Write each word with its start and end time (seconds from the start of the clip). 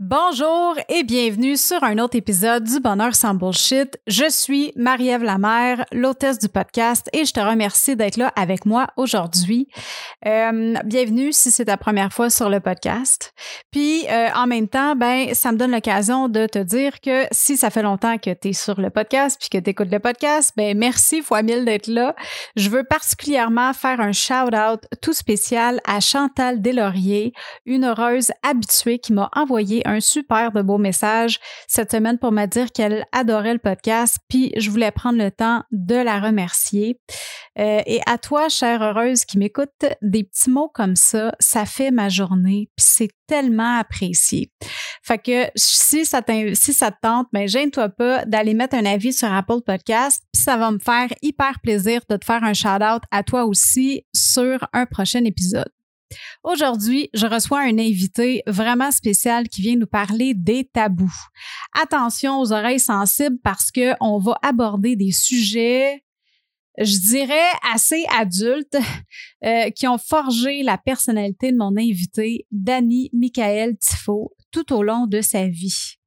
Bonjour 0.00 0.76
et 0.88 1.02
bienvenue 1.02 1.56
sur 1.56 1.82
un 1.82 1.98
autre 1.98 2.14
épisode 2.14 2.62
du 2.62 2.78
Bonheur 2.78 3.16
sans 3.16 3.34
Bullshit. 3.34 3.98
Je 4.06 4.30
suis 4.30 4.70
Marie-Ève 4.76 5.24
Lamère, 5.24 5.84
l'hôtesse 5.90 6.38
du 6.38 6.48
podcast 6.48 7.08
et 7.12 7.24
je 7.24 7.32
te 7.32 7.40
remercie 7.40 7.96
d'être 7.96 8.16
là 8.16 8.32
avec 8.36 8.64
moi 8.64 8.86
aujourd'hui. 8.96 9.66
Euh, 10.24 10.74
bienvenue 10.84 11.32
si 11.32 11.50
c'est 11.50 11.64
ta 11.64 11.76
première 11.76 12.12
fois 12.12 12.30
sur 12.30 12.48
le 12.48 12.60
podcast. 12.60 13.34
Puis 13.72 14.06
euh, 14.08 14.28
en 14.36 14.46
même 14.46 14.68
temps, 14.68 14.94
ben 14.94 15.34
ça 15.34 15.50
me 15.50 15.56
donne 15.56 15.72
l'occasion 15.72 16.28
de 16.28 16.46
te 16.46 16.60
dire 16.60 17.00
que 17.00 17.24
si 17.32 17.56
ça 17.56 17.68
fait 17.68 17.82
longtemps 17.82 18.18
que 18.18 18.30
tu 18.30 18.50
es 18.50 18.52
sur 18.52 18.80
le 18.80 18.90
podcast 18.90 19.36
puis 19.40 19.48
que 19.48 19.58
tu 19.58 19.70
écoutes 19.70 19.90
le 19.90 19.98
podcast, 19.98 20.52
ben 20.56 20.78
merci 20.78 21.22
fois 21.22 21.42
mille 21.42 21.64
d'être 21.64 21.88
là. 21.88 22.14
Je 22.54 22.70
veux 22.70 22.84
particulièrement 22.84 23.72
faire 23.72 24.00
un 24.00 24.12
shout-out 24.12 24.84
tout 25.02 25.12
spécial 25.12 25.80
à 25.84 25.98
Chantal 25.98 26.62
Deslauriers, 26.62 27.32
une 27.66 27.84
heureuse 27.84 28.30
habituée 28.44 29.00
qui 29.00 29.12
m'a 29.12 29.28
envoyé 29.34 29.82
un 29.88 30.00
super 30.00 30.52
de 30.52 30.62
beau 30.62 30.78
message 30.78 31.40
cette 31.66 31.90
semaine 31.90 32.18
pour 32.18 32.32
me 32.32 32.46
dire 32.46 32.72
qu'elle 32.72 33.04
adorait 33.12 33.54
le 33.54 33.58
podcast, 33.58 34.18
puis 34.28 34.52
je 34.56 34.70
voulais 34.70 34.90
prendre 34.90 35.18
le 35.18 35.30
temps 35.30 35.64
de 35.70 35.94
la 35.94 36.20
remercier. 36.20 37.00
Euh, 37.58 37.80
et 37.86 38.00
à 38.06 38.18
toi, 38.18 38.48
chère 38.48 38.82
heureuse 38.82 39.24
qui 39.24 39.38
m'écoute, 39.38 39.70
des 40.02 40.24
petits 40.24 40.50
mots 40.50 40.70
comme 40.72 40.94
ça, 40.94 41.34
ça 41.40 41.64
fait 41.66 41.90
ma 41.90 42.08
journée, 42.08 42.70
puis 42.76 42.86
c'est 42.88 43.10
tellement 43.26 43.78
apprécié. 43.78 44.52
Fait 45.02 45.18
que 45.18 45.50
si 45.56 46.04
ça, 46.04 46.22
si 46.54 46.72
ça 46.72 46.90
te 46.90 46.98
tente, 47.02 47.28
ben 47.32 47.48
gêne-toi 47.48 47.88
pas 47.88 48.24
d'aller 48.24 48.54
mettre 48.54 48.76
un 48.76 48.84
avis 48.84 49.12
sur 49.12 49.32
Apple 49.32 49.62
Podcast, 49.66 50.22
puis 50.32 50.42
ça 50.42 50.56
va 50.56 50.70
me 50.70 50.78
faire 50.78 51.08
hyper 51.22 51.60
plaisir 51.60 52.02
de 52.08 52.16
te 52.16 52.24
faire 52.24 52.44
un 52.44 52.54
shout-out 52.54 53.02
à 53.10 53.22
toi 53.22 53.44
aussi 53.44 54.04
sur 54.14 54.68
un 54.72 54.86
prochain 54.86 55.24
épisode. 55.24 55.77
Aujourd'hui, 56.44 57.10
je 57.14 57.26
reçois 57.26 57.60
un 57.60 57.78
invité 57.78 58.42
vraiment 58.46 58.90
spécial 58.90 59.48
qui 59.48 59.60
vient 59.60 59.76
nous 59.76 59.86
parler 59.86 60.34
des 60.34 60.64
tabous. 60.64 61.14
Attention 61.80 62.40
aux 62.40 62.52
oreilles 62.52 62.80
sensibles 62.80 63.38
parce 63.42 63.70
que 63.70 63.94
on 64.00 64.18
va 64.18 64.38
aborder 64.42 64.96
des 64.96 65.12
sujets 65.12 66.02
je 66.80 66.98
dirais 66.98 67.50
assez 67.74 68.04
adultes 68.16 68.76
euh, 69.44 69.70
qui 69.70 69.86
ont 69.88 69.98
forgé 69.98 70.62
la 70.62 70.78
personnalité 70.78 71.52
de 71.52 71.56
mon 71.56 71.76
invité, 71.76 72.46
Danny 72.50 73.10
Michael 73.12 73.76
Tifo, 73.78 74.32
tout 74.50 74.72
au 74.72 74.82
long 74.82 75.06
de 75.06 75.20
sa 75.20 75.46
vie. 75.48 75.97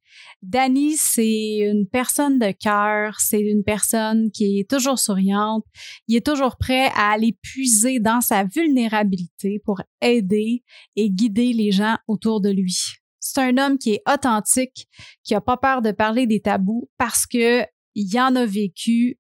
Danny, 0.42 0.98
c'est 0.98 1.58
une 1.60 1.88
personne 1.88 2.40
de 2.40 2.52
cœur, 2.52 3.20
c'est 3.20 3.40
une 3.40 3.64
personne 3.64 4.32
qui 4.32 4.60
est 4.60 4.70
toujours 4.70 4.98
souriante, 4.98 5.64
il 6.08 6.16
est 6.16 6.26
toujours 6.26 6.58
prêt 6.58 6.88
à 6.96 7.12
aller 7.12 7.38
puiser 7.44 8.00
dans 8.00 8.22
sa 8.22 8.44
vulnérabilité 8.44 9.62
pour 9.64 9.82
aider 10.02 10.64
et 10.96 11.12
guider 11.12 11.54
les 11.54 11.72
gens 11.72 11.96
autour 12.08 12.42
de 12.42 12.50
lui. 12.50 12.76
C'est 13.20 13.42
un 13.42 13.58
homme 13.60 13.78
qui 13.78 13.92
est 13.92 14.02
authentique, 14.12 14.88
qui 15.24 15.36
a 15.36 15.42
pas 15.42 15.58
peur 15.58 15.84
de 15.84 15.92
parler 15.92 16.26
des 16.26 16.42
tabous 16.42 16.90
parce 16.98 17.28
que 17.28 17.64
il 17.94 18.20
en 18.20 18.36
a 18.36 18.46
vécu 18.46 19.20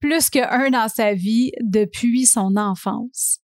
plus 0.00 0.30
qu'un 0.30 0.70
dans 0.70 0.88
sa 0.88 1.14
vie 1.14 1.52
depuis 1.62 2.26
son 2.26 2.56
enfance. 2.56 3.38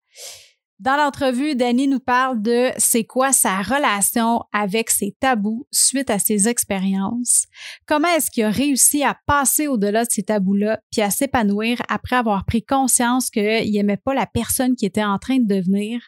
Dans 0.82 0.96
l'entrevue, 0.96 1.54
Danny 1.54 1.86
nous 1.86 2.00
parle 2.00 2.42
de 2.42 2.70
c'est 2.76 3.04
quoi 3.04 3.32
sa 3.32 3.62
relation 3.62 4.42
avec 4.52 4.90
ses 4.90 5.14
tabous 5.20 5.64
suite 5.70 6.10
à 6.10 6.18
ses 6.18 6.48
expériences. 6.48 7.46
Comment 7.86 8.08
est-ce 8.08 8.32
qu'il 8.32 8.42
a 8.42 8.50
réussi 8.50 9.04
à 9.04 9.16
passer 9.28 9.68
au-delà 9.68 10.04
de 10.04 10.10
ces 10.10 10.24
tabous-là 10.24 10.80
puis 10.90 11.00
à 11.00 11.10
s'épanouir 11.10 11.80
après 11.88 12.16
avoir 12.16 12.44
pris 12.44 12.64
conscience 12.64 13.30
qu'il 13.30 13.70
n'aimait 13.70 13.96
pas 13.96 14.12
la 14.12 14.26
personne 14.26 14.74
qui 14.74 14.84
était 14.84 15.04
en 15.04 15.20
train 15.20 15.36
de 15.36 15.46
devenir? 15.46 16.00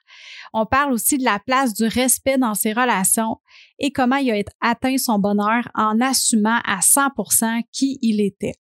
On 0.52 0.66
parle 0.66 0.92
aussi 0.92 1.18
de 1.18 1.24
la 1.24 1.38
place 1.38 1.72
du 1.72 1.84
respect 1.84 2.38
dans 2.38 2.54
ses 2.54 2.72
relations 2.72 3.36
et 3.78 3.92
comment 3.92 4.16
il 4.16 4.32
a 4.32 4.42
atteint 4.60 4.98
son 4.98 5.20
bonheur 5.20 5.68
en 5.76 6.00
assumant 6.00 6.58
à 6.64 6.80
100% 6.80 7.62
qui 7.70 8.00
il 8.02 8.20
était. 8.20 8.54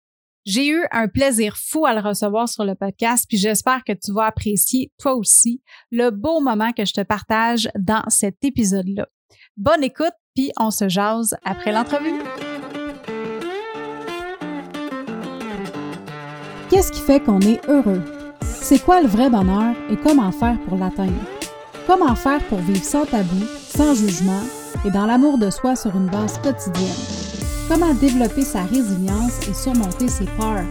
J'ai 0.47 0.69
eu 0.69 0.87
un 0.91 1.07
plaisir 1.07 1.57
fou 1.59 1.85
à 1.85 1.95
le 1.95 2.01
recevoir 2.01 2.49
sur 2.49 2.65
le 2.65 2.75
podcast, 2.75 3.27
puis 3.29 3.37
j'espère 3.37 3.85
que 3.85 3.93
tu 3.93 4.13
vas 4.13 4.25
apprécier 4.25 4.91
toi 4.99 5.15
aussi 5.15 5.61
le 5.91 6.11
beau 6.11 6.41
moment 6.41 6.73
que 6.73 6.87
je 6.87 6.95
te 6.95 7.03
partage 7.03 7.69
dans 7.79 8.03
cet 8.09 8.43
épisode-là. 8.43 9.07
Bonne 9.59 9.85
écoute, 9.85 10.15
puis 10.35 10.51
on 10.59 10.71
se 10.71 10.89
jase 10.89 11.37
après 11.45 11.73
l'entrevue. 11.73 12.23
Qu'est-ce 16.71 16.93
qui 16.93 17.01
fait 17.01 17.21
qu'on 17.21 17.41
est 17.41 17.61
heureux? 17.69 18.03
C'est 18.43 18.83
quoi 18.83 19.03
le 19.03 19.09
vrai 19.09 19.29
bonheur 19.29 19.75
et 19.91 19.97
comment 19.97 20.33
faire 20.33 20.59
pour 20.67 20.79
l'atteindre? 20.79 21.21
Comment 21.87 22.15
faire 22.15 22.43
pour 22.49 22.61
vivre 22.61 22.85
sans 22.85 23.05
tabou, 23.05 23.45
sans 23.59 23.95
jugement 23.95 24.43
et 24.87 24.91
dans 24.91 25.05
l'amour 25.05 25.37
de 25.37 25.51
soi 25.51 25.77
sur 25.77 25.95
une 25.95 26.07
base 26.07 26.39
quotidienne? 26.39 27.30
Comment 27.71 27.95
développer 27.95 28.43
sa 28.43 28.65
résilience 28.65 29.49
et 29.49 29.55
surmonter 29.55 30.09
ses 30.09 30.25
peurs. 30.25 30.65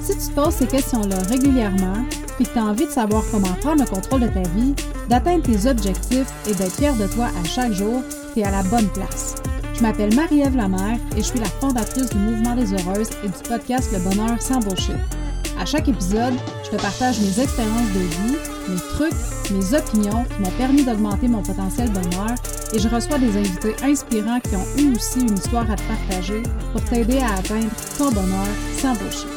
Si 0.00 0.16
tu 0.16 0.28
te 0.28 0.40
poses 0.40 0.54
ces 0.54 0.66
questions-là 0.66 1.18
régulièrement, 1.28 2.02
puis 2.36 2.46
que 2.46 2.52
tu 2.54 2.58
as 2.58 2.64
envie 2.64 2.86
de 2.86 2.90
savoir 2.90 3.22
comment 3.30 3.52
prendre 3.60 3.82
le 3.82 3.86
contrôle 3.86 4.22
de 4.22 4.28
ta 4.28 4.48
vie, 4.56 4.74
d'atteindre 5.10 5.42
tes 5.42 5.68
objectifs 5.68 6.32
et 6.48 6.54
d'être 6.54 6.76
fier 6.76 6.96
de 6.96 7.06
toi 7.08 7.26
à 7.26 7.44
chaque 7.46 7.72
jour, 7.72 8.02
tu 8.32 8.40
es 8.40 8.44
à 8.44 8.50
la 8.50 8.62
bonne 8.62 8.88
place. 8.88 9.34
Je 9.74 9.82
m'appelle 9.82 10.14
Marie-Ève 10.14 10.56
Lamère 10.56 10.98
et 11.14 11.18
je 11.18 11.26
suis 11.26 11.38
la 11.38 11.44
fondatrice 11.44 12.08
du 12.08 12.16
Mouvement 12.16 12.56
des 12.56 12.72
Heureuses 12.72 13.10
et 13.22 13.28
du 13.28 13.48
podcast 13.48 13.90
Le 13.92 13.98
Bonheur 13.98 14.40
sans 14.40 14.60
bullshit. 14.60 14.96
À 15.60 15.66
chaque 15.66 15.88
épisode, 15.88 16.34
je 16.64 16.70
te 16.70 16.76
partage 16.80 17.20
mes 17.20 17.38
expériences 17.38 17.92
de 17.92 18.00
vie, 18.00 18.36
mes 18.68 18.80
trucs, 18.94 19.12
mes 19.50 19.76
opinions 19.76 20.24
qui 20.24 20.40
m'ont 20.40 20.56
permis 20.56 20.84
d'augmenter 20.84 21.28
mon 21.28 21.42
potentiel 21.42 21.90
bonheur 21.90 22.34
et 22.72 22.78
je 22.78 22.88
reçois 22.88 23.18
des 23.18 23.36
invités 23.36 23.74
inspirants 23.82 24.40
qui 24.40 24.56
ont 24.56 24.66
eu 24.78 24.94
aussi 24.94 25.20
une 25.20 25.34
histoire 25.34 25.70
à 25.70 25.76
te 25.76 25.82
partager 25.82 26.42
pour 26.72 26.82
t'aider 26.84 27.18
à 27.18 27.34
atteindre 27.34 27.70
ton 27.98 28.10
bonheur 28.10 28.46
sans 28.78 28.94
bullshit. 28.94 29.28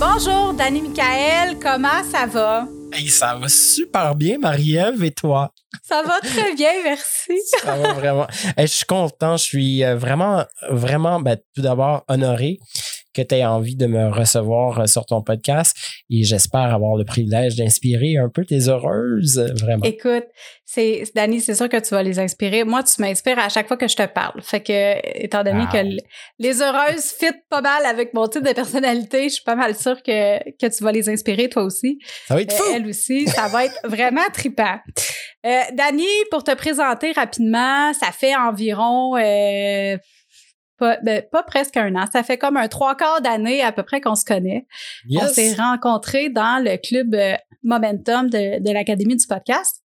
Bonjour, 0.00 0.54
Dani 0.54 0.82
Michael, 0.82 1.58
comment 1.60 2.02
ça 2.10 2.26
va? 2.26 2.77
Ça 3.06 3.36
va 3.36 3.48
super 3.48 4.16
bien, 4.16 4.38
Marie-Ève, 4.38 5.04
et 5.04 5.12
toi? 5.12 5.52
Ça 5.82 6.02
va 6.02 6.18
très 6.20 6.54
bien, 6.54 6.72
merci. 6.82 7.32
ça 7.62 7.76
va 7.76 7.92
vraiment. 7.92 8.26
je 8.56 8.66
suis 8.66 8.84
content, 8.84 9.36
je 9.36 9.44
suis 9.44 9.84
euh, 9.84 9.96
vraiment, 9.96 10.44
vraiment, 10.70 11.20
ben, 11.20 11.36
tout 11.54 11.62
d'abord 11.62 12.04
honoré 12.08 12.58
que 13.18 13.26
tu 13.26 13.34
aies 13.34 13.44
envie 13.44 13.76
de 13.76 13.86
me 13.86 14.08
recevoir 14.08 14.80
euh, 14.80 14.86
sur 14.86 15.06
ton 15.06 15.22
podcast 15.22 15.76
et 16.10 16.22
j'espère 16.22 16.74
avoir 16.74 16.96
le 16.96 17.04
privilège 17.04 17.56
d'inspirer 17.56 18.16
un 18.16 18.28
peu 18.28 18.44
tes 18.44 18.68
heureuses, 18.68 19.38
vraiment. 19.60 19.84
Écoute, 19.84 20.26
c'est 20.64 21.04
Dani, 21.14 21.40
c'est 21.40 21.54
sûr 21.54 21.68
que 21.68 21.78
tu 21.78 21.94
vas 21.94 22.02
les 22.02 22.18
inspirer. 22.18 22.64
Moi, 22.64 22.82
tu 22.82 23.00
m'inspires 23.00 23.38
à 23.38 23.48
chaque 23.48 23.68
fois 23.68 23.76
que 23.76 23.88
je 23.88 23.96
te 23.96 24.06
parle. 24.06 24.40
Fait 24.42 24.60
que 24.60 25.22
étant 25.24 25.42
donné 25.42 25.64
que 25.72 25.78
les 26.38 26.62
heureuses 26.62 27.12
fit 27.18 27.32
pas 27.48 27.62
mal 27.62 27.86
avec 27.86 28.14
mon 28.14 28.28
type 28.28 28.44
de 28.44 28.52
personnalité, 28.52 29.24
je 29.24 29.34
suis 29.34 29.44
pas 29.44 29.56
mal 29.56 29.74
sûre 29.74 30.02
que, 30.02 30.38
que 30.52 30.76
tu 30.76 30.84
vas 30.84 30.92
les 30.92 31.08
inspirer 31.08 31.48
toi 31.48 31.62
aussi. 31.64 31.98
Ça 32.26 32.34
va 32.34 32.42
être 32.42 32.52
fou. 32.52 32.62
Euh, 32.62 32.74
elle 32.76 32.86
aussi, 32.86 33.26
ça 33.26 33.48
va 33.48 33.64
être 33.64 33.78
vraiment 33.84 34.26
trippant. 34.32 34.78
Euh, 35.46 35.60
Dani, 35.72 36.06
pour 36.30 36.44
te 36.44 36.54
présenter 36.54 37.12
rapidement, 37.12 37.92
ça 37.94 38.12
fait 38.12 38.36
environ 38.36 39.16
euh, 39.16 39.96
ben, 40.80 41.22
pas, 41.30 41.42
presque 41.42 41.76
un 41.76 41.94
an. 41.96 42.06
Ça 42.12 42.22
fait 42.22 42.38
comme 42.38 42.56
un 42.56 42.68
trois 42.68 42.96
quarts 42.96 43.20
d'année 43.20 43.62
à 43.62 43.72
peu 43.72 43.82
près 43.82 44.00
qu'on 44.00 44.14
se 44.14 44.24
connaît. 44.24 44.66
On 45.10 45.26
s'est 45.26 45.54
rencontrés 45.54 46.30
dans 46.30 46.62
le 46.62 46.76
club 46.76 47.14
euh, 47.14 47.36
Momentum 47.62 48.30
de, 48.30 48.72
l'Académie 48.72 49.16
du 49.16 49.26
podcast. 49.26 49.82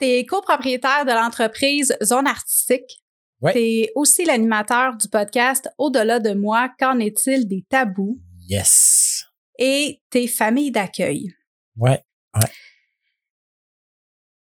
Tu 0.00 0.06
es 0.06 0.24
copropriétaire 0.24 1.04
de 1.04 1.12
l'entreprise 1.12 1.96
Zone 2.02 2.26
Artistique. 2.26 3.02
Ouais. 3.40 3.52
Tu 3.52 3.58
es 3.58 3.92
aussi 3.94 4.24
l'animateur 4.24 4.96
du 4.96 5.08
podcast 5.08 5.68
Au-delà 5.78 6.18
de 6.18 6.32
moi, 6.32 6.70
qu'en 6.78 6.98
est-il 6.98 7.46
des 7.46 7.64
tabous? 7.68 8.20
Yes. 8.48 9.24
Et 9.58 10.00
tes 10.10 10.26
familles 10.26 10.72
d'accueil. 10.72 11.34
Ouais, 11.76 12.02
ouais. 12.34 12.50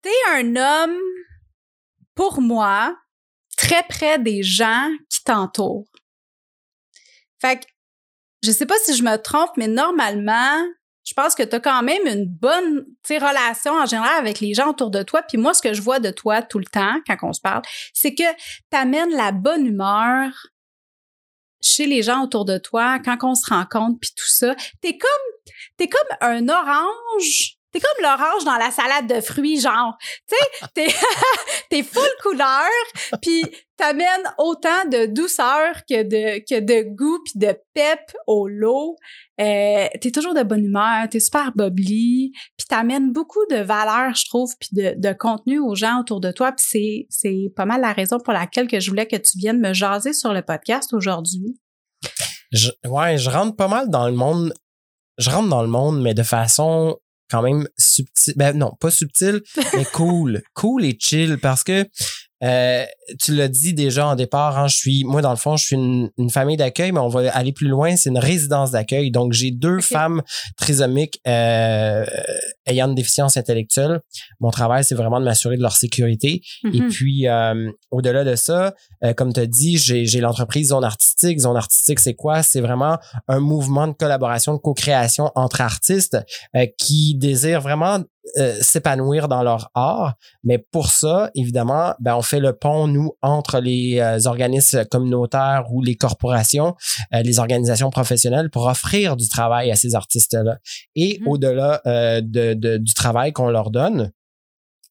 T'es 0.01 0.09
un 0.33 0.55
homme, 0.55 0.99
pour 2.13 2.41
moi, 2.41 2.95
très 3.65 3.83
près 3.83 4.19
des 4.19 4.43
gens 4.43 4.89
qui 5.09 5.23
t'entourent. 5.23 5.87
Fait 7.41 7.59
que, 7.59 7.65
je 8.43 8.51
sais 8.51 8.65
pas 8.65 8.77
si 8.83 8.95
je 8.95 9.03
me 9.03 9.17
trompe, 9.17 9.51
mais 9.57 9.67
normalement, 9.67 10.61
je 11.03 11.13
pense 11.13 11.35
que 11.35 11.43
tu 11.43 11.55
as 11.55 11.59
quand 11.59 11.83
même 11.83 12.05
une 12.05 12.25
bonne 12.25 12.85
relation 13.09 13.73
en 13.73 13.85
général 13.85 14.17
avec 14.19 14.39
les 14.39 14.53
gens 14.53 14.69
autour 14.69 14.89
de 14.91 15.03
toi. 15.03 15.21
Puis 15.23 15.37
moi, 15.37 15.53
ce 15.53 15.61
que 15.61 15.73
je 15.73 15.81
vois 15.81 15.99
de 15.99 16.11
toi 16.11 16.41
tout 16.41 16.59
le 16.59 16.65
temps 16.65 16.95
quand 17.07 17.17
on 17.23 17.33
se 17.33 17.41
parle, 17.41 17.61
c'est 17.93 18.15
que 18.15 18.23
tu 18.23 18.77
amènes 18.77 19.11
la 19.11 19.31
bonne 19.31 19.65
humeur 19.65 20.31
chez 21.61 21.87
les 21.87 22.03
gens 22.03 22.23
autour 22.23 22.45
de 22.45 22.57
toi 22.57 22.99
quand 22.99 23.17
on 23.23 23.35
se 23.35 23.49
rencontre 23.49 23.99
puis 23.99 24.11
tout 24.15 24.27
ça. 24.27 24.55
T'es 24.81 24.97
comme 24.97 25.53
t'es 25.77 25.87
comme 25.87 26.17
un 26.21 26.49
orange 26.49 27.57
t'es 27.75 27.81
comme 27.81 28.03
l'orange 28.03 28.45
dans 28.45 28.55
la 28.55 28.71
salade 28.71 29.07
de 29.07 29.19
fruits, 29.19 29.59
genre. 29.59 29.97
Tu 30.29 30.35
sais, 30.35 30.67
t'es, 30.73 30.87
t'es 31.69 31.83
full 31.83 32.07
couleur, 32.21 32.69
puis 33.21 33.43
t'amènes 33.75 34.23
autant 34.37 34.85
de 34.89 35.07
douceur 35.07 35.75
que 35.89 36.03
de, 36.03 36.39
que 36.39 36.61
de 36.61 36.83
goût 36.95 37.19
puis 37.25 37.33
de 37.35 37.53
pep 37.73 37.99
au 38.27 38.47
lot. 38.47 38.95
Euh, 39.41 39.87
t'es 39.99 40.11
toujours 40.11 40.33
de 40.33 40.43
bonne 40.43 40.63
humeur, 40.63 41.09
t'es 41.09 41.19
super 41.19 41.51
bubbly, 41.53 42.31
puis 42.57 42.67
t'amènes 42.69 43.11
beaucoup 43.11 43.45
de 43.51 43.57
valeur, 43.57 44.15
je 44.15 44.25
trouve, 44.25 44.53
puis 44.57 44.69
de, 44.71 44.93
de 44.95 45.13
contenu 45.13 45.59
aux 45.59 45.75
gens 45.75 45.99
autour 45.99 46.21
de 46.21 46.31
toi. 46.31 46.53
Puis 46.53 46.65
c'est, 46.65 47.07
c'est 47.09 47.51
pas 47.57 47.65
mal 47.65 47.81
la 47.81 47.91
raison 47.91 48.19
pour 48.19 48.31
laquelle 48.31 48.67
que 48.67 48.79
je 48.79 48.89
voulais 48.89 49.07
que 49.07 49.17
tu 49.17 49.37
viennes 49.37 49.59
me 49.59 49.73
jaser 49.73 50.13
sur 50.13 50.33
le 50.33 50.41
podcast 50.41 50.93
aujourd'hui. 50.93 51.59
Je, 52.53 52.69
ouais, 52.87 53.17
je 53.17 53.29
rentre 53.29 53.57
pas 53.57 53.67
mal 53.67 53.89
dans 53.89 54.07
le 54.07 54.15
monde. 54.15 54.53
Je 55.17 55.29
rentre 55.29 55.49
dans 55.49 55.61
le 55.61 55.67
monde, 55.67 56.01
mais 56.01 56.13
de 56.13 56.23
façon 56.23 56.97
quand 57.29 57.41
même 57.41 57.67
subtile. 57.77 58.33
Ben 58.37 58.57
non, 58.57 58.73
pas 58.79 58.91
subtile, 58.91 59.41
mais 59.73 59.85
cool. 59.93 60.41
cool 60.53 60.85
et 60.85 60.97
chill 60.99 61.37
parce 61.41 61.63
que 61.63 61.85
euh, 62.43 62.85
tu 63.21 63.33
l'as 63.33 63.47
dit 63.47 63.73
déjà 63.73 64.07
en 64.07 64.15
départ, 64.15 64.57
hein, 64.57 64.67
je 64.67 64.75
suis, 64.75 65.03
moi 65.05 65.21
dans 65.21 65.29
le 65.29 65.37
fond, 65.37 65.55
je 65.55 65.65
suis 65.65 65.75
une, 65.75 66.09
famille 66.29 66.57
d'accueil, 66.57 66.91
mais 66.91 66.99
on 66.99 67.07
va 67.07 67.31
aller 67.31 67.53
plus 67.53 67.67
loin, 67.67 67.95
c'est 67.95 68.09
une 68.09 68.17
résidence 68.17 68.71
d'accueil. 68.71 69.11
Donc 69.11 69.31
j'ai 69.31 69.51
deux 69.51 69.79
femmes 69.79 70.21
trisomiques 70.57 71.19
euh, 71.27 72.05
ayant 72.65 72.87
une 72.89 72.95
déficience 72.95 73.37
intellectuelle. 73.37 74.01
Mon 74.39 74.51
travail, 74.51 74.83
c'est 74.83 74.95
vraiment 74.95 75.19
de 75.19 75.25
m'assurer 75.25 75.55
de 75.55 75.61
leur 75.61 75.75
sécurité. 75.75 76.41
Et 76.65 76.67
mm-hmm. 76.67 76.89
puis 76.89 77.27
euh, 77.27 77.71
au-delà 77.91 78.23
de 78.23 78.35
ça, 78.35 78.73
comme 79.15 79.31
tu 79.33 79.39
as 79.39 79.45
dit, 79.45 79.77
j'ai 79.77 80.19
l'entreprise 80.19 80.69
Zone 80.69 80.83
Artistique. 80.83 81.39
Zone 81.39 81.57
Artistique, 81.57 81.99
c'est 81.99 82.15
quoi? 82.15 82.43
C'est 82.43 82.61
vraiment 82.61 82.97
un 83.27 83.39
mouvement 83.39 83.87
de 83.87 83.93
collaboration, 83.93 84.53
de 84.53 84.59
co-création 84.59 85.31
entre 85.35 85.61
artistes 85.61 86.17
qui 86.77 87.15
désirent 87.15 87.61
vraiment 87.61 87.99
euh, 88.37 88.57
s'épanouir 88.59 89.27
dans 89.27 89.43
leur 89.43 89.69
art. 89.75 90.15
Mais 90.43 90.57
pour 90.57 90.89
ça, 90.89 91.29
évidemment, 91.35 91.93
ben, 91.99 92.15
on 92.15 92.23
fait 92.23 92.39
le 92.39 92.53
pont, 92.53 92.87
nous, 92.87 93.11
entre 93.21 93.59
les 93.59 93.99
euh, 93.99 94.17
organismes 94.25 94.83
communautaires 94.85 95.65
ou 95.71 95.81
les 95.81 95.95
corporations, 95.95 96.75
euh, 97.13 97.21
les 97.21 97.37
organisations 97.37 97.91
professionnelles 97.91 98.49
pour 98.49 98.65
offrir 98.65 99.15
du 99.15 99.29
travail 99.29 99.71
à 99.71 99.75
ces 99.75 99.93
artistes-là. 99.93 100.57
Et 100.95 101.19
mm-hmm. 101.19 101.29
au-delà 101.29 101.81
de, 101.85 102.77
du 102.77 102.93
travail 102.95 103.31
qu'on 103.31 103.49
leur 103.49 103.69
donne, 103.69 104.11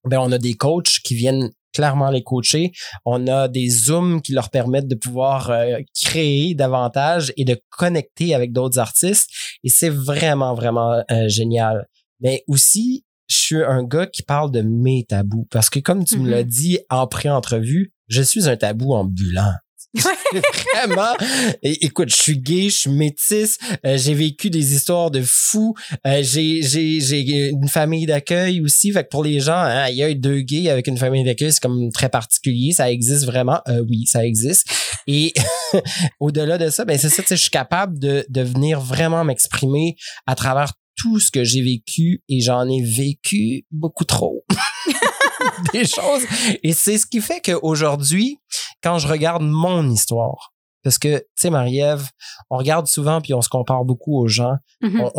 ben, 0.08 0.20
on 0.20 0.30
a 0.30 0.38
des 0.38 0.54
coachs 0.54 1.00
qui 1.04 1.16
viennent 1.16 1.50
clairement 1.72 2.10
les 2.10 2.22
coacher. 2.22 2.70
On 3.04 3.26
a 3.26 3.48
des 3.48 3.68
zooms 3.68 4.22
qui 4.22 4.32
leur 4.32 4.50
permettent 4.50 4.88
de 4.88 4.94
pouvoir 4.94 5.52
créer 6.00 6.54
davantage 6.54 7.32
et 7.36 7.44
de 7.44 7.60
connecter 7.70 8.32
avec 8.32 8.52
d'autres 8.52 8.78
artistes. 8.78 9.28
Et 9.64 9.68
c'est 9.68 9.90
vraiment, 9.90 10.54
vraiment 10.54 11.02
génial. 11.26 11.88
Mais 12.20 12.44
aussi, 12.46 13.04
je 13.26 13.36
suis 13.36 13.62
un 13.62 13.82
gars 13.84 14.06
qui 14.06 14.22
parle 14.22 14.50
de 14.50 14.62
mes 14.62 15.04
tabous. 15.08 15.46
Parce 15.50 15.70
que 15.70 15.78
comme 15.78 16.04
tu 16.04 16.18
me 16.18 16.30
l'as 16.30 16.42
mm-hmm. 16.42 16.46
dit 16.46 16.78
en 16.90 17.06
pré-entrevue, 17.06 17.92
je 18.08 18.22
suis 18.22 18.48
un 18.48 18.56
tabou 18.56 18.94
ambulant. 18.94 19.52
Vraiment. 20.74 21.14
écoute, 21.62 22.10
je 22.10 22.16
suis 22.16 22.38
gay, 22.38 22.64
je 22.64 22.76
suis 22.76 22.90
métisse, 22.90 23.58
euh, 23.86 23.96
j'ai 23.96 24.14
vécu 24.14 24.50
des 24.50 24.74
histoires 24.74 25.10
de 25.10 25.22
fous, 25.24 25.74
euh, 26.06 26.22
j'ai 26.22 26.62
j'ai 26.62 27.00
j'ai 27.00 27.50
une 27.50 27.68
famille 27.68 28.06
d'accueil 28.06 28.60
aussi, 28.60 28.92
fait 28.92 29.04
que 29.04 29.08
pour 29.08 29.22
les 29.22 29.40
gens, 29.40 29.56
hein, 29.56 29.88
il 29.88 29.96
y 29.96 30.02
a 30.02 30.12
deux 30.14 30.40
gays 30.40 30.68
avec 30.68 30.88
une 30.88 30.96
famille 30.96 31.24
d'accueil, 31.24 31.52
c'est 31.52 31.62
comme 31.62 31.92
très 31.92 32.08
particulier, 32.08 32.72
ça 32.72 32.90
existe 32.90 33.24
vraiment. 33.24 33.60
Euh, 33.68 33.84
oui, 33.88 34.06
ça 34.06 34.24
existe. 34.24 34.66
Et 35.06 35.32
au-delà 36.20 36.58
de 36.58 36.70
ça, 36.70 36.84
ben 36.84 36.98
c'est 36.98 37.08
ça, 37.08 37.22
je 37.28 37.34
suis 37.34 37.50
capable 37.50 37.98
de 37.98 38.26
de 38.28 38.40
venir 38.40 38.80
vraiment 38.80 39.24
m'exprimer 39.24 39.96
à 40.26 40.34
travers 40.34 40.72
tout 40.96 41.18
ce 41.20 41.30
que 41.30 41.44
j'ai 41.44 41.62
vécu 41.62 42.22
et 42.28 42.40
j'en 42.40 42.68
ai 42.68 42.82
vécu 42.82 43.64
beaucoup 43.70 44.04
trop. 44.04 44.44
des 45.72 45.84
choses. 45.84 46.24
Et 46.62 46.72
c'est 46.72 46.98
ce 46.98 47.06
qui 47.06 47.20
fait 47.20 47.40
qu'aujourd'hui, 47.40 48.38
quand 48.82 48.98
je 48.98 49.08
regarde 49.08 49.42
mon 49.42 49.88
histoire, 49.90 50.53
parce 50.84 50.98
que, 50.98 51.18
tu 51.18 51.24
sais, 51.34 51.50
Marie-Ève, 51.50 52.06
on 52.50 52.58
regarde 52.58 52.86
souvent 52.86 53.20
puis 53.20 53.34
on 53.34 53.40
se 53.40 53.48
compare 53.48 53.84
beaucoup 53.84 54.18
aux 54.18 54.28
gens. 54.28 54.56
Mm-hmm. 54.82 55.10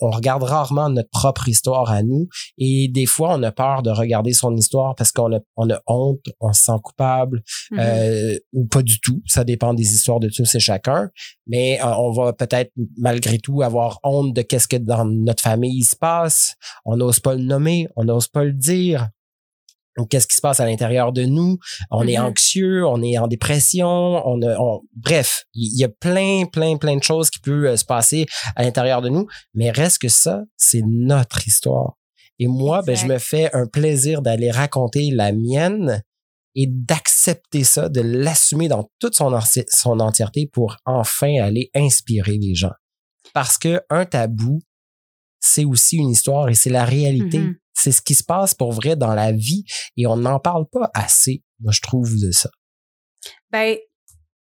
on, 0.00 0.10
regarde 0.10 0.44
rarement 0.44 0.88
notre 0.88 1.10
propre 1.10 1.48
histoire 1.48 1.90
à 1.90 2.02
nous. 2.02 2.28
Et 2.56 2.88
des 2.88 3.04
fois, 3.06 3.34
on 3.34 3.42
a 3.42 3.50
peur 3.50 3.82
de 3.82 3.90
regarder 3.90 4.32
son 4.32 4.56
histoire 4.56 4.94
parce 4.94 5.10
qu'on 5.10 5.34
a, 5.34 5.40
on 5.56 5.68
a 5.70 5.80
honte, 5.88 6.24
on 6.40 6.52
se 6.52 6.62
sent 6.62 6.78
coupable 6.82 7.42
mm-hmm. 7.72 7.80
euh, 7.80 8.38
ou 8.52 8.66
pas 8.66 8.82
du 8.82 9.00
tout. 9.00 9.20
Ça 9.26 9.42
dépend 9.42 9.74
des 9.74 9.92
histoires 9.92 10.20
de 10.20 10.28
tous 10.28 10.54
et 10.54 10.60
chacun. 10.60 11.10
Mais 11.48 11.80
euh, 11.82 11.92
on 11.98 12.12
va 12.12 12.32
peut-être 12.32 12.70
malgré 12.96 13.38
tout 13.38 13.62
avoir 13.62 13.98
honte 14.04 14.34
de 14.34 14.42
qu'est-ce 14.42 14.68
que 14.68 14.76
dans 14.76 15.04
notre 15.04 15.42
famille 15.42 15.78
il 15.78 15.84
se 15.84 15.96
passe. 15.96 16.54
On 16.84 16.96
n'ose 16.96 17.18
pas 17.18 17.34
le 17.34 17.42
nommer, 17.42 17.88
on 17.96 18.04
n'ose 18.04 18.28
pas 18.28 18.44
le 18.44 18.52
dire 18.52 19.08
qu'est-ce 20.08 20.26
qui 20.26 20.36
se 20.36 20.40
passe 20.40 20.60
à 20.60 20.66
l'intérieur 20.66 21.12
de 21.12 21.24
nous? 21.24 21.58
On 21.90 22.06
est 22.06 22.14
mm-hmm. 22.14 22.20
anxieux 22.20 22.86
on 22.86 23.02
est 23.02 23.18
en 23.18 23.26
dépression 23.26 23.86
on, 23.88 24.40
on 24.42 24.80
bref 24.96 25.44
il 25.54 25.78
y 25.78 25.84
a 25.84 25.88
plein 25.88 26.44
plein 26.46 26.76
plein 26.76 26.96
de 26.96 27.02
choses 27.02 27.30
qui 27.30 27.40
peuvent 27.40 27.64
euh, 27.64 27.76
se 27.76 27.84
passer 27.84 28.26
à 28.56 28.62
l'intérieur 28.62 29.02
de 29.02 29.08
nous. 29.08 29.26
Mais 29.54 29.70
reste 29.70 29.98
que 29.98 30.08
ça 30.08 30.42
c'est 30.56 30.82
notre 30.86 31.46
histoire. 31.46 31.96
Et 32.38 32.48
moi 32.48 32.82
ben 32.82 32.96
je 32.96 33.06
me 33.06 33.18
fais 33.18 33.54
un 33.54 33.66
plaisir 33.66 34.22
d'aller 34.22 34.50
raconter 34.50 35.10
la 35.10 35.32
mienne 35.32 36.02
et 36.56 36.66
d'accepter 36.68 37.64
ça 37.64 37.88
de 37.88 38.00
l'assumer 38.00 38.68
dans 38.68 38.88
toute 39.00 39.14
son 39.14 39.36
son 39.68 40.00
entièreté 40.00 40.48
pour 40.52 40.76
enfin 40.84 41.40
aller 41.40 41.70
inspirer 41.74 42.38
les 42.38 42.54
gens. 42.54 42.72
Parce 43.32 43.58
que 43.58 43.80
un 43.90 44.04
tabou 44.04 44.60
c'est 45.40 45.64
aussi 45.64 45.96
une 45.96 46.10
histoire 46.10 46.48
et 46.48 46.54
c'est 46.54 46.70
la 46.70 46.84
réalité. 46.84 47.38
Mm-hmm. 47.38 47.56
C'est 47.74 47.92
ce 47.92 48.00
qui 48.00 48.14
se 48.14 48.24
passe 48.24 48.54
pour 48.54 48.72
vrai 48.72 48.96
dans 48.96 49.14
la 49.14 49.32
vie 49.32 49.64
et 49.96 50.06
on 50.06 50.16
n'en 50.16 50.38
parle 50.38 50.66
pas 50.70 50.90
assez, 50.94 51.42
moi, 51.60 51.72
je 51.72 51.80
trouve, 51.80 52.10
de 52.20 52.30
ça. 52.30 52.50
Ben, 53.50 53.76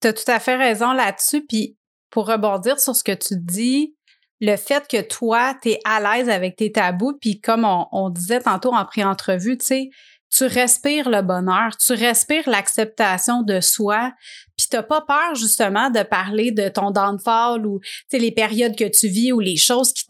tu 0.01 0.07
as 0.07 0.13
tout 0.13 0.29
à 0.29 0.39
fait 0.39 0.55
raison 0.55 0.93
là-dessus. 0.93 1.45
Puis 1.45 1.77
pour 2.09 2.27
rebondir 2.27 2.79
sur 2.79 2.95
ce 2.95 3.03
que 3.03 3.13
tu 3.13 3.35
dis, 3.37 3.95
le 4.39 4.55
fait 4.57 4.87
que 4.87 5.01
toi, 5.01 5.55
tu 5.61 5.69
es 5.69 5.79
à 5.85 5.99
l'aise 5.99 6.29
avec 6.29 6.57
tes 6.57 6.71
tabous, 6.71 7.17
puis 7.19 7.39
comme 7.39 7.65
on, 7.65 8.09
disait 8.09 8.41
tantôt 8.41 8.73
en 8.73 8.85
pré-entrevue, 8.85 9.57
tu 9.57 9.65
sais, 9.65 9.89
tu 10.35 10.45
respires 10.45 11.09
le 11.09 11.21
bonheur, 11.21 11.77
tu 11.77 11.93
respires 11.93 12.49
l'acceptation 12.49 13.43
de 13.43 13.59
soi, 13.59 14.11
puis 14.57 14.65
t'as 14.67 14.81
pas 14.81 15.01
peur 15.01 15.35
justement 15.35 15.91
de 15.91 16.01
parler 16.01 16.51
de 16.51 16.69
ton 16.69 16.89
downfall 16.89 17.67
ou 17.67 17.79
les 18.11 18.31
périodes 18.31 18.75
que 18.75 18.89
tu 18.89 19.09
vis 19.09 19.31
ou 19.31 19.39
les 19.39 19.57
choses 19.57 19.93
qui 19.93 20.05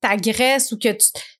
t'agressent 0.00 0.72
ou 0.72 0.78
que 0.78 0.88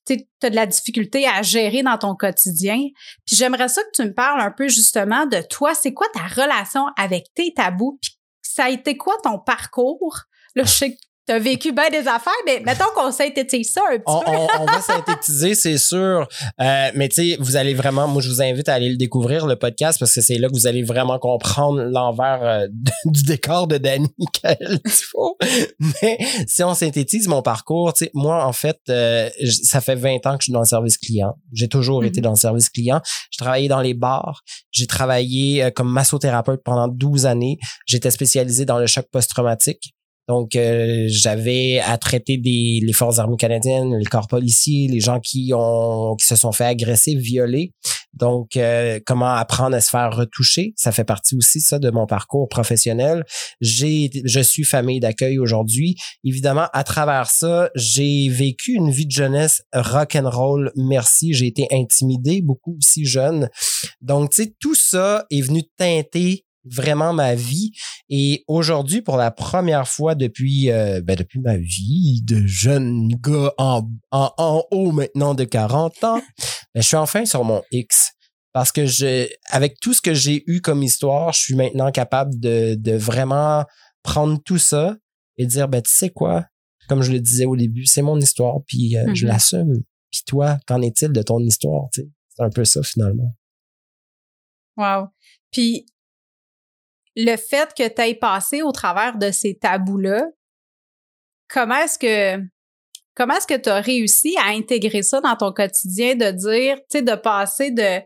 tu 0.06 0.26
as 0.42 0.50
de 0.50 0.54
la 0.54 0.66
difficulté 0.66 1.26
à 1.26 1.40
gérer 1.40 1.82
dans 1.82 1.96
ton 1.96 2.14
quotidien. 2.14 2.78
Puis 3.26 3.36
j'aimerais 3.36 3.68
ça 3.68 3.82
que 3.82 3.90
tu 3.94 4.02
me 4.02 4.12
parles 4.12 4.42
un 4.42 4.50
peu 4.50 4.68
justement 4.68 5.24
de 5.24 5.40
toi, 5.48 5.74
c'est 5.74 5.94
quoi 5.94 6.06
ta 6.12 6.26
relation 6.42 6.86
avec 6.98 7.32
tes 7.34 7.54
tabous, 7.54 7.98
puis 8.02 8.12
ça 8.42 8.64
a 8.64 8.70
été 8.70 8.96
quoi 8.98 9.14
ton 9.22 9.38
parcours? 9.38 10.20
Là, 10.54 10.64
je 10.64 10.70
sais 10.70 10.96
T'as 11.26 11.40
vécu 11.40 11.72
bien 11.72 11.90
des 11.90 12.06
affaires, 12.06 12.32
mais 12.46 12.60
mettons 12.64 12.84
qu'on 12.94 13.10
synthétise 13.10 13.72
ça 13.72 13.80
un 13.90 13.98
petit 13.98 14.04
on, 14.06 14.20
peu. 14.20 14.30
on, 14.60 14.64
va 14.64 14.80
synthétiser, 14.80 15.56
c'est 15.56 15.76
sûr. 15.76 16.28
Euh, 16.60 16.90
mais 16.94 17.08
tu 17.08 17.16
sais, 17.16 17.36
vous 17.40 17.56
allez 17.56 17.74
vraiment, 17.74 18.06
moi 18.06 18.22
je 18.22 18.28
vous 18.28 18.40
invite 18.40 18.68
à 18.68 18.74
aller 18.74 18.90
le 18.90 18.96
découvrir, 18.96 19.44
le 19.46 19.56
podcast, 19.56 19.98
parce 19.98 20.14
que 20.14 20.20
c'est 20.20 20.38
là 20.38 20.46
que 20.46 20.52
vous 20.52 20.68
allez 20.68 20.84
vraiment 20.84 21.18
comprendre 21.18 21.82
l'envers 21.82 22.44
euh, 22.44 22.66
du 23.06 23.24
décor 23.24 23.66
de 23.66 23.76
Danny. 23.76 24.08
Mais 26.02 26.18
si 26.46 26.62
on 26.62 26.74
synthétise 26.74 27.26
mon 27.26 27.42
parcours, 27.42 27.92
tu 27.92 28.04
sais, 28.04 28.10
moi 28.14 28.44
en 28.44 28.52
fait, 28.52 28.78
euh, 28.88 29.28
ça 29.64 29.80
fait 29.80 29.96
20 29.96 30.26
ans 30.26 30.36
que 30.36 30.42
je 30.42 30.44
suis 30.44 30.52
dans 30.52 30.60
le 30.60 30.66
service 30.66 30.96
client. 30.96 31.34
J'ai 31.52 31.68
toujours 31.68 32.04
été 32.04 32.20
mm-hmm. 32.20 32.22
dans 32.22 32.30
le 32.30 32.36
service 32.36 32.70
client. 32.70 33.00
J'ai 33.32 33.38
travaillé 33.38 33.66
dans 33.66 33.80
les 33.80 33.94
bars. 33.94 34.42
J'ai 34.70 34.86
travaillé 34.86 35.64
euh, 35.64 35.70
comme 35.70 35.90
massothérapeute 35.90 36.62
pendant 36.64 36.86
12 36.86 37.26
années. 37.26 37.58
J'étais 37.84 38.12
spécialisé 38.12 38.64
dans 38.64 38.78
le 38.78 38.86
choc 38.86 39.06
post-traumatique. 39.10 39.95
Donc, 40.28 40.56
euh, 40.56 41.06
j'avais 41.08 41.80
à 41.80 41.98
traiter 41.98 42.36
des, 42.36 42.80
les 42.82 42.92
forces 42.92 43.18
armées 43.18 43.36
canadiennes, 43.36 43.96
les 43.96 44.04
corps 44.04 44.28
policiers, 44.28 44.88
les 44.88 45.00
gens 45.00 45.20
qui 45.20 45.52
ont 45.54 46.16
qui 46.16 46.26
se 46.26 46.36
sont 46.36 46.52
fait 46.52 46.64
agresser, 46.64 47.14
violer. 47.14 47.72
Donc, 48.12 48.56
euh, 48.56 48.98
comment 49.04 49.34
apprendre 49.34 49.76
à 49.76 49.80
se 49.80 49.90
faire 49.90 50.14
retoucher, 50.16 50.72
ça 50.76 50.90
fait 50.90 51.04
partie 51.04 51.36
aussi 51.36 51.60
ça 51.60 51.78
de 51.78 51.90
mon 51.90 52.06
parcours 52.06 52.48
professionnel. 52.48 53.24
J'ai, 53.60 54.10
je 54.24 54.40
suis 54.40 54.64
famille 54.64 55.00
d'accueil 55.00 55.38
aujourd'hui. 55.38 55.96
Évidemment, 56.24 56.68
à 56.72 56.82
travers 56.82 57.28
ça, 57.30 57.70
j'ai 57.74 58.28
vécu 58.30 58.72
une 58.72 58.90
vie 58.90 59.06
de 59.06 59.12
jeunesse 59.12 59.62
rock 59.74 60.16
and 60.16 60.30
roll. 60.30 60.72
Merci, 60.76 61.34
j'ai 61.34 61.46
été 61.46 61.68
intimidé 61.70 62.40
beaucoup 62.40 62.76
aussi 62.78 63.04
jeune. 63.04 63.50
Donc, 64.00 64.30
tu 64.30 64.44
sais, 64.44 64.54
tout 64.60 64.74
ça 64.74 65.26
est 65.30 65.42
venu 65.42 65.62
teinter 65.76 66.46
vraiment 66.70 67.12
ma 67.12 67.34
vie. 67.34 67.72
Et 68.08 68.44
aujourd'hui, 68.48 69.02
pour 69.02 69.16
la 69.16 69.30
première 69.30 69.86
fois 69.88 70.14
depuis, 70.14 70.70
euh, 70.70 71.00
ben 71.02 71.16
depuis 71.16 71.40
ma 71.40 71.56
vie 71.56 72.22
de 72.24 72.46
jeune 72.46 73.08
gars 73.20 73.52
en, 73.58 73.88
en, 74.10 74.64
haut 74.70 74.92
maintenant 74.92 75.34
de 75.34 75.44
40 75.44 76.04
ans, 76.04 76.20
ben 76.74 76.82
je 76.82 76.86
suis 76.86 76.96
enfin 76.96 77.24
sur 77.24 77.44
mon 77.44 77.62
X. 77.72 78.12
Parce 78.52 78.72
que 78.72 78.86
je, 78.86 79.28
avec 79.50 79.80
tout 79.80 79.92
ce 79.92 80.00
que 80.00 80.14
j'ai 80.14 80.42
eu 80.46 80.60
comme 80.60 80.82
histoire, 80.82 81.32
je 81.32 81.40
suis 81.40 81.54
maintenant 81.54 81.90
capable 81.92 82.38
de, 82.40 82.74
de 82.74 82.92
vraiment 82.92 83.64
prendre 84.02 84.40
tout 84.42 84.58
ça 84.58 84.96
et 85.36 85.44
dire, 85.46 85.68
ben, 85.68 85.82
tu 85.82 85.92
sais 85.92 86.10
quoi? 86.10 86.46
comme 86.88 87.02
je 87.02 87.10
le 87.10 87.18
disais 87.18 87.46
au 87.46 87.56
début, 87.56 87.84
c'est 87.84 88.00
mon 88.00 88.16
histoire, 88.20 88.58
puis 88.64 88.96
euh, 88.96 89.12
je 89.12 89.26
Mhm. 89.26 89.32
l'assume. 89.32 89.82
Puis 90.12 90.22
toi, 90.24 90.56
qu'en 90.68 90.80
est-il 90.82 91.10
de 91.10 91.20
ton 91.20 91.40
histoire? 91.40 91.88
C'est 91.92 92.06
un 92.38 92.48
peu 92.48 92.64
ça 92.64 92.80
finalement. 92.84 93.34
Wow. 94.76 95.08
Puis 95.50 95.86
le 97.16 97.36
fait 97.36 97.72
que 97.74 97.88
tu 97.88 98.02
aies 98.02 98.14
passé 98.14 98.62
au 98.62 98.72
travers 98.72 99.16
de 99.16 99.30
ces 99.30 99.56
tabous-là, 99.58 100.26
comment 101.48 101.76
est-ce 101.76 101.98
que 101.98 102.42
comment 103.14 103.34
est-ce 103.34 103.46
que 103.46 103.58
tu 103.58 103.70
as 103.70 103.80
réussi 103.80 104.36
à 104.38 104.50
intégrer 104.50 105.02
ça 105.02 105.20
dans 105.20 105.36
ton 105.36 105.52
quotidien, 105.52 106.14
de 106.14 106.30
dire, 106.30 106.76
tu 106.90 106.98
sais, 106.98 107.02
de 107.02 107.14
passer 107.14 107.70
de 107.70 108.00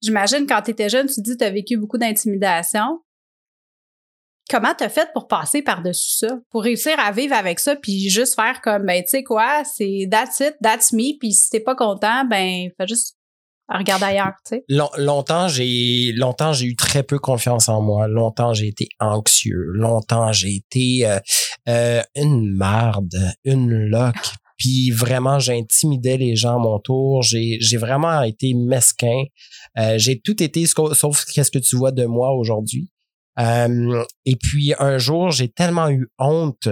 j'imagine 0.00 0.46
quand 0.46 0.62
tu 0.62 0.70
étais 0.70 0.88
jeune, 0.88 1.08
tu 1.08 1.20
dis 1.20 1.36
tu 1.36 1.44
as 1.44 1.50
vécu 1.50 1.76
beaucoup 1.76 1.98
d'intimidation. 1.98 3.00
Comment 4.50 4.74
t'as 4.76 4.90
fait 4.90 5.10
pour 5.14 5.26
passer 5.26 5.62
par-dessus 5.62 6.18
ça? 6.18 6.38
Pour 6.50 6.62
réussir 6.62 7.00
à 7.00 7.10
vivre 7.12 7.34
avec 7.34 7.58
ça 7.58 7.76
puis 7.76 8.10
juste 8.10 8.34
faire 8.34 8.60
comme 8.60 8.84
ben 8.84 9.02
tu 9.02 9.08
sais 9.08 9.24
quoi, 9.24 9.64
c'est 9.64 10.06
that's 10.10 10.38
it, 10.40 10.54
that's 10.62 10.92
me, 10.92 11.18
puis 11.18 11.32
si 11.32 11.50
t'es 11.50 11.60
pas 11.60 11.74
content, 11.74 12.24
ben 12.26 12.68
fais 12.76 12.86
juste 12.86 13.16
regarder 13.68 14.04
ailleurs, 14.06 14.32
tu 14.46 14.56
sais. 14.56 14.64
Long- 14.68 14.90
longtemps, 14.96 15.48
j'ai 15.48 16.12
longtemps 16.12 16.52
j'ai 16.52 16.66
eu 16.66 16.76
très 16.76 17.02
peu 17.02 17.18
confiance 17.18 17.68
en 17.68 17.80
moi. 17.80 18.08
Longtemps, 18.08 18.54
j'ai 18.54 18.68
été 18.68 18.88
anxieux. 19.00 19.64
Longtemps, 19.74 20.32
j'ai 20.32 20.56
été 20.56 21.06
euh, 21.06 21.18
euh, 21.68 22.02
une 22.14 22.54
marde, 22.54 23.14
une 23.44 23.70
loque. 23.70 24.14
Puis 24.56 24.90
vraiment, 24.90 25.38
j'intimidais 25.38 26.16
les 26.16 26.36
gens 26.36 26.56
à 26.56 26.58
mon 26.58 26.78
tour. 26.78 27.22
J'ai 27.22 27.76
vraiment 27.76 28.22
été 28.22 28.54
mesquin. 28.54 29.24
Euh, 29.78 29.98
j'ai 29.98 30.20
tout 30.20 30.40
été 30.42 30.64
sauf 30.66 31.24
qu'est-ce 31.24 31.50
que 31.50 31.58
tu 31.58 31.76
vois 31.76 31.90
de 31.90 32.04
moi 32.04 32.32
aujourd'hui. 32.32 32.90
Et 33.36 34.36
puis 34.40 34.74
un 34.78 34.96
jour, 34.98 35.32
j'ai 35.32 35.48
tellement 35.48 35.90
eu 35.90 36.08
honte 36.18 36.68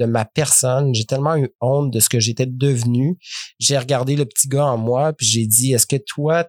de 0.00 0.06
ma 0.06 0.24
personne, 0.24 0.94
j'ai 0.94 1.04
tellement 1.04 1.36
eu 1.36 1.50
honte 1.60 1.92
de 1.92 2.00
ce 2.00 2.08
que 2.08 2.18
j'étais 2.18 2.46
devenu. 2.46 3.18
J'ai 3.58 3.76
regardé 3.76 4.16
le 4.16 4.24
petit 4.24 4.48
gars 4.48 4.64
en 4.64 4.78
moi, 4.78 5.12
puis 5.12 5.26
j'ai 5.26 5.46
dit, 5.46 5.72
est-ce 5.72 5.86
que 5.86 5.96
toi, 5.96 6.44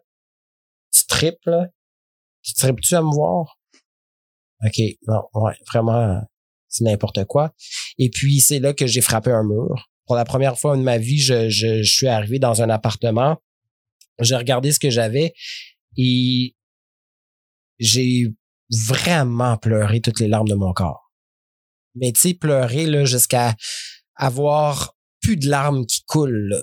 tu 0.92 1.06
tripes? 1.08 1.50
Tu 2.44 2.54
tripes-tu 2.54 2.96
à 2.96 3.02
me 3.02 3.14
voir? 3.14 3.60
OK, 4.66 4.82
non, 5.08 5.22
ouais, 5.34 5.54
vraiment, 5.68 6.22
c'est 6.70 6.86
n'importe 6.86 7.26
quoi. 7.26 7.54
Et 7.98 8.10
puis, 8.10 8.40
c'est 8.40 8.60
là 8.60 8.74
que 8.74 8.88
j'ai 8.88 9.02
frappé 9.02 9.32
un 9.32 9.44
mur. 9.44 9.90
Pour 10.06 10.16
la 10.16 10.24
première 10.24 10.58
fois 10.58 10.78
de 10.78 10.82
ma 10.82 10.98
vie, 10.98 11.20
je, 11.20 11.50
je, 11.50 11.84
je 11.84 11.92
suis 11.92 12.08
arrivé 12.08 12.40
dans 12.40 12.62
un 12.62 12.70
appartement. 12.70 13.38
J'ai 14.20 14.36
regardé 14.36 14.72
ce 14.72 14.80
que 14.80 14.90
j'avais 14.90 15.34
et 15.98 16.56
j'ai 17.80 18.34
vraiment 18.70 19.58
pleuré 19.58 20.00
toutes 20.00 20.20
les 20.20 20.28
larmes 20.28 20.48
de 20.48 20.56
mon 20.56 20.74
corps. 20.74 21.11
Mais 21.96 22.12
tu 22.12 22.22
sais, 22.22 22.34
pleurer 22.34 22.86
là, 22.86 23.06
jusqu'à 23.06 23.56
avoir 24.16 24.96
plus 25.22 25.38
de 25.38 25.48
larmes 25.50 25.86
qui 25.86 26.04
coulent. 26.06 26.50
là 26.50 26.62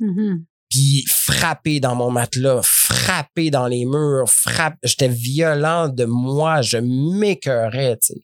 Mhm. 0.00 0.44
puis 0.68 1.04
frapper 1.08 1.78
dans 1.78 1.94
mon 1.94 2.10
matelas, 2.10 2.60
frapper 2.64 3.50
dans 3.50 3.68
les 3.68 3.84
murs, 3.84 4.28
frappe, 4.28 4.76
j'étais 4.82 5.08
violent 5.08 5.88
de 5.88 6.04
moi, 6.04 6.62
je 6.62 6.78
m'écœurais, 6.78 7.96
tu 7.98 8.14
sais. 8.14 8.22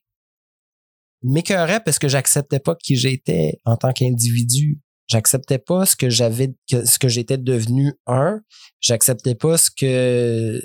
M'écœurais 1.22 1.80
parce 1.84 1.98
que 2.00 2.08
j'acceptais 2.08 2.58
pas 2.58 2.74
qui 2.74 2.96
j'étais 2.96 3.60
en 3.64 3.76
tant 3.76 3.92
qu'individu. 3.92 4.80
J'acceptais 5.06 5.58
pas 5.58 5.86
ce 5.86 5.94
que 5.94 6.10
j'avais, 6.10 6.54
ce 6.70 6.98
que 6.98 7.08
j'étais 7.08 7.38
devenu 7.38 7.92
un. 8.06 8.40
J'acceptais 8.80 9.34
pas 9.34 9.56
ce 9.58 9.70
que, 9.70 10.60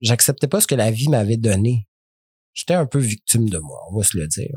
j'acceptais 0.00 0.48
pas 0.48 0.60
ce 0.60 0.66
que 0.66 0.74
la 0.74 0.90
vie 0.90 1.08
m'avait 1.08 1.36
donné. 1.36 1.86
J'étais 2.52 2.74
un 2.74 2.86
peu 2.86 2.98
victime 2.98 3.48
de 3.48 3.58
moi, 3.58 3.78
on 3.90 3.96
va 3.98 4.04
se 4.04 4.18
le 4.18 4.26
dire. 4.26 4.54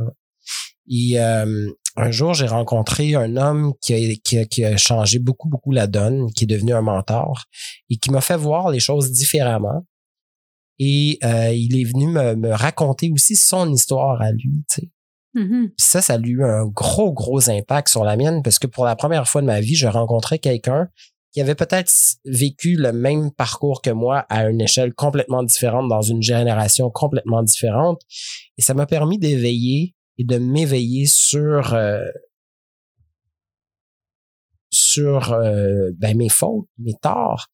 Et 0.90 1.20
euh, 1.20 1.70
un 1.96 2.12
jour, 2.12 2.34
j'ai 2.34 2.48
rencontré 2.48 3.16
un 3.16 3.38
homme 3.38 3.74
qui 3.82 3.94
a, 3.94 4.16
qui, 4.24 4.38
a, 4.40 4.46
qui 4.46 4.66
a 4.66 4.78
changé 4.78 5.20
beaucoup, 5.20 5.50
beaucoup 5.50 5.72
la 5.72 5.88
donne, 5.88 6.32
qui 6.34 6.46
est 6.46 6.48
devenu 6.48 6.74
un 6.74 6.82
mentor 6.82 7.46
et 7.90 7.98
qui 7.98 8.12
m'a 8.12 8.22
fait 8.22 8.38
voir 8.38 8.70
les 8.72 8.80
choses 8.80 9.12
différemment. 9.12 9.86
Et 10.80 11.20
euh, 11.24 11.52
il 11.54 11.80
est 11.80 11.84
venu 11.84 12.08
me, 12.08 12.36
me 12.36 12.52
raconter 12.52 13.12
aussi 13.12 13.36
son 13.36 13.72
histoire 13.72 14.22
à 14.22 14.32
lui. 14.32 14.64
Tu 14.70 14.82
sais. 14.82 14.92
Mhm. 15.36 15.68
Puis 15.70 15.86
ça, 15.86 16.02
ça 16.02 16.14
a 16.14 16.20
eu 16.20 16.44
un 16.44 16.66
gros, 16.66 17.14
gros 17.14 17.50
impact 17.50 17.90
sur 17.90 18.04
la 18.04 18.16
mienne 18.16 18.42
parce 18.42 18.60
que 18.60 18.68
pour 18.68 18.86
la 18.86 18.96
première 18.96 19.28
fois 19.28 19.42
de 19.42 19.48
ma 19.48 19.60
vie, 19.60 19.76
je 19.76 19.88
rencontrais 19.88 20.40
quelqu'un 20.40 20.90
qui 21.32 21.42
avait 21.42 21.56
peut-être 21.56 21.92
vécu 22.26 22.76
le 22.76 22.92
même 22.92 23.32
parcours 23.32 23.82
que 23.82 23.92
moi 23.92 24.26
à 24.30 24.50
une 24.50 24.62
échelle 24.62 24.94
complètement 24.94 25.44
différente, 25.44 25.88
dans 25.88 26.02
une 26.02 26.24
génération 26.24 26.90
complètement 26.90 27.44
différente. 27.44 28.02
Et 28.58 28.64
ça 28.64 28.74
m'a 28.74 28.88
permis 28.88 29.20
d'éveiller 29.20 29.94
et 30.20 30.26
de 30.26 30.38
m'éveiller 30.38 31.08
sur 31.08 31.74
euh, 31.74 32.06
sur 34.70 35.34
euh, 35.34 35.90
ben, 35.98 36.16
mes 36.16 36.30
fautes, 36.30 36.68
mes 36.78 36.94
torts 37.02 37.48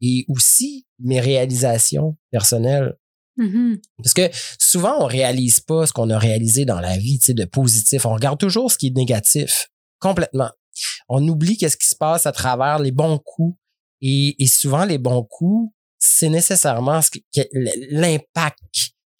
et 0.00 0.24
aussi 0.28 0.86
mes 1.00 1.18
réalisations 1.18 2.16
personnelles. 2.30 2.94
Mhm. 3.36 3.80
Parce 3.96 4.12
que 4.12 4.28
souvent, 4.58 5.02
on 5.02 5.06
réalise 5.06 5.60
pas 5.60 5.86
ce 5.86 5.92
qu'on 5.92 6.10
a 6.10 6.18
réalisé 6.18 6.64
dans 6.64 6.80
la 6.80 6.96
vie, 6.98 7.18
tu 7.18 7.26
sais, 7.26 7.34
de 7.34 7.44
positif. 7.44 8.04
On 8.04 8.14
regarde 8.14 8.38
toujours 8.38 8.70
ce 8.70 8.78
qui 8.78 8.88
est 8.88 8.96
négatif. 8.96 9.70
Complètement. 9.98 10.50
On 11.08 11.26
oublie 11.26 11.56
qu'est-ce 11.56 11.76
qui 11.76 11.88
se 11.88 11.96
passe 11.96 12.26
à 12.26 12.32
travers 12.32 12.78
les 12.78 12.92
bons 12.92 13.18
coups. 13.18 13.58
Et, 14.02 14.42
et 14.42 14.46
souvent, 14.46 14.84
les 14.84 14.98
bons 14.98 15.24
coups, 15.24 15.72
c'est 15.98 16.28
nécessairement 16.28 17.00
l'impact 17.90 18.58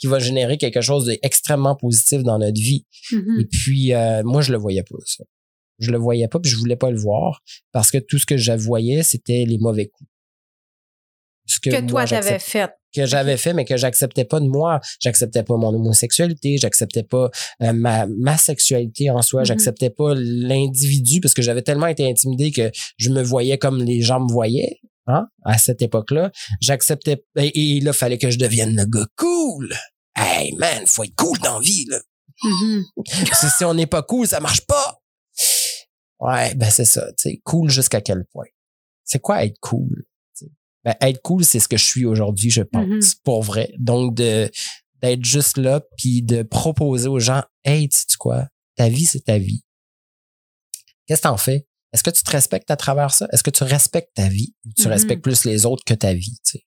qui 0.01 0.07
va 0.07 0.19
générer 0.19 0.59
quelque 0.59 0.81
chose 0.81 1.07
d'extrêmement 1.07 1.77
positif 1.77 2.23
dans 2.23 2.39
notre 2.39 2.61
vie. 2.61 2.87
Mhm. 3.13 3.41
Et 3.41 3.45
puis, 3.45 3.95
euh, 3.95 4.23
moi, 4.25 4.43
je 4.43 4.51
le 4.51 4.59
voyais 4.59 4.83
pas, 4.83 4.97
ça. 5.05 5.25
Je 5.79 5.91
le 5.91 5.99
voyais 5.99 6.29
pas, 6.29 6.41
puis 6.41 6.51
je 6.51 6.57
voulais 6.57 6.77
pas 6.77 6.91
le 6.91 6.99
voir 6.99 7.43
parce 7.73 7.91
que 7.91 7.99
tout 7.99 8.19
ce 8.19 8.27
que 8.27 8.37
je 8.37 8.53
voyais, 8.53 9.03
c'était 9.03 9.45
les 9.47 9.59
mauvais 9.59 9.87
coups. 9.87 10.11
Ce 11.51 11.59
Que 11.61 11.71
moi, 11.81 12.07
toi, 12.07 12.21
t'avais 12.21 12.39
fait. 12.39 12.71
que 12.95 13.07
j'avais 13.07 13.37
fait, 13.37 13.53
mais 13.55 13.65
que 13.65 13.77
j'acceptais 13.77 14.25
pas 14.25 14.39
de 14.41 14.47
moi. 14.47 14.81
J'acceptais 15.01 15.43
pas 15.43 15.57
mon 15.57 15.75
homosexualité, 15.75 16.57
j'acceptais 16.59 17.03
pas 17.03 17.31
euh, 17.63 17.73
ma, 17.73 18.07
ma 18.07 18.37
sexualité 18.39 19.11
en 19.11 19.23
soi, 19.23 19.41
Mhm. 19.41 19.47
j'acceptais 19.47 19.91
pas 19.91 20.15
l'individu 20.17 21.21
parce 21.21 21.35
que 21.35 21.43
j'avais 21.43 21.63
tellement 21.63 21.87
été 21.89 22.09
intimidé 22.09 22.53
que 22.53 22.71
je 22.99 23.11
me 23.11 23.23
voyais 23.23 23.59
comme 23.59 23.83
les 23.83 24.01
gens 24.01 24.21
me 24.21 24.31
voyaient. 24.33 24.79
Hein, 25.07 25.27
à 25.45 25.59
cette 25.59 25.83
époque-là, 25.83 26.31
j'acceptais 26.61 27.25
et, 27.37 27.77
et 27.77 27.81
là 27.81 27.93
fallait 27.93 28.19
que 28.19 28.31
je 28.31 28.39
devienne 28.39 28.77
le 28.77 28.85
gars 28.87 29.07
cool. 29.17 29.75
Hey 30.17 30.55
man, 30.57 30.87
faut 30.87 31.03
être 31.03 31.17
cool 31.17 31.37
dans 31.39 31.55
la 31.59 31.65
vie 31.65 31.87
là. 31.89 31.99
Parce 33.29 33.41
que 33.43 33.49
si 33.57 33.65
on 33.65 33.75
n'est 33.75 33.87
pas 33.89 34.03
cool, 34.03 34.27
ça 34.29 34.39
marche 34.41 34.61
pas. 34.67 35.01
Ouais, 36.21 36.55
ben 36.55 36.71
c'est 36.71 36.85
ça, 36.85 37.07
tu 37.19 37.31
sais, 37.31 37.41
cool 37.45 37.71
jusqu'à 37.71 38.01
quel 38.01 38.25
point? 38.33 38.47
C'est 39.05 39.19
quoi 39.21 39.45
être 39.45 39.59
cool? 39.61 40.05
Ben, 40.85 40.95
être 41.01 41.21
cool, 41.23 41.45
c'est 41.45 41.61
ce 41.61 41.69
que 41.69 41.77
je 41.77 41.85
suis 41.85 42.07
aujourd'hui, 42.07 42.51
je 42.51 42.63
pense, 42.63 42.87
Mhm. 42.87 43.01
pour 43.25 43.43
vrai. 43.43 43.73
Donc, 43.79 44.15
de 44.15 44.51
d'être 45.03 45.25
juste 45.25 45.57
là, 45.57 45.81
puis 45.97 46.21
de 46.23 46.43
proposer 46.43 47.09
aux 47.09 47.21
gens, 47.21 47.43
hey, 47.65 47.89
tu 47.89 47.99
sais 47.99 48.17
quoi? 48.19 48.47
Ta 48.77 48.91
vie, 48.91 49.07
c'est 49.07 49.25
ta 49.25 49.39
vie. 49.39 49.63
Qu'est-ce 51.07 51.23
que 51.23 51.29
t'en 51.29 51.39
fais? 51.39 51.67
Est-ce 51.95 52.03
que 52.03 52.11
tu 52.11 52.23
te 52.23 52.31
respectes 52.31 52.71
à 52.71 52.77
travers 52.77 53.11
ça? 53.11 53.27
Est-ce 53.33 53.43
que 53.43 53.49
tu 53.51 53.65
respectes 53.65 54.13
ta 54.15 54.29
vie? 54.29 54.55
Ou 54.67 54.73
tu 54.77 54.85
Mhm. 54.85 54.93
respectes 54.93 55.23
plus 55.25 55.45
les 55.45 55.65
autres 55.65 55.85
que 55.85 55.95
ta 55.95 56.13
vie, 56.13 56.39
tu 56.45 56.59
sais? 56.59 56.67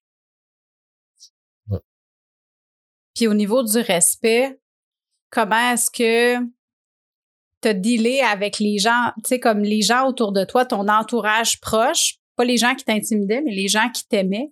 Puis 3.15 3.27
au 3.27 3.33
niveau 3.35 3.61
du 3.63 3.77
respect, 3.77 4.59
comment 5.29 5.71
est-ce 5.73 5.91
que 5.91 6.39
tu 7.61 7.67
as 7.67 7.73
dealé 7.75 8.19
avec 8.21 8.57
les 8.59 8.79
gens, 8.79 9.11
tu 9.23 9.27
sais, 9.29 9.39
comme 9.39 9.59
les 9.61 9.81
gens 9.83 10.07
autour 10.07 10.31
de 10.31 10.43
toi, 10.43 10.65
ton 10.65 10.87
entourage 10.87 11.59
proche, 11.61 12.15
pas 12.35 12.43
les 12.45 12.57
gens 12.57 12.75
qui 12.75 12.85
t'intimidaient, 12.85 13.41
mais 13.41 13.51
les 13.53 13.67
gens 13.67 13.89
qui 13.89 14.07
t'aimaient? 14.07 14.51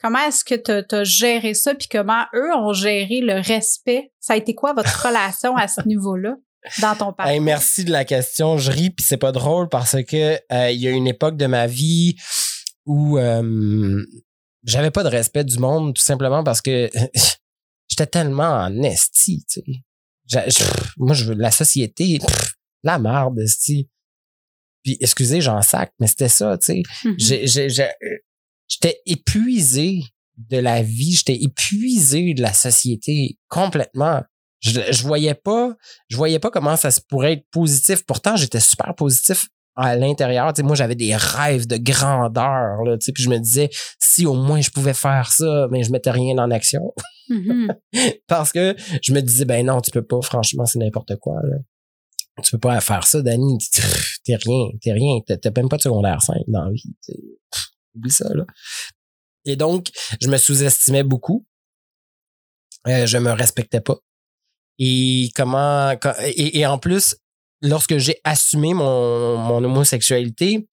Comment 0.00 0.18
est-ce 0.26 0.44
que 0.44 0.54
tu 0.54 0.94
as 0.94 1.04
géré 1.04 1.54
ça, 1.54 1.74
puis 1.74 1.88
comment 1.90 2.24
eux 2.34 2.54
ont 2.54 2.72
géré 2.74 3.20
le 3.20 3.40
respect? 3.40 4.12
Ça 4.20 4.34
a 4.34 4.36
été 4.36 4.54
quoi 4.54 4.74
votre 4.74 4.88
relation 5.06 5.56
à 5.56 5.68
ce 5.68 5.80
niveau-là 5.86 6.36
dans 6.80 6.94
ton 6.96 7.12
parcours? 7.12 7.32
Hey, 7.32 7.40
merci 7.40 7.84
de 7.84 7.90
la 7.92 8.04
question. 8.04 8.58
Je 8.58 8.70
ris 8.70 8.90
puis 8.90 9.04
c'est 9.06 9.16
pas 9.16 9.32
drôle 9.32 9.68
parce 9.68 10.02
que 10.04 10.38
euh, 10.52 10.70
il 10.70 10.80
y 10.80 10.86
a 10.88 10.90
une 10.90 11.06
époque 11.06 11.36
de 11.36 11.46
ma 11.46 11.66
vie 11.66 12.16
où 12.84 13.18
euh, 13.18 14.04
j'avais 14.64 14.90
pas 14.90 15.02
de 15.02 15.08
respect 15.08 15.44
du 15.44 15.58
monde 15.58 15.94
tout 15.94 16.02
simplement 16.02 16.44
parce 16.44 16.60
que 16.60 16.90
j'étais 17.88 18.06
tellement 18.06 18.50
en 18.64 18.82
esti, 18.82 19.44
tu 19.48 19.60
sais. 19.60 19.82
Je- 20.48 20.64
moi, 20.98 21.14
je 21.14 21.24
veux 21.24 21.34
la 21.34 21.50
société, 21.52 22.18
pff, 22.18 22.54
la 22.82 22.98
merde, 22.98 23.38
esti. 23.38 23.88
Puis, 24.86 24.96
excusez, 25.00 25.40
j'en 25.40 25.62
sac, 25.62 25.90
mais 25.98 26.06
c'était 26.06 26.28
ça, 26.28 26.56
tu 26.58 26.66
sais. 26.66 26.82
Mhm. 27.04 27.16
J'étais 28.68 29.00
épuisé 29.04 30.02
de 30.36 30.58
la 30.58 30.80
vie, 30.80 31.12
j'étais 31.16 31.42
épuisé 31.42 32.34
de 32.34 32.42
la 32.42 32.52
société 32.52 33.36
complètement. 33.48 34.22
Je, 34.60 34.80
je 34.92 35.02
voyais 35.02 35.34
pas, 35.34 35.74
je 36.08 36.16
voyais 36.16 36.38
pas 36.38 36.52
comment 36.52 36.76
ça 36.76 36.92
se 36.92 37.00
pourrait 37.00 37.32
être 37.32 37.46
positif. 37.50 38.06
Pourtant, 38.06 38.36
j'étais 38.36 38.60
super 38.60 38.94
positif 38.94 39.48
à 39.74 39.96
l'intérieur. 39.96 40.52
Tu 40.52 40.60
sais, 40.60 40.62
moi, 40.62 40.76
j'avais 40.76 40.94
des 40.94 41.16
rêves 41.16 41.66
de 41.66 41.78
grandeur. 41.78 42.84
Là, 42.84 42.96
tu 42.96 43.06
sais, 43.06 43.12
puis 43.12 43.24
je 43.24 43.28
me 43.28 43.38
disais, 43.38 43.70
si 43.98 44.24
au 44.24 44.34
moins 44.34 44.60
je 44.60 44.70
pouvais 44.70 44.94
faire 44.94 45.32
ça, 45.32 45.66
mais 45.72 45.82
je 45.82 45.90
mettais 45.90 46.12
rien 46.12 46.38
en 46.38 46.52
action. 46.52 46.94
Mhm. 47.28 47.74
Parce 48.28 48.52
que 48.52 48.76
je 49.02 49.12
me 49.12 49.20
disais, 49.20 49.46
ben 49.46 49.66
non, 49.66 49.80
tu 49.80 49.90
peux 49.90 50.06
pas, 50.06 50.20
franchement, 50.22 50.64
c'est 50.64 50.78
n'importe 50.78 51.16
quoi. 51.16 51.40
là. 51.42 51.56
Tu 52.42 52.50
peux 52.52 52.58
pas 52.58 52.80
faire 52.80 53.06
ça, 53.06 53.22
Danny. 53.22 53.58
T'es 54.24 54.36
rien, 54.36 54.68
t'es 54.80 54.92
rien. 54.92 55.20
T'as 55.26 55.50
même 55.56 55.68
pas 55.68 55.76
de 55.76 55.82
secondaire 55.82 56.20
5 56.20 56.36
dans 56.48 56.64
la 56.64 56.70
vie. 56.70 56.94
Oublie 57.94 58.10
ça, 58.10 58.28
là. 58.34 58.44
Et 59.44 59.56
donc, 59.56 59.88
je 60.20 60.28
me 60.28 60.36
sous-estimais 60.36 61.04
beaucoup. 61.04 61.46
Euh, 62.88 63.06
je 63.06 63.18
me 63.18 63.30
respectais 63.30 63.80
pas. 63.80 63.96
Et 64.78 65.30
comment 65.34 65.94
et, 66.36 66.66
en 66.66 66.78
plus, 66.78 67.16
lorsque 67.62 67.96
j'ai 67.96 68.20
assumé 68.24 68.74
mon, 68.74 69.36
mon 69.38 69.64
homosexualité, 69.64 70.68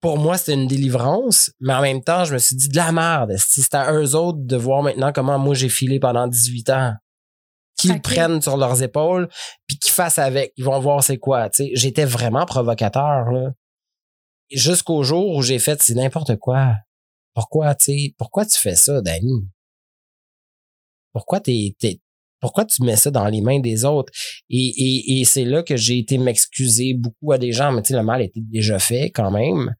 pour 0.00 0.18
moi, 0.18 0.38
c'était 0.38 0.54
une 0.54 0.68
délivrance, 0.68 1.50
mais 1.60 1.74
en 1.74 1.82
même 1.82 2.02
temps, 2.02 2.24
je 2.24 2.32
me 2.32 2.38
suis 2.38 2.56
dit 2.56 2.68
de 2.68 2.76
la 2.76 2.92
merde. 2.92 3.34
C'était 3.38 3.76
à 3.76 3.92
eux 3.92 4.14
autres 4.14 4.38
de 4.40 4.56
voir 4.56 4.82
maintenant 4.82 5.12
comment 5.12 5.38
moi 5.38 5.54
j'ai 5.54 5.68
filé 5.68 5.98
pendant 5.98 6.26
18 6.26 6.70
ans? 6.70 6.94
Qu'ils 7.76 8.00
prennent 8.00 8.40
sur 8.40 8.56
leurs 8.56 8.82
épaules, 8.82 9.28
puis 9.66 9.78
qu'ils 9.78 9.92
fassent 9.92 10.18
avec. 10.18 10.52
Ils 10.56 10.64
vont 10.64 10.80
voir 10.80 11.04
c'est 11.04 11.18
quoi. 11.18 11.50
J'étais 11.74 12.06
vraiment 12.06 12.46
provocateur. 12.46 13.30
Là. 13.30 13.52
Jusqu'au 14.50 15.02
jour 15.02 15.34
où 15.34 15.42
j'ai 15.42 15.58
fait 15.58 15.82
c'est 15.82 15.94
n'importe 15.94 16.36
quoi. 16.36 16.74
Pourquoi, 17.34 17.74
tu 17.74 18.14
pourquoi 18.16 18.46
tu 18.46 18.58
fais 18.58 18.76
ça, 18.76 19.02
Danny? 19.02 19.46
Pourquoi 21.12 21.40
t'es, 21.40 21.76
pourquoi 22.40 22.64
tu 22.64 22.82
mets 22.82 22.96
ça 22.96 23.10
dans 23.10 23.26
les 23.26 23.42
mains 23.42 23.60
des 23.60 23.84
autres? 23.84 24.12
Et, 24.48 24.72
et, 24.76 25.20
et 25.20 25.24
c'est 25.24 25.44
là 25.44 25.62
que 25.62 25.76
j'ai 25.76 25.98
été 25.98 26.16
m'excuser 26.16 26.94
beaucoup 26.94 27.32
à 27.32 27.38
des 27.38 27.52
gens, 27.52 27.72
mais 27.72 27.82
tu 27.82 27.88
sais, 27.88 27.94
le 27.94 28.02
mal 28.02 28.22
était 28.22 28.40
déjà 28.40 28.78
fait 28.78 29.10
quand 29.10 29.30
même. 29.30 29.74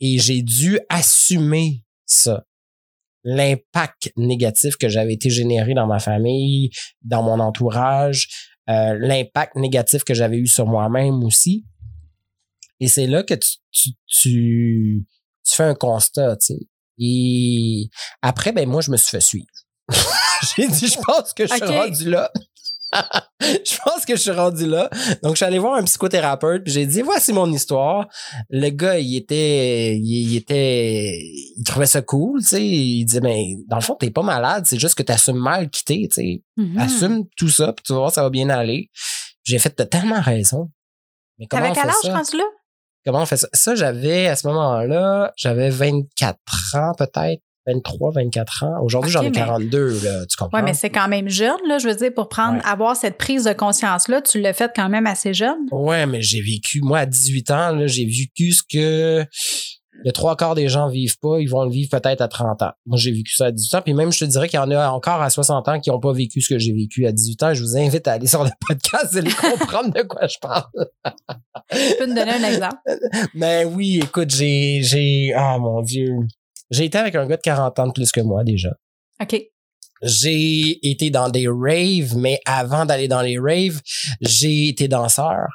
Et 0.00 0.18
j'ai 0.18 0.42
dû 0.42 0.78
assumer 0.88 1.84
ça. 2.06 2.44
L'impact 3.24 4.12
négatif 4.16 4.76
que 4.76 4.88
j'avais 4.88 5.14
été 5.14 5.30
généré 5.30 5.74
dans 5.74 5.86
ma 5.86 5.98
famille, 5.98 6.70
dans 7.02 7.22
mon 7.22 7.40
entourage, 7.40 8.28
euh, 8.68 8.96
l'impact 8.98 9.56
négatif 9.56 10.04
que 10.04 10.14
j'avais 10.14 10.36
eu 10.36 10.46
sur 10.46 10.66
moi-même 10.66 11.22
aussi. 11.24 11.64
Et 12.80 12.88
c'est 12.88 13.06
là 13.06 13.22
que 13.22 13.34
tu, 13.34 13.50
tu, 13.70 13.90
tu, 14.06 15.06
tu 15.44 15.54
fais 15.54 15.64
un 15.64 15.74
constat, 15.74 16.36
tu 16.36 16.54
sais. 16.54 16.60
Et 16.98 17.88
après, 18.22 18.52
ben 18.52 18.68
moi, 18.68 18.80
je 18.80 18.90
me 18.90 18.96
suis 18.96 19.10
fait 19.10 19.20
suivre. 19.20 19.46
j'ai 20.56 20.68
dit, 20.68 20.86
je 20.86 20.98
pense 21.00 21.32
que 21.32 21.46
je 21.46 21.54
suis 21.54 21.64
rendu 21.64 22.10
là. 22.10 22.30
je 23.40 23.76
pense 23.84 24.04
que 24.04 24.16
je 24.16 24.20
suis 24.20 24.30
rendu 24.30 24.66
là. 24.66 24.88
Donc, 25.22 25.32
je 25.32 25.36
suis 25.36 25.44
allé 25.44 25.58
voir 25.58 25.74
un 25.74 25.84
psychothérapeute, 25.84 26.64
puis 26.64 26.72
j'ai 26.72 26.86
dit, 26.86 27.02
voici 27.02 27.32
mon 27.32 27.50
histoire. 27.52 28.08
Le 28.50 28.70
gars, 28.70 28.98
il 28.98 29.16
était, 29.16 29.96
il, 29.96 30.36
était, 30.36 31.20
il 31.56 31.64
trouvait 31.64 31.86
ça 31.86 32.02
cool, 32.02 32.40
tu 32.40 32.46
sais. 32.46 32.64
Il 32.64 33.04
disait, 33.04 33.20
mais 33.20 33.56
dans 33.66 33.76
le 33.76 33.82
fond, 33.82 33.94
t'es 33.94 34.10
pas 34.10 34.22
malade, 34.22 34.64
c'est 34.66 34.78
juste 34.78 34.94
que 34.94 35.02
t'assumes 35.02 35.38
mal 35.38 35.70
quitter, 35.70 36.08
tu 36.08 36.14
sais. 36.14 36.42
Mm-hmm. 36.58 36.78
Assume 36.78 37.24
tout 37.36 37.48
ça, 37.48 37.72
puis 37.72 37.82
tu 37.84 37.92
vas 37.92 38.00
voir, 38.00 38.12
ça 38.12 38.22
va 38.22 38.30
bien 38.30 38.48
aller. 38.48 38.90
J'ai 39.44 39.58
fait, 39.58 39.70
t'as 39.70 39.86
tellement 39.86 40.20
raison. 40.20 40.70
Mais 41.38 41.46
comment 41.46 41.64
Avec 41.64 41.74
quel 41.74 41.90
âge, 41.90 42.28
je 42.32 42.36
là? 42.36 42.44
Comment 43.04 43.22
on 43.22 43.26
fait 43.26 43.36
ça? 43.36 43.48
Ça, 43.52 43.74
j'avais, 43.74 44.28
à 44.28 44.36
ce 44.36 44.46
moment-là, 44.46 45.32
j'avais 45.36 45.68
24 45.68 46.38
ans, 46.74 46.92
peut-être. 46.96 47.42
23, 47.66 48.12
24 48.12 48.64
ans. 48.64 48.82
Aujourd'hui, 48.82 49.10
j'en 49.10 49.22
ai 49.22 49.30
42, 49.30 50.00
là, 50.02 50.26
tu 50.26 50.36
comprends? 50.36 50.58
Oui, 50.58 50.64
mais 50.64 50.74
c'est 50.74 50.90
quand 50.90 51.08
même 51.08 51.28
jeune, 51.28 51.60
là. 51.66 51.78
Je 51.78 51.88
veux 51.88 51.94
dire, 51.94 52.12
pour 52.14 52.28
prendre, 52.28 52.60
avoir 52.66 52.96
cette 52.96 53.18
prise 53.18 53.44
de 53.44 53.52
conscience-là, 53.52 54.22
tu 54.22 54.40
l'as 54.40 54.52
fait 54.52 54.72
quand 54.74 54.88
même 54.88 55.06
assez 55.06 55.34
jeune? 55.34 55.58
Ouais, 55.72 56.06
mais 56.06 56.22
j'ai 56.22 56.40
vécu, 56.40 56.80
moi, 56.82 57.00
à 57.00 57.06
18 57.06 57.50
ans, 57.50 57.86
j'ai 57.86 58.04
vécu 58.04 58.52
ce 58.52 58.62
que 58.62 59.26
le 60.02 60.12
trois 60.12 60.36
quarts 60.36 60.54
des 60.54 60.68
gens 60.68 60.88
vivent 60.88 61.18
pas, 61.18 61.38
ils 61.40 61.48
vont 61.48 61.64
le 61.64 61.70
vivre 61.70 61.88
peut-être 61.90 62.20
à 62.20 62.28
30 62.28 62.62
ans. 62.62 62.72
Moi, 62.86 62.98
j'ai 62.98 63.12
vécu 63.12 63.32
ça 63.34 63.46
à 63.46 63.52
18 63.52 63.76
ans. 63.76 63.82
Puis 63.82 63.94
même, 63.94 64.12
je 64.12 64.18
te 64.18 64.24
dirais 64.24 64.48
qu'il 64.48 64.58
y 64.58 64.62
en 64.62 64.70
a 64.70 64.88
encore 64.88 65.22
à 65.22 65.30
60 65.30 65.68
ans 65.68 65.80
qui 65.80 65.90
n'ont 65.90 66.00
pas 66.00 66.12
vécu 66.12 66.40
ce 66.40 66.48
que 66.52 66.58
j'ai 66.58 66.72
vécu 66.72 67.06
à 67.06 67.12
18 67.12 67.42
ans. 67.42 67.54
Je 67.54 67.62
vous 67.62 67.76
invite 67.76 68.06
à 68.08 68.12
aller 68.12 68.26
sur 68.26 68.44
le 68.44 68.50
podcast 68.68 69.16
et 69.16 69.22
comprendre 69.22 69.92
de 69.92 70.02
quoi 70.02 70.26
je 70.26 70.36
parle. 70.40 70.64
tu 71.70 71.96
peux 71.98 72.06
me 72.06 72.14
donner 72.14 72.32
un 72.32 72.44
exemple? 72.44 72.76
Mais 73.34 73.64
ben 73.64 73.74
oui, 73.74 74.00
écoute, 74.02 74.30
j'ai, 74.30 74.82
j'ai, 74.82 75.32
ah 75.34 75.58
mon 75.58 75.80
Dieu. 75.82 76.10
J'ai 76.70 76.84
été 76.84 76.98
avec 76.98 77.14
un 77.14 77.26
gars 77.26 77.36
de 77.36 77.42
40 77.42 77.78
ans 77.78 77.86
de 77.88 77.92
plus 77.92 78.10
que 78.10 78.20
moi 78.20 78.44
déjà. 78.44 78.70
OK. 79.20 79.40
J'ai 80.02 80.86
été 80.88 81.10
dans 81.10 81.30
des 81.30 81.46
raves, 81.48 82.16
mais 82.16 82.40
avant 82.44 82.84
d'aller 82.84 83.08
dans 83.08 83.22
les 83.22 83.38
raves, 83.38 83.80
j'ai 84.20 84.68
été 84.68 84.88
danseur. 84.88 85.46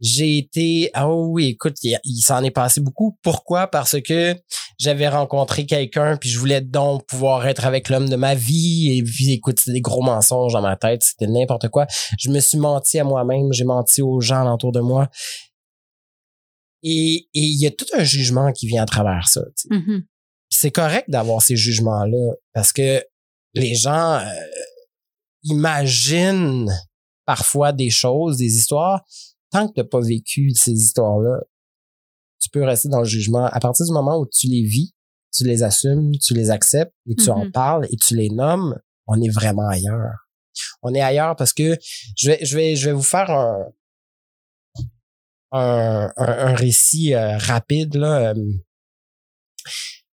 J'ai 0.00 0.38
été, 0.38 0.90
ah 0.94 1.12
oui, 1.12 1.48
écoute, 1.48 1.76
il, 1.82 2.22
s'en 2.22 2.42
est 2.42 2.50
passé 2.50 2.80
beaucoup. 2.80 3.18
Pourquoi? 3.22 3.66
Parce 3.66 4.00
que 4.00 4.34
j'avais 4.78 5.08
rencontré 5.08 5.66
quelqu'un, 5.66 6.16
puis 6.16 6.30
je 6.30 6.38
voulais 6.38 6.62
donc 6.62 7.04
pouvoir 7.06 7.46
être 7.46 7.66
avec 7.66 7.90
l'homme 7.90 8.08
de 8.08 8.16
ma 8.16 8.34
vie. 8.34 8.96
Et 8.96 9.02
puis, 9.02 9.32
écoute, 9.32 9.58
c'était 9.58 9.74
des 9.74 9.82
gros 9.82 10.02
mensonges 10.02 10.54
dans 10.54 10.62
ma 10.62 10.76
tête, 10.76 11.02
c'était 11.02 11.26
n'importe 11.26 11.68
quoi. 11.68 11.86
Je 12.18 12.30
me 12.30 12.40
suis 12.40 12.56
menti 12.56 12.98
à 12.98 13.04
moi-même, 13.04 13.52
j'ai 13.52 13.64
menti 13.64 14.00
aux 14.00 14.20
gens 14.20 14.40
alentour 14.40 14.72
de 14.72 14.80
moi. 14.80 15.10
Et 16.82 17.28
il 17.34 17.60
y 17.60 17.66
a 17.66 17.70
tout 17.70 17.84
un 17.92 18.04
jugement 18.04 18.52
qui 18.52 18.66
vient 18.66 18.84
à 18.84 18.86
travers 18.86 19.28
ça. 19.28 19.42
Mm-hmm 19.70 20.04
c'est 20.50 20.70
correct 20.70 21.08
d'avoir 21.08 21.40
ces 21.42 21.56
jugements-là 21.56 22.34
parce 22.52 22.72
que 22.72 23.02
les 23.54 23.74
gens 23.74 24.14
euh, 24.14 24.24
imaginent 25.44 26.70
parfois 27.24 27.72
des 27.72 27.90
choses, 27.90 28.38
des 28.38 28.56
histoires. 28.56 29.04
Tant 29.50 29.68
que 29.68 29.74
tu 29.74 29.80
n'as 29.80 29.86
pas 29.86 30.00
vécu 30.00 30.50
ces 30.54 30.72
histoires-là, 30.72 31.40
tu 32.40 32.50
peux 32.50 32.64
rester 32.64 32.88
dans 32.88 33.00
le 33.00 33.04
jugement. 33.04 33.46
À 33.46 33.60
partir 33.60 33.86
du 33.86 33.92
moment 33.92 34.18
où 34.18 34.26
tu 34.26 34.46
les 34.46 34.62
vis, 34.62 34.94
tu 35.32 35.44
les 35.44 35.62
assumes, 35.62 36.12
tu 36.18 36.34
les 36.34 36.50
acceptes 36.50 36.94
et 37.08 37.14
tu 37.14 37.30
en 37.30 37.44
mm-hmm. 37.44 37.52
parles 37.52 37.86
et 37.90 37.96
tu 37.96 38.16
les 38.16 38.30
nommes, 38.30 38.78
on 39.06 39.20
est 39.20 39.28
vraiment 39.28 39.68
ailleurs. 39.68 40.14
On 40.82 40.94
est 40.94 41.00
ailleurs 41.00 41.36
parce 41.36 41.52
que 41.52 41.78
je 42.16 42.30
vais, 42.30 42.44
je 42.44 42.56
vais, 42.56 42.76
je 42.76 42.86
vais 42.86 42.92
vous 42.92 43.02
faire 43.02 43.30
un, 43.30 43.66
un, 45.52 46.12
un, 46.16 46.54
récit 46.54 47.14
euh, 47.14 47.36
rapide. 47.38 47.96
Là. 47.96 48.30
Euh, 48.30 48.34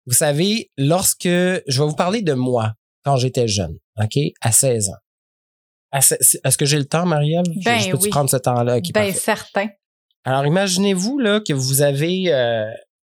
vous 0.05 0.13
savez, 0.13 0.71
lorsque 0.77 1.23
je 1.23 1.61
vais 1.67 1.87
vous 1.87 1.95
parler 1.95 2.21
de 2.21 2.33
moi 2.33 2.73
quand 3.03 3.17
j'étais 3.17 3.47
jeune, 3.47 3.77
OK, 4.01 4.17
à 4.41 4.51
16 4.51 4.89
ans. 4.89 4.97
Est-ce 5.93 6.57
que 6.57 6.65
j'ai 6.65 6.77
le 6.77 6.85
temps, 6.85 7.05
Marielle? 7.05 7.45
Ben 7.63 7.79
je, 7.79 7.91
peux 7.91 8.09
prendre 8.09 8.29
ce 8.29 8.37
temps-là? 8.37 8.79
Ben, 8.93 9.13
certain. 9.13 9.67
Alors, 10.25 10.45
imaginez-vous 10.45 11.19
là 11.19 11.39
que 11.39 11.53
vous 11.53 11.81
avez... 11.81 12.33
Euh, 12.33 12.65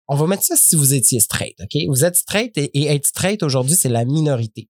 on 0.07 0.15
va 0.15 0.27
mettre 0.27 0.45
ça 0.45 0.57
si 0.57 0.77
vous 0.77 0.95
étiez 0.95 1.21
straight, 1.21 1.57
OK? 1.61 1.83
Vous 1.89 2.05
êtes 2.05 2.17
straight 2.17 2.57
et, 2.57 2.87
être 2.87 3.07
straight 3.07 3.43
aujourd'hui, 3.43 3.75
c'est 3.75 3.89
la 3.89 4.05
minorité. 4.05 4.69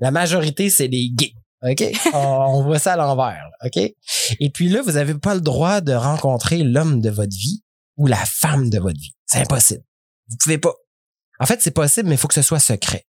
La 0.00 0.10
majorité, 0.10 0.70
c'est 0.70 0.86
les 0.86 1.10
gays. 1.10 1.34
OK? 1.62 1.84
on 2.14 2.62
voit 2.62 2.78
ça 2.78 2.92
à 2.92 2.96
l'envers. 2.96 3.44
OK? 3.64 3.76
Et 3.76 4.50
puis 4.50 4.68
là, 4.68 4.82
vous 4.82 4.92
n'avez 4.92 5.14
pas 5.14 5.34
le 5.34 5.40
droit 5.40 5.80
de 5.80 5.92
rencontrer 5.92 6.62
l'homme 6.62 7.00
de 7.00 7.10
votre 7.10 7.36
vie 7.36 7.62
ou 7.96 8.06
la 8.06 8.24
femme 8.24 8.70
de 8.70 8.78
votre 8.78 8.98
vie. 8.98 9.14
C'est 9.26 9.40
impossible. 9.40 9.82
Vous 10.28 10.36
pouvez 10.42 10.58
pas. 10.58 10.72
En 11.40 11.46
fait, 11.46 11.60
c'est 11.62 11.70
possible, 11.70 12.08
mais 12.08 12.14
il 12.14 12.18
faut 12.18 12.28
que 12.28 12.34
ce 12.34 12.42
soit 12.42 12.60
secret. 12.60 13.06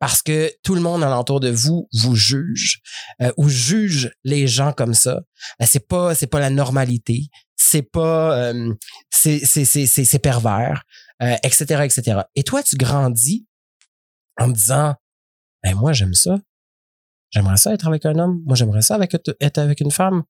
Parce 0.00 0.22
que 0.22 0.50
tout 0.62 0.74
le 0.74 0.80
monde 0.80 1.04
alentour 1.04 1.40
de 1.40 1.50
vous 1.50 1.86
vous 1.92 2.16
juge 2.16 2.80
euh, 3.20 3.32
ou 3.36 3.50
juge 3.50 4.10
les 4.24 4.46
gens 4.46 4.72
comme 4.72 4.94
ça. 4.94 5.20
Ben, 5.58 5.66
c'est 5.66 5.86
pas 5.86 6.14
c'est 6.14 6.26
pas 6.26 6.40
la 6.40 6.48
normalité, 6.48 7.28
c'est 7.54 7.82
pas 7.82 8.34
euh, 8.38 8.74
c'est 9.10 9.40
c'est 9.44 9.66
c'est 9.66 9.86
c'est 9.86 10.18
pervers, 10.18 10.84
etc 11.20 11.66
euh, 11.72 11.82
etc. 11.82 12.20
Et 12.34 12.44
toi 12.44 12.62
tu 12.62 12.76
grandis 12.76 13.46
en 14.38 14.48
me 14.48 14.54
disant 14.54 14.94
ben 15.62 15.74
moi 15.74 15.92
j'aime 15.92 16.14
ça, 16.14 16.38
j'aimerais 17.28 17.58
ça 17.58 17.74
être 17.74 17.86
avec 17.86 18.06
un 18.06 18.18
homme, 18.18 18.42
moi 18.46 18.56
j'aimerais 18.56 18.80
ça 18.80 18.94
avec 18.94 19.14
être 19.38 19.58
avec 19.58 19.80
une 19.80 19.90
femme. 19.90 20.22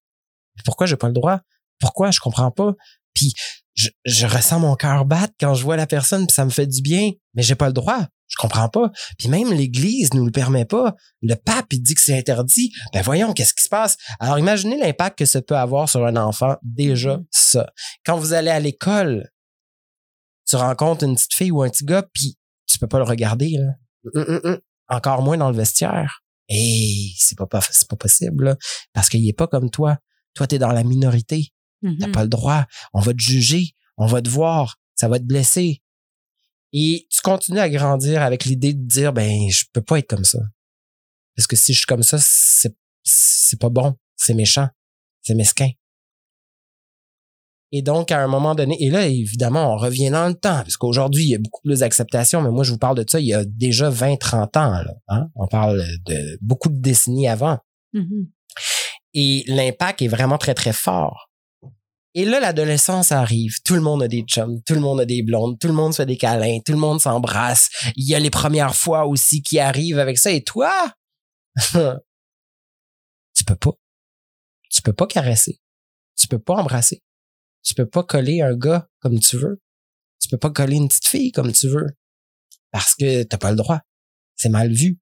Pourquoi 0.65 0.89
j'ai 0.89 0.97
pas 0.97 1.07
le 1.07 1.15
droit? 1.15 1.43
Pourquoi 1.79 2.11
je 2.11 2.19
comprends 2.19 2.51
pas 2.51 2.75
Puis 3.15 3.35
je, 4.05 4.27
ressens 4.27 4.59
mon 4.59 4.75
cœur 4.75 5.05
battre 5.05 5.35
quand 5.39 5.55
je 5.55 5.63
vois 5.63 5.77
la 5.77 5.87
personne, 5.87 6.27
puis 6.27 6.35
ça 6.35 6.45
me 6.45 6.51
fait 6.51 6.67
du 6.67 6.83
bien, 6.83 7.13
mais 7.35 7.43
j'ai 7.43 7.55
pas 7.55 7.67
le 7.67 7.73
droit. 7.73 8.07
Je 8.29 8.37
comprends 8.37 8.69
pas. 8.69 8.93
Puis 9.19 9.29
même 9.29 9.53
l'Église 9.53 10.15
nous 10.15 10.25
le 10.25 10.31
permet 10.31 10.65
pas. 10.65 10.95
Le 11.21 11.35
pape, 11.35 11.73
il 11.73 11.83
dit 11.83 11.95
que 11.95 12.01
c'est 12.01 12.17
interdit. 12.17 12.73
Ben 12.93 13.03
voyons, 13.03 13.33
qu'est-ce 13.33 13.55
qui 13.55 13.65
se 13.65 13.69
passe? 13.69 13.97
Alors 14.21 14.39
imaginez 14.39 14.79
l'impact 14.79 15.19
que 15.19 15.25
ça 15.25 15.43
peut 15.43 15.57
avoir 15.57 15.89
sur 15.89 16.07
un 16.07 16.17
enfant. 16.17 16.57
Déjà, 16.63 17.17
mm-hmm. 17.17 17.27
ça. 17.31 17.73
Quand 18.07 18.17
vous 18.17 18.33
allez 18.33 18.51
à 18.51 18.61
l'école, 18.61 19.29
tu 20.47 20.57
rencontres 20.57 21.05
une 21.05 21.17
petite 21.17 21.35
fille 21.35 21.51
ou 21.51 21.63
un 21.63 21.71
petit 21.71 21.85
gars, 21.85 22.05
puis 22.15 22.39
tu 22.67 22.79
peux 22.79 22.87
pas 22.87 22.99
le 22.99 23.05
regarder. 23.05 23.51
Là. 23.51 23.73
Mm, 24.15 24.49
mm, 24.49 24.59
Encore 24.89 25.23
moins 25.23 25.37
dans 25.37 25.51
le 25.51 25.57
vestiaire. 25.57 26.23
Et 26.49 27.13
c'est 27.17 27.39
pas, 27.39 27.47
pas, 27.47 27.61
possible, 27.99 28.57
parce 28.93 29.09
qu'il 29.09 29.27
est 29.29 29.33
pas 29.33 29.47
comme 29.47 29.71
toi. 29.71 29.99
Toi, 30.35 30.47
tu 30.47 30.57
es 30.57 30.59
dans 30.59 30.73
la 30.73 30.83
minorité. 30.83 31.53
T'as 31.83 31.89
mm-hmm. 31.89 32.13
pas 32.13 32.23
le 32.23 32.29
droit. 32.29 32.67
On 32.93 33.01
va 33.01 33.13
te 33.13 33.21
juger. 33.21 33.75
On 33.97 34.07
va 34.07 34.23
te 34.23 34.29
voir. 34.29 34.79
Ça 34.95 35.09
va 35.09 35.19
te 35.19 35.25
blesser. 35.25 35.83
Et 36.73 37.07
tu 37.11 37.21
continues 37.23 37.59
à 37.59 37.69
grandir 37.69 38.23
avec 38.23 38.45
l'idée 38.45 38.75
de 38.75 38.87
dire, 38.87 39.13
ben, 39.13 39.51
je 39.51 39.65
peux 39.73 39.83
pas 39.83 39.99
être 39.99 40.09
comme 40.09 40.25
ça. 40.25 40.39
Parce 41.37 41.47
que 41.47 41.57
si 41.57 41.73
je 41.73 41.79
suis 41.79 41.87
comme 41.87 42.03
ça, 42.03 42.19
c'est, 42.21 42.77
c'est 43.03 43.59
pas 43.59 43.71
bon. 43.71 43.97
C'est 44.17 44.35
méchant. 44.35 44.69
C'est 45.23 45.35
mesquin. 45.35 45.71
Et 47.73 47.83
donc, 47.83 48.11
à 48.11 48.21
un 48.21 48.27
moment 48.27 48.55
donné, 48.55 48.77
et 48.83 48.91
là, 48.91 49.07
évidemment, 49.07 49.73
on 49.73 49.77
revient 49.77 50.11
dans 50.11 50.27
le 50.27 50.35
temps, 50.35 50.63
parce 50.63 50.77
qu'aujourd'hui, 50.77 51.25
il 51.25 51.31
y 51.31 51.35
a 51.37 51.39
beaucoup 51.39 51.63
plus 51.63 51.81
d'acceptation, 51.81 52.43
mais 52.43 52.51
moi, 52.51 52.65
je 52.65 52.73
vous 52.73 52.79
parle 52.79 52.97
de 52.97 53.09
ça 53.09 53.21
il 53.21 53.27
y 53.27 53.35
a 53.35 53.45
déjà 53.45 53.89
20, 53.91 54.17
30 54.17 54.57
ans. 54.57 54.73
Là, 54.73 54.95
hein. 55.09 55.29
On 55.37 55.47
parle 55.47 55.81
de 56.05 56.39
beaucoup 56.41 56.69
de 56.69 56.81
décennies 56.81 57.29
avant. 57.29 57.59
Mm-hmm. 57.95 58.27
Et 59.15 59.45
l'impact 59.47 60.03
est 60.03 60.09
vraiment 60.09 60.39
très, 60.39 60.55
très 60.55 60.73
fort. 60.73 61.30
Et 62.15 62.25
là, 62.25 62.41
l'adolescence 62.41 63.13
arrive. 63.13 63.59
Tout 63.65 63.75
le 63.75 63.81
monde 63.81 64.03
a 64.03 64.09
des 64.09 64.23
chums, 64.23 64.61
tout 64.65 64.75
le 64.75 64.81
monde 64.81 65.01
a 65.01 65.05
des 65.05 65.23
blondes, 65.23 65.59
tout 65.59 65.69
le 65.69 65.73
monde 65.73 65.93
se 65.93 65.99
fait 65.99 66.07
des 66.07 66.17
câlins, 66.17 66.59
tout 66.65 66.73
le 66.73 66.79
monde 66.79 67.01
s'embrasse. 67.01 67.69
Il 67.95 68.09
y 68.09 68.15
a 68.15 68.19
les 68.19 68.31
premières 68.31 68.75
fois 68.75 69.07
aussi 69.07 69.43
qui 69.43 69.61
arrivent 69.61 69.99
avec 69.99 70.19
ça. 70.19 70.33
Et 70.33 70.43
toi, 70.43 70.93
tu 71.73 73.45
peux 73.47 73.57
pas. 73.57 73.73
Tu 74.71 74.83
peux 74.83 74.93
pas 74.93 75.07
caresser. 75.07 75.61
Tu 76.17 76.27
peux 76.27 76.39
pas 76.39 76.55
embrasser. 76.55 77.03
Tu 77.63 77.75
peux 77.75 77.87
pas 77.87 78.03
coller 78.03 78.41
un 78.41 78.57
gars 78.57 78.89
comme 79.01 79.21
tu 79.21 79.37
veux. 79.37 79.61
Tu 80.21 80.29
peux 80.29 80.39
pas 80.39 80.51
coller 80.51 80.77
une 80.77 80.89
petite 80.89 81.07
fille 81.07 81.33
comme 81.33 81.53
tu 81.53 81.69
veux. 81.69 81.97
Parce 82.73 82.95
que 82.95 83.23
t'as 83.23 83.39
pas 83.39 83.51
le 83.51 83.57
droit. 83.57 83.81
C'est 84.37 84.49
mal 84.49 84.73
vu. 84.73 84.99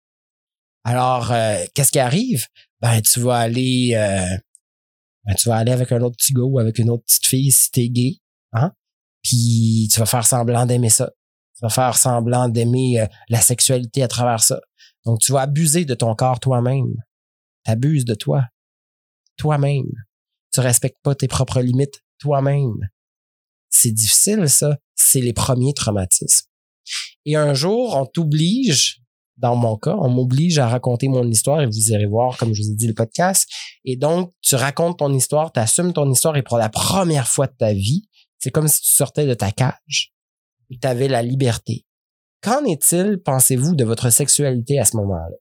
Alors, 0.85 1.33
euh, 1.33 1.65
qu'est-ce 1.75 1.93
qui 1.93 1.99
arrive? 1.99 2.47
Ben, 2.81 3.01
tu 3.03 3.21
vas 3.21 3.39
aller, 3.39 3.95
euh, 3.95 4.39
ben, 5.25 5.35
tu 5.35 5.49
vas 5.49 5.57
aller 5.57 5.73
avec 5.73 5.93
un 5.93 6.01
autre 6.01 6.17
petit 6.17 6.33
gars 6.33 6.43
ou 6.43 6.59
avec 6.59 6.79
une 6.79 6.91
autre 6.91 7.05
petite 7.05 7.27
fille 7.27 7.53
si 7.53 7.71
t'es 7.71 7.89
gay, 7.89 8.19
hein? 8.53 8.73
Puis 9.23 9.89
tu 9.93 10.01
vas 10.01 10.07
faire 10.07 10.27
semblant 10.27 10.67
d'aimer 10.67 10.91
ça. 10.91 11.11
Tu 11.57 11.61
vas 11.63 11.71
faire 11.71 11.97
semblant 11.97 12.49
d'aimer 12.49 13.01
euh, 13.01 13.07
la 13.29 13.41
sexualité 13.41 14.03
à 14.03 14.09
travers 14.09 14.41
ça. 14.41 14.61
Donc, 15.05 15.21
tu 15.21 15.33
vas 15.33 15.43
abuser 15.43 15.85
de 15.85 15.95
ton 15.95 16.15
corps 16.15 16.41
toi-même. 16.41 16.95
T'abuses 17.65 18.05
de 18.05 18.15
toi. 18.15 18.45
Toi-même. 19.37 19.91
Tu 20.53 20.61
respectes 20.61 21.03
pas 21.03 21.15
tes 21.15 21.29
propres 21.29 21.61
limites 21.61 22.03
toi-même. 22.19 22.89
C'est 23.71 23.93
difficile, 23.93 24.49
ça. 24.49 24.79
C'est 24.95 25.21
les 25.21 25.33
premiers 25.33 25.75
traumatismes. 25.75 26.47
Et 27.25 27.37
un 27.37 27.55
jour, 27.55 27.97
on 27.97 28.07
t'oblige 28.07 29.03
dans 29.39 29.57
mon 29.57 29.77
cas, 29.77 29.97
on 29.99 30.09
m'oblige 30.09 30.59
à 30.59 30.69
raconter 30.69 31.09
mon 31.09 31.27
histoire 31.29 31.63
et 31.63 31.67
vous 31.67 31.91
irez 31.91 32.07
voir, 32.07 32.37
comme 32.37 32.53
je 32.53 32.63
vous 32.63 32.71
ai 32.71 32.75
dit, 32.75 32.89
le 32.89 32.95
podcast. 32.95 33.49
Et 33.85 33.97
donc, 33.97 34.33
tu 34.43 34.57
racontes 34.57 34.99
ton 34.99 35.13
histoire, 35.13 35.53
tu 35.53 35.61
assumes 35.61 35.93
ton 35.93 36.11
histoire 36.11 36.37
et 36.37 36.43
pour 36.43 36.59
la 36.59 36.69
première 36.69 37.29
fois 37.29 37.47
de 37.47 37.55
ta 37.57 37.73
vie, 37.73 38.09
c'est 38.39 38.51
comme 38.51 38.69
si 38.69 38.81
tu 38.81 38.91
sortais 38.91 39.27
de 39.27 39.35
ta 39.35 39.51
cage 39.53 40.13
et 40.71 40.79
tu 40.79 40.87
avais 40.87 41.09
la 41.09 41.23
liberté. 41.23 41.85
Qu'en 42.43 42.65
est-il, 42.65 43.19
pensez-vous, 43.25 43.75
de 43.75 43.85
votre 43.85 44.11
sexualité 44.11 44.79
à 44.79 44.85
ce 44.85 44.97
moment-là? 44.97 45.37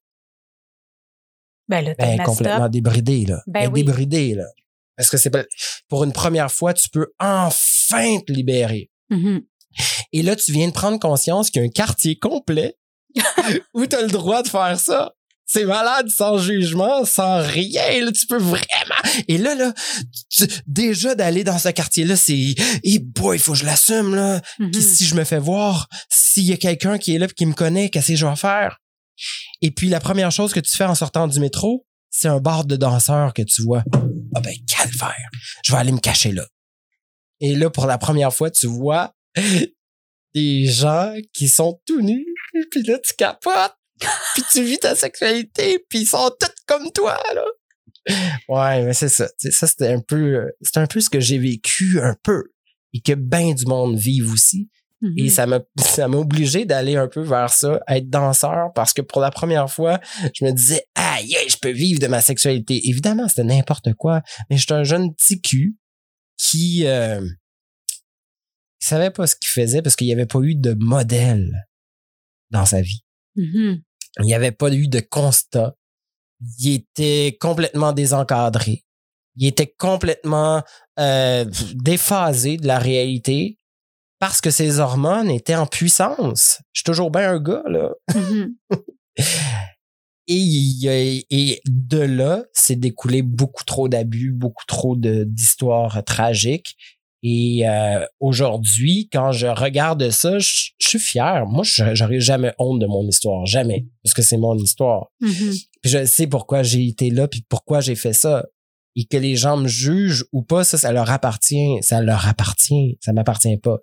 Ben, 1.67 1.81
là, 1.81 1.93
ben, 1.97 2.23
complètement 2.23 2.69
débridé, 2.69 3.25
là. 3.25 3.41
Ben, 3.45 3.69
oui. 3.71 3.83
débridé, 3.83 4.35
là. 4.35 4.45
Parce 4.95 5.09
que 5.09 5.17
c'est 5.17 5.31
pour 5.89 6.03
une 6.03 6.13
première 6.13 6.51
fois, 6.51 6.73
tu 6.73 6.89
peux 6.89 7.07
enfin 7.19 8.19
te 8.25 8.31
libérer. 8.31 8.89
Mm-hmm. 9.11 9.43
Et 10.13 10.23
là, 10.23 10.35
tu 10.35 10.51
viens 10.51 10.67
de 10.67 10.73
prendre 10.73 10.99
conscience 10.99 11.51
qu'il 11.51 11.61
y 11.61 11.65
a 11.65 11.67
un 11.67 11.71
quartier 11.71 12.17
complet 12.17 12.77
où 13.73 13.85
tu 13.85 13.95
as 13.95 14.01
le 14.01 14.07
droit 14.07 14.43
de 14.43 14.47
faire 14.47 14.79
ça? 14.79 15.13
C'est 15.49 15.63
malade, 15.63 16.09
sans 16.09 16.37
jugement, 16.37 17.05
sans 17.05 17.41
rien. 17.41 18.03
Là, 18.03 18.11
tu 18.11 18.27
peux 18.27 18.37
vraiment. 18.37 18.65
Et 19.29 19.37
là, 19.37 19.55
là, 19.55 19.73
déjà 20.65 21.15
d'aller 21.15 21.45
dans 21.45 21.57
ce 21.57 21.69
quartier-là, 21.69 22.17
c'est, 22.17 22.53
hey 22.83 22.99
boy, 22.99 23.37
il 23.37 23.39
faut 23.39 23.53
que 23.53 23.59
je 23.59 23.65
l'assume 23.65 24.13
là. 24.13 24.41
Mm-hmm. 24.59 24.81
Si 24.81 25.05
je 25.05 25.15
me 25.15 25.23
fais 25.23 25.39
voir, 25.39 25.87
s'il 26.09 26.43
y 26.43 26.51
a 26.51 26.57
quelqu'un 26.57 26.97
qui 26.97 27.15
est 27.15 27.17
là 27.17 27.27
et 27.27 27.33
qui 27.33 27.45
me 27.45 27.53
connaît, 27.53 27.89
qu'est-ce 27.89 28.09
que 28.09 28.15
je 28.17 28.25
vais 28.25 28.35
faire? 28.35 28.79
Et 29.61 29.71
puis 29.71 29.87
la 29.87 30.01
première 30.01 30.31
chose 30.31 30.53
que 30.53 30.59
tu 30.59 30.75
fais 30.75 30.83
en 30.83 30.95
sortant 30.95 31.27
du 31.27 31.39
métro, 31.39 31.85
c'est 32.09 32.27
un 32.27 32.39
bar 32.39 32.65
de 32.65 32.75
danseurs 32.75 33.33
que 33.33 33.41
tu 33.41 33.61
vois. 33.61 33.83
Ah 34.35 34.41
ben 34.41 34.53
calvaire, 34.67 35.29
je 35.63 35.71
vais 35.71 35.77
aller 35.77 35.93
me 35.93 35.99
cacher 35.99 36.33
là. 36.33 36.45
Et 37.39 37.55
là, 37.55 37.69
pour 37.69 37.85
la 37.85 37.97
première 37.97 38.33
fois, 38.33 38.51
tu 38.51 38.67
vois 38.67 39.13
des 40.35 40.65
gens 40.65 41.13
qui 41.33 41.47
sont 41.47 41.79
tout 41.85 42.01
nus, 42.01 42.26
puis 42.71 42.83
là, 42.83 42.97
tu 42.99 43.13
capotes, 43.15 43.75
puis 44.33 44.43
tu 44.51 44.63
vis 44.63 44.79
ta 44.79 44.95
sexualité, 44.95 45.79
puis 45.89 45.99
ils 45.99 46.07
sont 46.07 46.31
tous 46.39 46.51
comme 46.65 46.91
toi, 46.91 47.17
là. 47.33 47.45
Ouais, 48.47 48.83
mais 48.83 48.93
c'est 48.93 49.09
ça. 49.09 49.27
ça, 49.37 49.67
c'était 49.67 49.91
un 49.93 49.99
peu, 49.99 50.49
c'est 50.61 50.77
un 50.77 50.87
peu 50.87 51.01
ce 51.01 51.09
que 51.09 51.19
j'ai 51.19 51.37
vécu 51.37 51.99
un 52.01 52.15
peu 52.23 52.43
et 52.93 53.01
que 53.01 53.13
bien 53.13 53.53
du 53.53 53.65
monde 53.65 53.97
vive 53.97 54.31
aussi. 54.31 54.69
Et 55.17 55.23
Mhm. 55.23 55.29
ça 55.29 55.45
m'a, 55.45 55.59
ça 55.79 56.07
m'a 56.07 56.17
obligé 56.17 56.65
d'aller 56.65 56.95
un 56.95 57.07
peu 57.07 57.21
vers 57.21 57.51
ça, 57.51 57.79
être 57.87 58.09
danseur, 58.09 58.71
parce 58.73 58.93
que 58.93 59.01
pour 59.01 59.21
la 59.21 59.29
première 59.29 59.69
fois, 59.69 59.99
je 60.33 60.43
me 60.45 60.51
disais, 60.51 60.85
aïe, 60.95 61.35
aïe, 61.35 61.49
je 61.49 61.57
peux 61.61 61.69
vivre 61.71 61.99
de 61.99 62.07
ma 62.07 62.21
sexualité. 62.21 62.81
Évidemment, 62.89 63.27
c'était 63.27 63.43
n'importe 63.43 63.93
quoi, 63.93 64.21
mais 64.49 64.57
j'étais 64.57 64.73
un 64.73 64.83
jeune 64.83 65.13
petit 65.13 65.39
cul 65.41 65.75
qui, 66.37 66.87
euh, 66.87 67.21
qui 68.79 68.87
savait 68.87 69.11
pas 69.11 69.27
ce 69.27 69.35
qu'il 69.35 69.49
faisait 69.49 69.81
parce 69.81 69.95
qu'il 69.95 70.07
n'y 70.07 70.13
avait 70.13 70.25
pas 70.25 70.39
eu 70.39 70.55
de 70.55 70.75
modèle 70.79 71.67
dans 72.51 72.65
sa 72.65 72.81
vie. 72.81 73.03
Mhm. 73.35 73.81
Il 74.19 74.25
n'y 74.25 74.33
avait 74.33 74.51
pas 74.51 74.71
eu 74.73 74.87
de 74.87 74.99
constat. 74.99 75.75
Il 76.59 76.73
était 76.73 77.37
complètement 77.39 77.93
désencadré. 77.93 78.83
Il 79.35 79.47
était 79.47 79.73
complètement 79.77 80.63
euh, 80.99 81.45
déphasé 81.75 82.57
de 82.57 82.65
la 82.67 82.79
réalité 82.79 83.59
parce 84.19 84.41
que 84.41 84.49
ses 84.49 84.79
hormones 84.79 85.29
étaient 85.29 85.55
en 85.55 85.67
puissance. 85.67 86.59
Je 86.73 86.79
suis 86.79 86.83
toujours 86.85 87.11
bien 87.11 87.31
un 87.33 87.39
gars, 87.39 87.63
là. 87.69 87.91
Mhm. 88.15 88.55
Et, 90.29 91.25
et 91.29 91.61
de 91.65 91.99
là, 91.99 92.43
c'est 92.53 92.75
découlé 92.75 93.21
beaucoup 93.21 93.63
trop 93.63 93.87
d'abus, 93.87 94.31
beaucoup 94.33 94.65
trop 94.67 94.97
de- 94.97 95.23
d'histoires 95.23 96.03
tragiques. 96.03 96.75
Et 97.29 97.67
euh, 97.67 98.05
aujourd'hui, 98.19 99.09
quand 99.11 99.31
je 99.31 99.47
regarde 99.47 100.09
ça, 100.11 100.39
je, 100.39 100.69
je 100.79 100.87
suis 100.87 100.99
fier. 100.99 101.45
Moi, 101.45 101.63
je- 101.63 101.93
j'aurais 101.93 102.19
jamais 102.21 102.53
honte 102.57 102.79
de 102.79 102.85
mon 102.87 103.05
histoire, 103.07 103.45
jamais, 103.45 103.85
parce 104.03 104.13
que 104.13 104.21
c'est 104.21 104.37
mon 104.37 104.55
histoire. 104.57 105.07
Mhm. 105.19 105.53
Puis 105.81 105.91
je 105.91 106.05
sais 106.05 106.27
pourquoi 106.27 106.63
j'ai 106.63 106.85
été 106.87 107.09
là, 107.09 107.27
puis 107.27 107.43
pourquoi 107.49 107.81
j'ai 107.81 107.95
fait 107.95 108.13
ça. 108.13 108.45
Et 108.95 109.05
que 109.05 109.17
les 109.17 109.35
gens 109.35 109.57
me 109.57 109.67
jugent 109.67 110.25
ou 110.31 110.41
pas, 110.41 110.63
ça, 110.63 110.77
ça 110.77 110.91
leur 110.91 111.09
appartient. 111.11 111.77
Ça 111.81 112.01
leur 112.01 112.27
appartient. 112.27 112.97
Ça 113.01 113.11
m'appartient 113.13 113.57
pas. 113.57 113.77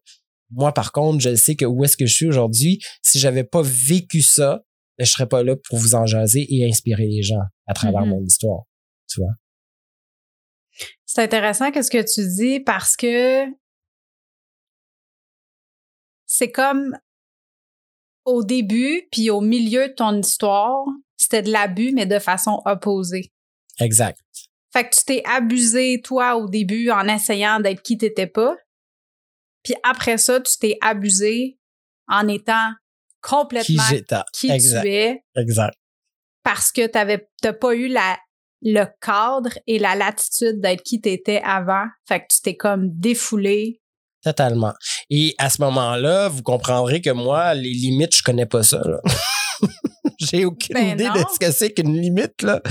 Moi, 0.51 0.73
par 0.73 0.93
contre, 0.93 1.21
je 1.21 1.35
sais 1.35 1.55
que 1.55 1.65
où 1.65 1.85
est-ce 1.85 1.97
que 1.97 2.07
je 2.07 2.15
suis 2.15 2.27
aujourd'hui, 2.27 2.79
si 3.03 3.19
j'avais 3.19 3.45
pas 3.45 3.63
vécu 3.63 4.23
ça, 4.23 4.63
ben, 4.99 5.05
je 5.05 5.11
serais 5.11 5.27
pas 5.29 5.43
là 5.43 5.55
pour 5.69 5.79
vous 5.79 5.95
en 5.95 6.07
jaser 6.07 6.47
et 6.49 6.69
inspirer 6.69 7.07
les 7.07 7.23
gens 7.23 7.43
à 7.67 7.75
travers 7.75 8.03
Mhm. 8.03 8.11
mon 8.11 8.23
histoire. 8.25 8.63
Tu 9.11 9.21
vois? 9.21 9.33
C'est 11.07 11.23
intéressant 11.23 11.71
qu'est-ce 11.71 11.91
que 11.91 12.03
tu 12.03 12.27
dis 12.37 12.61
parce 12.61 12.97
que 12.97 13.47
c'est 16.27 16.51
comme 16.51 16.97
au 18.25 18.43
début 18.43 19.07
puis 19.13 19.31
au 19.31 19.41
milieu 19.41 19.89
de 19.89 19.95
ton 19.95 20.19
histoire, 20.19 20.85
c'était 21.17 21.43
de 21.43 21.53
l'abus 21.53 21.93
mais 21.93 22.07
de 22.07 22.19
façon 22.19 22.61
opposée. 22.65 23.33
Exact. 23.81 24.19
Fait 24.73 24.89
que 24.89 24.97
tu 24.97 25.05
t'es 25.05 25.23
abusé 25.25 26.01
toi 26.03 26.37
au 26.37 26.49
début 26.49 26.91
en 26.91 27.07
essayant 27.07 27.61
d'être 27.61 27.83
qui 27.83 27.97
t'étais 27.97 28.27
pas. 28.27 28.57
Puis 29.63 29.75
après 29.85 30.19
ça, 30.19 30.41
tu 30.41 30.59
t'es 30.59 30.77
abusé 30.81 31.59
en 32.09 32.27
étant 32.29 32.73
complètement 33.21 33.83
qui 34.33 34.51
Exact. 34.51 34.83
tu 34.83 34.91
es 34.91 35.25
Exact. 35.37 35.75
parce 36.43 36.73
que 36.73 36.87
t'avais 36.87 37.29
t'as 37.41 37.53
pas 37.53 37.75
eu 37.75 37.89
la 37.89 38.19
le 38.65 38.87
cadre 39.01 39.51
et 39.67 39.79
la 39.79 39.95
latitude 39.95 40.61
d'être 40.61 40.83
qui 40.83 41.01
t'étais 41.01 41.41
avant. 41.45 41.85
Fait 42.09 42.21
que 42.21 42.25
tu 42.35 42.41
t'es 42.43 42.57
comme 42.57 42.89
défoulé. 42.99 43.81
Totalement. 44.23 44.73
Et 45.11 45.35
à 45.39 45.51
ce 45.51 45.61
moment-là, 45.63 46.29
vous 46.29 46.43
comprendrez 46.43 47.03
que 47.03 47.11
moi, 47.11 47.53
les 47.55 47.73
limites, 47.75 48.17
je 48.17 48.23
connais 48.23 48.47
pas 48.47 48.63
ça. 48.63 48.81
là. 48.83 49.01
J'ai 50.19 50.45
aucune 50.47 50.75
Ben 50.75 50.93
idée 50.95 51.05
non. 51.05 51.15
de 51.15 51.25
ce 51.33 51.39
que 51.39 51.53
c'est 51.53 51.73
qu'une 51.73 51.95
limite. 52.01 52.41
Là. 52.43 52.63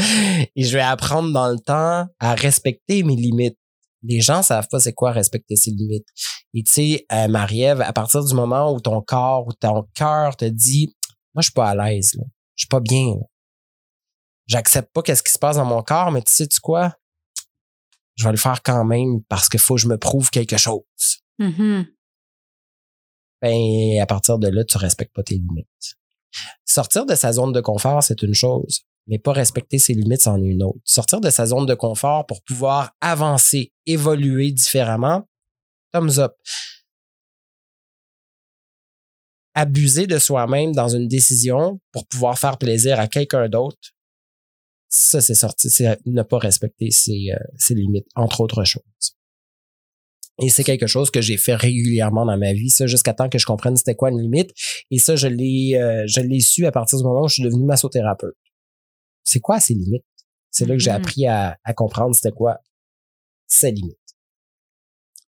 Et 0.55 0.63
je 0.63 0.73
vais 0.73 0.81
apprendre 0.83 1.31
dans 1.31 1.49
le 1.49 1.59
temps 1.59 2.07
à 2.19 2.33
respecter 2.35 3.03
mes 3.03 3.15
limites. 3.15 3.57
Les 4.01 4.19
gens 4.19 4.41
savent 4.41 4.67
pas 4.69 4.79
c'est 4.79 4.93
quoi 4.93 5.11
respecter 5.11 5.55
ses 5.55 5.71
limites. 5.71 6.07
Et 6.55 6.63
tu 6.63 6.71
sais, 6.73 7.05
euh, 7.11 7.27
Marie-Ève, 7.27 7.81
à 7.81 7.93
partir 7.93 8.23
du 8.23 8.33
moment 8.33 8.73
où 8.73 8.79
ton 8.79 9.01
corps 9.01 9.45
ou 9.47 9.53
ton 9.53 9.83
cœur 9.95 10.35
te 10.35 10.45
dit 10.45 10.95
Moi, 11.35 11.41
je 11.41 11.43
suis 11.43 11.53
pas 11.53 11.69
à 11.69 11.75
l'aise, 11.75 12.11
je 12.55 12.61
suis 12.63 12.67
pas 12.67 12.79
bien. 12.79 13.05
là. 13.07 13.21
J'accepte 14.47 14.91
pas 14.93 15.01
qu'est-ce 15.01 15.23
qui 15.23 15.31
se 15.31 15.39
passe 15.39 15.55
dans 15.57 15.65
mon 15.65 15.81
corps, 15.83 16.11
mais 16.11 16.21
tu 16.21 16.31
sais 16.33 16.47
tu 16.47 16.59
quoi? 16.59 16.95
Je 18.15 18.25
vais 18.25 18.31
le 18.31 18.37
faire 18.37 18.61
quand 18.61 18.83
même 18.85 19.23
parce 19.29 19.49
qu'il 19.49 19.59
faut 19.59 19.75
que 19.75 19.81
je 19.81 19.87
me 19.87 19.97
prouve 19.97 20.29
quelque 20.29 20.57
chose 20.57 20.83
Mhm. 21.39 21.87
ben 23.41 23.99
à 24.01 24.05
partir 24.05 24.37
de 24.37 24.47
là, 24.47 24.63
tu 24.63 24.77
respectes 24.77 25.13
pas 25.13 25.23
tes 25.23 25.35
limites. 25.35 25.67
Sortir 26.65 27.05
de 27.05 27.15
sa 27.15 27.31
zone 27.33 27.51
de 27.53 27.59
confort, 27.61 28.03
c'est 28.03 28.21
une 28.21 28.33
chose, 28.35 28.81
mais 29.07 29.17
pas 29.19 29.33
respecter 29.33 29.79
ses 29.79 29.93
limites, 29.93 30.21
c'en 30.21 30.41
est 30.41 30.47
une 30.47 30.63
autre. 30.63 30.79
Sortir 30.85 31.19
de 31.21 31.29
sa 31.29 31.45
zone 31.47 31.65
de 31.65 31.73
confort 31.73 32.25
pour 32.27 32.43
pouvoir 32.43 32.91
avancer, 33.01 33.73
évoluer 33.85 34.51
différemment, 34.51 35.27
thumbs 35.91 36.19
up. 36.19 36.33
Abuser 39.55 40.07
de 40.07 40.17
soi-même 40.17 40.71
dans 40.73 40.87
une 40.89 41.07
décision 41.07 41.79
pour 41.91 42.07
pouvoir 42.07 42.37
faire 42.39 42.57
plaisir 42.57 42.99
à 42.99 43.07
quelqu'un 43.07 43.49
d'autre, 43.49 43.77
ça, 44.95 45.21
c'est 45.21 45.33
sorti, 45.33 45.69
c'est 45.71 45.97
ne 46.05 46.21
pas 46.21 46.37
respecter 46.37 46.91
ses, 46.91 47.31
euh, 47.31 47.37
ses 47.57 47.73
limites, 47.73 48.05
entre 48.15 48.41
autres 48.41 48.63
choses. 48.63 48.83
Et 50.39 50.49
c'est 50.49 50.63
quelque 50.63 50.85
chose 50.87 51.09
que 51.09 51.19
j'ai 51.21 51.37
fait 51.37 51.55
régulièrement 51.55 52.25
dans 52.25 52.37
ma 52.37 52.53
vie, 52.53 52.69
ça, 52.69 52.85
jusqu'à 52.85 53.13
temps 53.13 53.27
que 53.29 53.37
je 53.39 53.45
comprenne 53.45 53.75
c'était 53.75 53.95
quoi 53.95 54.09
une 54.11 54.21
limite. 54.21 54.51
Et 54.91 54.99
ça, 54.99 55.15
je 55.15 55.27
l'ai, 55.27 55.77
euh, 55.79 56.03
je 56.07 56.21
l'ai 56.21 56.39
su 56.41 56.65
à 56.67 56.71
partir 56.71 56.97
du 56.99 57.03
moment 57.03 57.23
où 57.23 57.27
je 57.27 57.35
suis 57.35 57.43
devenu 57.43 57.65
massothérapeute. 57.65 58.35
C'est 59.23 59.39
quoi 59.39 59.59
ces 59.59 59.73
limites? 59.73 60.05
C'est 60.51 60.65
là 60.67 60.75
que 60.75 60.79
j'ai 60.79 60.91
Mhm. 60.91 60.97
appris 60.97 61.25
à, 61.27 61.57
à 61.63 61.73
comprendre 61.73 62.13
c'était 62.13 62.31
quoi 62.35 62.57
ses 63.47 63.71
limites. 63.71 63.97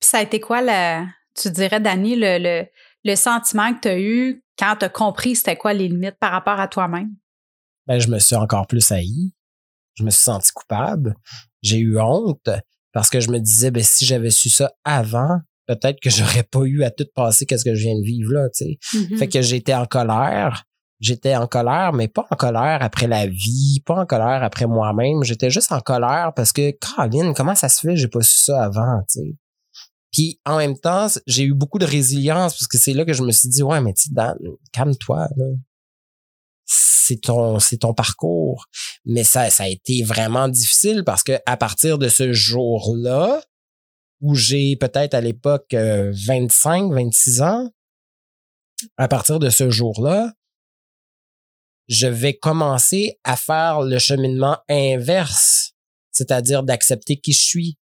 Puis 0.00 0.08
ça 0.08 0.18
a 0.18 0.22
été 0.22 0.40
quoi, 0.40 0.60
le, 0.62 1.06
tu 1.40 1.50
dirais, 1.50 1.80
Dani, 1.80 2.16
le, 2.16 2.38
le, 2.38 2.66
le 3.04 3.14
sentiment 3.16 3.72
que 3.74 3.80
tu 3.80 3.88
as 3.88 4.00
eu 4.00 4.44
quand 4.58 4.76
tu 4.78 4.84
as 4.84 4.88
compris 4.88 5.36
c'était 5.36 5.56
quoi 5.56 5.72
les 5.72 5.86
limites 5.88 6.18
par 6.18 6.32
rapport 6.32 6.58
à 6.58 6.66
toi-même? 6.68 7.14
Ben, 7.86 7.98
je 8.00 8.08
me 8.08 8.18
suis 8.18 8.36
encore 8.36 8.66
plus 8.66 8.90
haï. 8.90 9.32
Je 9.94 10.04
me 10.04 10.10
suis 10.10 10.22
senti 10.22 10.50
coupable. 10.52 11.14
J'ai 11.62 11.78
eu 11.78 11.98
honte 11.98 12.50
parce 12.92 13.10
que 13.10 13.20
je 13.20 13.30
me 13.30 13.38
disais, 13.38 13.70
ben, 13.70 13.82
si 13.82 14.04
j'avais 14.04 14.30
su 14.30 14.50
ça 14.50 14.72
avant, 14.84 15.40
peut-être 15.66 16.00
que 16.00 16.10
j'aurais 16.10 16.42
pas 16.42 16.62
eu 16.64 16.82
à 16.82 16.90
tout 16.90 17.06
passer 17.14 17.46
qu'est-ce 17.46 17.64
que 17.64 17.74
je 17.74 17.84
viens 17.84 17.98
de 17.98 18.04
vivre 18.04 18.32
là, 18.32 18.48
tu 18.50 18.64
sais. 18.64 18.98
Mhm. 18.98 19.18
Fait 19.18 19.28
que 19.28 19.42
j'étais 19.42 19.74
en 19.74 19.86
colère. 19.86 20.64
J'étais 21.00 21.34
en 21.34 21.48
colère, 21.48 21.92
mais 21.92 22.06
pas 22.06 22.24
en 22.30 22.36
colère 22.36 22.78
après 22.80 23.08
la 23.08 23.26
vie, 23.26 23.82
pas 23.84 24.02
en 24.02 24.06
colère 24.06 24.44
après 24.44 24.66
moi-même. 24.66 25.24
J'étais 25.24 25.50
juste 25.50 25.72
en 25.72 25.80
colère 25.80 26.32
parce 26.36 26.52
que, 26.52 26.70
Caroline, 26.70 27.34
comment 27.34 27.56
ça 27.56 27.68
se 27.68 27.80
fait, 27.80 27.96
j'ai 27.96 28.06
pas 28.06 28.20
su 28.20 28.38
ça 28.38 28.62
avant, 28.62 29.02
tu 29.10 29.18
sais? 29.18 29.36
Puis 30.12 30.40
en 30.44 30.58
même 30.58 30.78
temps, 30.78 31.08
j'ai 31.26 31.42
eu 31.42 31.54
beaucoup 31.54 31.80
de 31.80 31.86
résilience 31.86 32.52
parce 32.54 32.68
que 32.68 32.78
c'est 32.78 32.92
là 32.92 33.04
que 33.04 33.14
je 33.14 33.22
me 33.24 33.32
suis 33.32 33.48
dit, 33.48 33.64
ouais, 33.64 33.80
mais 33.80 33.94
tu 33.94 34.10
calme-toi, 34.72 35.28
là. 35.36 35.44
C'est 36.74 37.20
ton, 37.20 37.58
c'est 37.58 37.78
ton 37.78 37.94
parcours. 37.94 38.66
Mais 39.04 39.24
ça, 39.24 39.50
ça 39.50 39.64
a 39.64 39.68
été 39.68 40.02
vraiment 40.02 40.48
difficile 40.48 41.02
parce 41.04 41.22
que 41.22 41.32
à 41.46 41.56
partir 41.56 41.98
de 41.98 42.08
ce 42.08 42.32
jour-là, 42.32 43.42
où 44.20 44.34
j'ai 44.34 44.76
peut-être 44.76 45.14
à 45.14 45.20
l'époque 45.20 45.74
euh, 45.74 46.12
25, 46.26 46.92
26 46.92 47.42
ans, 47.42 47.70
à 48.96 49.08
partir 49.08 49.38
de 49.38 49.50
ce 49.50 49.68
jour-là, 49.68 50.32
je 51.88 52.06
vais 52.06 52.34
commencer 52.34 53.18
à 53.24 53.36
faire 53.36 53.82
le 53.82 53.98
cheminement 53.98 54.58
inverse, 54.68 55.72
c'est-à-dire 56.12 56.62
d'accepter 56.62 57.16
qui 57.16 57.32
je 57.32 57.44
suis, 57.44 57.78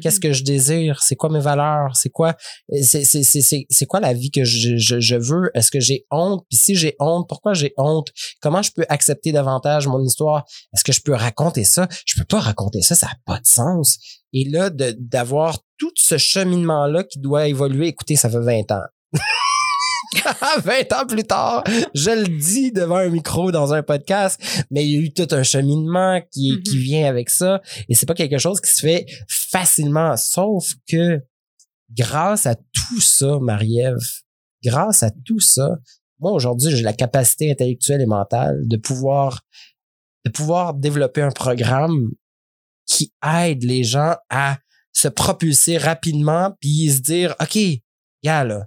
Qu'est-ce 0.00 0.20
que 0.20 0.32
je 0.32 0.44
désire, 0.44 1.02
c'est 1.02 1.16
quoi 1.16 1.28
mes 1.28 1.40
valeurs, 1.40 1.96
c'est 1.96 2.08
quoi 2.08 2.34
c'est 2.82 3.86
quoi 3.86 4.00
la 4.00 4.14
vie 4.14 4.30
que 4.30 4.44
je 4.44 4.76
je, 4.76 5.00
je 5.00 5.16
veux, 5.16 5.50
est-ce 5.54 5.70
que 5.70 5.80
j'ai 5.80 6.06
honte, 6.10 6.44
puis 6.48 6.56
si 6.56 6.74
j'ai 6.74 6.96
honte, 6.98 7.28
pourquoi 7.28 7.52
j'ai 7.54 7.74
honte, 7.76 8.08
comment 8.40 8.62
je 8.62 8.70
peux 8.72 8.84
accepter 8.88 9.32
davantage 9.32 9.86
mon 9.86 10.02
histoire, 10.02 10.44
est-ce 10.74 10.84
que 10.84 10.92
je 10.92 11.00
peux 11.02 11.14
raconter 11.14 11.64
ça, 11.64 11.88
je 12.06 12.18
peux 12.18 12.24
pas 12.24 12.40
raconter 12.40 12.82
ça, 12.82 12.94
ça 12.94 13.08
a 13.08 13.16
pas 13.26 13.38
de 13.38 13.46
sens. 13.46 13.98
Et 14.32 14.48
là 14.48 14.70
d'avoir 14.70 15.58
tout 15.78 15.92
ce 15.96 16.16
cheminement 16.16 16.86
là 16.86 17.04
qui 17.04 17.18
doit 17.18 17.48
évoluer, 17.48 17.88
écoutez, 17.88 18.16
ça 18.16 18.30
fait 18.30 18.40
20 18.40 18.72
ans. 18.72 18.82
20 20.64 20.92
ans 20.92 21.06
plus 21.06 21.24
tard, 21.24 21.64
je 21.94 22.10
le 22.10 22.28
dis 22.28 22.72
devant 22.72 22.96
un 22.96 23.08
micro 23.08 23.52
dans 23.52 23.72
un 23.72 23.82
podcast, 23.82 24.40
mais 24.70 24.84
il 24.84 24.90
y 24.92 24.96
a 24.96 25.00
eu 25.00 25.12
tout 25.12 25.28
un 25.30 25.42
cheminement 25.42 26.20
qui, 26.30 26.62
qui 26.62 26.78
vient 26.78 27.08
avec 27.08 27.30
ça. 27.30 27.60
Et 27.88 27.94
c'est 27.94 28.06
pas 28.06 28.14
quelque 28.14 28.38
chose 28.38 28.60
qui 28.60 28.70
se 28.70 28.80
fait 28.80 29.06
facilement. 29.28 30.16
Sauf 30.16 30.74
que 30.88 31.20
grâce 31.90 32.46
à 32.46 32.54
tout 32.54 33.00
ça, 33.00 33.38
Marie-Ève, 33.40 33.98
grâce 34.64 35.02
à 35.02 35.10
tout 35.10 35.40
ça, 35.40 35.78
moi 36.20 36.32
aujourd'hui, 36.32 36.70
j'ai 36.74 36.82
la 36.82 36.92
capacité 36.92 37.50
intellectuelle 37.50 38.00
et 38.00 38.06
mentale 38.06 38.62
de 38.66 38.76
pouvoir 38.76 39.42
de 40.24 40.30
pouvoir 40.30 40.74
développer 40.74 41.20
un 41.20 41.32
programme 41.32 42.10
qui 42.86 43.12
aide 43.26 43.64
les 43.64 43.82
gens 43.82 44.14
à 44.30 44.58
se 44.92 45.08
propulser 45.08 45.78
rapidement 45.78 46.56
puis 46.60 46.90
se 46.90 47.00
dire 47.00 47.34
OK, 47.40 47.58
gars 48.22 48.44
là, 48.44 48.66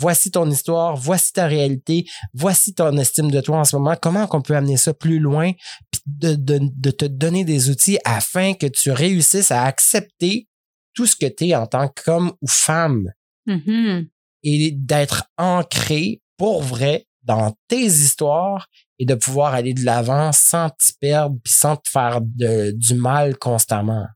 voici 0.00 0.30
ton 0.30 0.48
histoire, 0.50 0.96
voici 0.96 1.32
ta 1.32 1.46
réalité, 1.46 2.06
voici 2.32 2.74
ton 2.74 2.96
estime 2.96 3.30
de 3.30 3.40
toi 3.40 3.58
en 3.58 3.64
ce 3.64 3.76
moment, 3.76 3.96
comment 4.00 4.26
qu'on 4.26 4.40
peut 4.42 4.56
amener 4.56 4.76
ça 4.78 4.94
plus 4.94 5.18
loin, 5.18 5.52
puis 5.90 6.00
de, 6.06 6.34
de, 6.34 6.58
de 6.62 6.90
te 6.90 7.04
donner 7.04 7.44
des 7.44 7.68
outils 7.70 7.98
afin 8.04 8.54
que 8.54 8.66
tu 8.66 8.90
réussisses 8.90 9.50
à 9.52 9.64
accepter 9.64 10.48
tout 10.94 11.06
ce 11.06 11.16
que 11.16 11.26
tu 11.26 11.48
es 11.48 11.54
en 11.54 11.66
tant 11.66 11.88
qu'homme 11.88 12.32
ou 12.40 12.48
femme? 12.48 13.10
Mhm. 13.46 14.06
et 14.42 14.70
d'être 14.72 15.24
ancré 15.38 16.20
pour 16.36 16.62
vrai 16.62 17.06
dans 17.22 17.54
tes 17.68 17.84
histoires 17.86 18.68
et 18.98 19.04
de 19.06 19.14
pouvoir 19.14 19.54
aller 19.54 19.72
de 19.74 19.84
l'avant 19.84 20.30
sans 20.32 20.68
t'y 20.70 20.92
perdre 21.00 21.36
puis 21.42 21.52
sans 21.52 21.76
te 21.76 21.88
faire 21.88 22.20
de- 22.22 22.70
du 22.72 22.94
mal 22.94 23.36
constamment. 23.38 24.06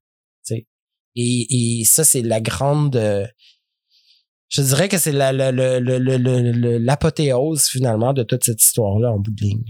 tu 0.46 0.54
sais. 0.56 0.66
Et, 1.16 1.80
et 1.80 1.84
ça, 1.84 2.04
c'est 2.04 2.22
la 2.22 2.40
grande... 2.40 2.96
je 4.48 4.62
dirais 4.62 4.88
que 4.88 4.98
c'est 4.98 5.12
la- 5.12 5.32
la- 5.32 5.52
le- 5.52 5.78
le- 5.80 5.98
le- 5.98 6.16
le- 6.16 6.52
le- 6.52 6.78
l'apothéose 6.78 7.66
finalement 7.68 8.12
de 8.12 8.22
toute 8.22 8.44
cette 8.44 8.62
histoire-là 8.62 9.10
en 9.12 9.18
bout 9.18 9.30
de 9.32 9.40
ligne. 9.40 9.64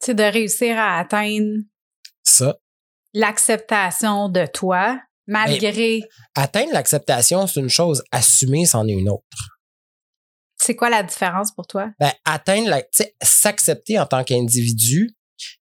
C'est 0.00 0.14
de 0.14 0.22
réussir 0.24 0.76
à 0.78 0.98
atteindre 0.98 1.62
Ça. 2.24 2.56
l'acceptation 3.14 4.28
de 4.28 4.46
toi, 4.46 5.00
malgré. 5.26 6.00
Atteindre 6.34 6.72
l'acceptation, 6.72 7.46
c'est 7.46 7.60
une 7.60 7.68
chose. 7.68 8.02
Assumer, 8.10 8.64
c'en 8.64 8.86
est 8.88 8.92
une 8.92 9.08
autre. 9.08 9.58
C'est 10.58 10.76
quoi 10.76 10.90
la 10.90 11.02
différence 11.02 11.52
pour 11.52 11.66
toi? 11.66 11.90
ben, 11.98 12.12
atteindre 12.24 12.68
la, 12.68 12.82
tu 12.82 12.88
sais, 12.92 13.14
s'accepter 13.22 13.98
en 13.98 14.06
tant 14.06 14.22
qu'individu, 14.24 15.10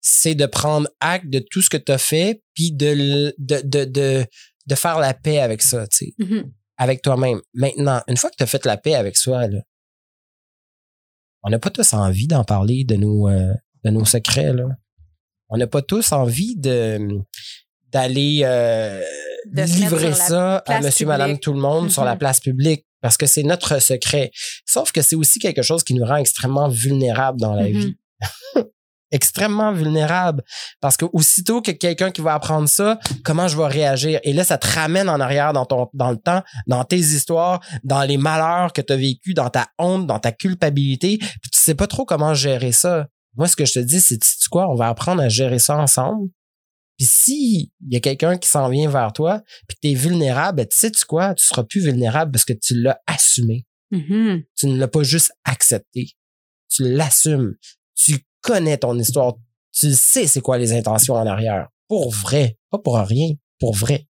c'est 0.00 0.34
de 0.34 0.46
prendre 0.46 0.88
acte 1.00 1.28
de 1.28 1.38
tout 1.38 1.62
ce 1.62 1.70
que 1.70 1.76
tu 1.76 1.92
as 1.92 1.98
fait, 1.98 2.42
puis 2.54 2.72
de, 2.72 3.32
de, 3.38 3.60
de, 3.64 3.84
de, 3.84 4.26
de 4.66 4.74
faire 4.74 4.98
la 4.98 5.14
paix 5.14 5.38
avec 5.38 5.62
ça, 5.62 5.86
tu 5.86 6.06
sais, 6.06 6.12
Mhm. 6.18 6.52
Avec 6.78 7.02
toi-même. 7.02 7.40
Maintenant, 7.54 8.00
une 8.08 8.16
fois 8.16 8.30
que 8.30 8.36
tu 8.36 8.42
as 8.42 8.46
fait 8.46 8.64
la 8.64 8.76
paix 8.76 8.94
avec 8.94 9.16
soi, 9.16 9.46
là, 9.48 9.58
on 11.42 11.50
n'a 11.50 11.58
pas 11.58 11.70
tous 11.70 11.92
envie 11.92 12.26
d'en 12.26 12.44
parler 12.44 12.84
de 12.84 12.96
nos, 12.96 13.28
euh, 13.28 13.52
de 13.84 13.90
nos 13.90 14.04
secrets, 14.04 14.52
là. 14.52 14.64
On 15.50 15.56
n'a 15.56 15.66
pas 15.66 15.82
tous 15.82 16.12
envie 16.12 16.56
de 16.56 16.98
d'aller 17.90 18.40
euh, 18.44 19.02
livrer 19.54 20.12
ça 20.12 20.58
à 20.66 20.80
monsieur, 20.82 21.06
madame, 21.06 21.38
tout 21.38 21.54
le 21.54 21.60
monde 21.60 21.90
sur 21.90 22.04
la 22.04 22.12
Mhm. 22.12 22.18
place 22.18 22.40
publique 22.40 22.84
parce 23.00 23.16
que 23.16 23.24
c'est 23.24 23.44
notre 23.44 23.80
secret. 23.80 24.30
Sauf 24.66 24.92
que 24.92 25.00
c'est 25.00 25.16
aussi 25.16 25.38
quelque 25.38 25.62
chose 25.62 25.82
qui 25.84 25.94
nous 25.94 26.04
rend 26.04 26.16
extrêmement 26.16 26.68
vulnérables 26.68 27.40
dans 27.40 27.54
la 27.54 27.62
Mhm. 27.68 27.78
vie. 27.78 27.96
extrêmement 29.10 29.72
vulnérables. 29.72 30.42
Parce 30.80 30.96
que 30.96 31.06
aussitôt 31.12 31.62
que 31.62 31.70
quelqu'un 31.70 32.10
qui 32.10 32.20
va 32.20 32.34
apprendre 32.34 32.68
ça, 32.68 32.98
comment 33.24 33.48
je 33.48 33.56
vais 33.56 33.66
réagir? 33.66 34.20
Et 34.22 34.32
là, 34.32 34.44
ça 34.44 34.58
te 34.58 34.66
ramène 34.66 35.08
en 35.08 35.20
arrière 35.20 35.52
dans 35.52 35.66
ton, 35.66 35.88
dans 35.94 36.10
le 36.10 36.18
temps, 36.18 36.42
dans 36.66 36.84
tes 36.84 36.98
histoires, 36.98 37.60
dans 37.84 38.02
les 38.02 38.16
malheurs 38.16 38.72
que 38.72 38.80
tu 38.80 38.92
as 38.92 38.96
vécu, 38.96 39.34
dans 39.34 39.50
ta 39.50 39.68
honte, 39.78 40.06
dans 40.06 40.18
ta 40.18 40.32
culpabilité. 40.32 41.18
Puis 41.18 41.50
tu 41.50 41.58
sais 41.58 41.74
pas 41.74 41.86
trop 41.86 42.04
comment 42.04 42.34
gérer 42.34 42.72
ça. 42.72 43.08
Moi, 43.36 43.46
ce 43.46 43.56
que 43.56 43.64
je 43.64 43.74
te 43.74 43.78
dis, 43.78 44.00
c'est, 44.00 44.18
tu 44.18 44.28
sais 44.28 44.48
quoi? 44.50 44.68
On 44.70 44.74
va 44.74 44.88
apprendre 44.88 45.22
à 45.22 45.28
gérer 45.28 45.58
ça 45.58 45.76
ensemble. 45.76 46.28
Puis 46.98 47.06
si 47.06 47.72
il 47.80 47.94
y 47.94 47.96
a 47.96 48.00
quelqu'un 48.00 48.36
qui 48.36 48.48
s'en 48.48 48.68
vient 48.68 48.90
vers 48.90 49.12
toi, 49.12 49.42
puis 49.68 49.76
que 49.76 49.80
tu 49.80 49.92
es 49.92 49.94
vulnérable, 49.94 50.66
tu 50.68 50.76
sais 50.76 50.90
tu 50.90 51.04
quoi? 51.04 51.34
Tu 51.34 51.46
seras 51.46 51.62
plus 51.62 51.80
vulnérable 51.80 52.32
parce 52.32 52.44
que 52.44 52.52
tu 52.52 52.74
l'as 52.74 53.00
assumé. 53.06 53.66
Mhm. 53.92 54.42
Tu 54.56 54.66
ne 54.66 54.76
l'as 54.76 54.88
pas 54.88 55.04
juste 55.04 55.32
accepté. 55.44 56.10
Tu 56.68 56.82
l'assumes. 56.82 57.54
Tu 57.94 58.18
connais 58.42 58.78
ton 58.78 58.98
histoire. 58.98 59.34
Tu 59.72 59.92
sais 59.92 60.26
c'est 60.26 60.40
quoi 60.40 60.58
les 60.58 60.72
intentions 60.72 61.14
en 61.14 61.26
arrière. 61.26 61.68
Pour 61.88 62.10
vrai. 62.10 62.56
Pas 62.70 62.78
pour 62.78 62.96
rien. 62.98 63.34
Pour 63.58 63.74
vrai. 63.74 64.06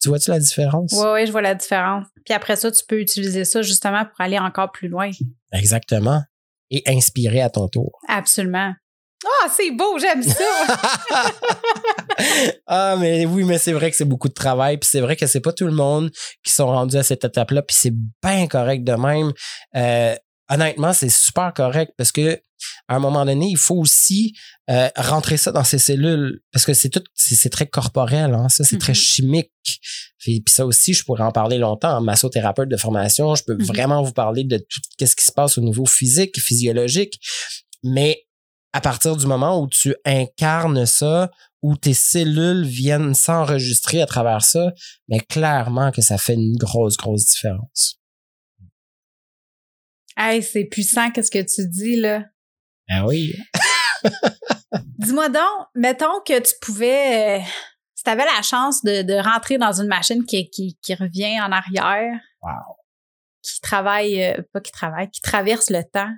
Tu 0.00 0.08
vois-tu 0.08 0.30
la 0.30 0.38
différence? 0.38 0.92
Oui, 0.92 1.06
oui, 1.14 1.26
je 1.26 1.32
vois 1.32 1.40
la 1.40 1.54
différence. 1.54 2.06
Puis 2.24 2.34
après 2.34 2.56
ça, 2.56 2.70
tu 2.70 2.84
peux 2.86 3.00
utiliser 3.00 3.44
ça 3.44 3.62
justement 3.62 4.04
pour 4.04 4.20
aller 4.20 4.38
encore 4.38 4.70
plus 4.70 4.88
loin. 4.88 5.10
Exactement. 5.52 6.22
Et 6.70 6.82
inspirer 6.86 7.40
à 7.40 7.50
ton 7.50 7.68
tour. 7.68 7.98
Absolument. 8.08 8.74
Ah, 9.24 9.48
c'est 9.48 9.70
beau, 9.70 9.98
j'aime 9.98 10.22
ça. 10.22 10.44
ah, 12.66 12.96
mais 12.98 13.24
oui, 13.24 13.44
mais 13.44 13.58
c'est 13.58 13.72
vrai 13.72 13.90
que 13.90 13.96
c'est 13.96 14.04
beaucoup 14.04 14.28
de 14.28 14.34
travail, 14.34 14.76
puis 14.76 14.88
c'est 14.90 15.00
vrai 15.00 15.16
que 15.16 15.26
c'est 15.26 15.40
pas 15.40 15.52
tout 15.52 15.64
le 15.64 15.72
monde 15.72 16.10
qui 16.44 16.52
sont 16.52 16.66
rendus 16.66 16.96
à 16.96 17.02
cette 17.02 17.24
étape-là, 17.24 17.62
puis 17.62 17.76
c'est 17.78 17.94
bien 18.22 18.46
correct 18.46 18.84
de 18.84 18.92
même. 18.92 19.32
Euh, 19.76 20.14
honnêtement, 20.50 20.92
c'est 20.92 21.10
super 21.10 21.52
correct 21.54 21.92
parce 21.96 22.12
que 22.12 22.40
à 22.88 22.96
un 22.96 22.98
moment 22.98 23.24
donné, 23.26 23.48
il 23.50 23.58
faut 23.58 23.74
aussi 23.76 24.34
euh, 24.70 24.88
rentrer 24.96 25.36
ça 25.36 25.52
dans 25.52 25.64
ses 25.64 25.78
cellules 25.78 26.40
parce 26.50 26.64
que 26.64 26.72
c'est 26.72 26.88
tout, 26.88 27.02
c'est 27.14 27.50
très 27.50 27.66
corporel, 27.66 28.32
hein, 28.32 28.48
ça, 28.48 28.64
c'est 28.64 28.78
très 28.78 28.92
Mhm. 28.92 28.96
chimique. 28.96 29.52
Puis, 30.18 30.40
puis 30.40 30.54
ça 30.54 30.64
aussi, 30.64 30.94
je 30.94 31.04
pourrais 31.04 31.24
en 31.24 31.32
parler 31.32 31.58
longtemps. 31.58 31.98
En 31.98 32.00
massothérapeute 32.00 32.68
de 32.70 32.76
formation, 32.78 33.34
je 33.34 33.42
peux 33.44 33.56
Mhm. 33.56 33.64
vraiment 33.64 34.02
vous 34.02 34.12
parler 34.12 34.44
de 34.44 34.56
tout 34.58 34.80
ce 35.06 35.14
qui 35.16 35.24
se 35.24 35.32
passe 35.32 35.58
au 35.58 35.60
niveau 35.60 35.84
physique, 35.84 36.40
physiologique, 36.40 37.20
mais 37.82 38.24
à 38.72 38.80
partir 38.80 39.16
du 39.16 39.26
moment 39.26 39.60
où 39.60 39.68
tu 39.68 39.94
incarnes 40.06 40.86
ça, 40.86 41.30
où 41.62 41.76
tes 41.76 41.94
cellules 41.94 42.64
viennent 42.64 43.14
s'enregistrer 43.14 44.00
à 44.02 44.06
travers 44.06 44.42
ça, 44.42 44.72
mais 45.08 45.20
clairement 45.20 45.90
que 45.92 46.00
ça 46.02 46.16
fait 46.18 46.34
une 46.34 46.56
grosse, 46.56 46.96
grosse 46.96 47.26
différence. 47.26 47.96
Hey, 50.16 50.42
c'est 50.42 50.64
puissant, 50.64 51.10
qu'est-ce 51.10 51.30
que 51.30 51.42
tu 51.42 51.68
dis, 51.68 51.96
là? 51.96 52.24
Ah 52.88 53.06
oui. 53.06 53.34
Dis-moi 54.98 55.28
donc, 55.28 55.66
mettons 55.74 56.20
que 56.26 56.38
tu 56.40 56.54
pouvais, 56.60 57.40
euh, 57.40 57.44
si 57.94 58.04
tu 58.04 58.10
avais 58.10 58.24
la 58.24 58.42
chance 58.42 58.82
de, 58.82 59.02
de 59.02 59.14
rentrer 59.14 59.58
dans 59.58 59.72
une 59.80 59.86
machine 59.88 60.24
qui, 60.24 60.48
qui, 60.50 60.78
qui 60.82 60.94
revient 60.94 61.40
en 61.40 61.52
arrière, 61.52 62.20
Wow. 62.42 62.76
qui 63.42 63.60
travaille, 63.62 64.22
euh, 64.22 64.42
pas 64.52 64.60
qui 64.60 64.70
travaille, 64.72 65.10
qui 65.10 65.20
traverse 65.22 65.70
le 65.70 65.82
temps, 65.82 66.12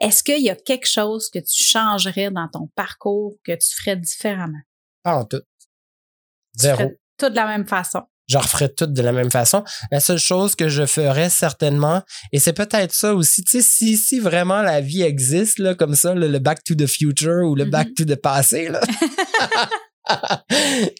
est-ce 0.00 0.22
qu'il 0.24 0.42
y 0.42 0.50
a 0.50 0.56
quelque 0.56 0.88
chose 0.88 1.28
que 1.30 1.38
tu 1.38 1.62
changerais 1.62 2.30
dans 2.30 2.48
ton 2.48 2.66
parcours 2.74 3.36
que 3.44 3.52
tu 3.52 3.74
ferais 3.76 3.96
différemment? 3.96 4.60
Pas 5.02 5.16
en 5.18 5.24
tout. 5.24 5.42
Zéro. 6.54 6.92
Tout 7.18 7.28
de 7.28 7.36
la 7.36 7.46
même 7.46 7.66
façon. 7.66 8.02
Je 8.26 8.38
referais 8.38 8.68
tout 8.68 8.86
de 8.86 9.02
la 9.02 9.12
même 9.12 9.30
façon. 9.30 9.62
La 9.90 10.00
seule 10.00 10.18
chose 10.18 10.54
que 10.54 10.68
je 10.68 10.86
ferais 10.86 11.28
certainement, 11.28 12.02
et 12.32 12.38
c'est 12.38 12.52
peut-être 12.52 12.94
ça 12.94 13.14
aussi, 13.14 13.42
tu 13.42 13.60
sais, 13.60 13.66
si, 13.66 13.96
si 13.96 14.18
vraiment 14.18 14.62
la 14.62 14.80
vie 14.80 15.02
existe, 15.02 15.58
là, 15.58 15.74
comme 15.74 15.94
ça, 15.94 16.14
le, 16.14 16.38
back 16.38 16.64
to 16.64 16.74
the 16.74 16.86
future 16.86 17.48
ou 17.48 17.54
le 17.54 17.64
back 17.64 17.88
mm-hmm. 17.88 17.94
to 17.94 18.04
the 18.04 18.16
passé, 18.16 18.68
là. 18.68 18.80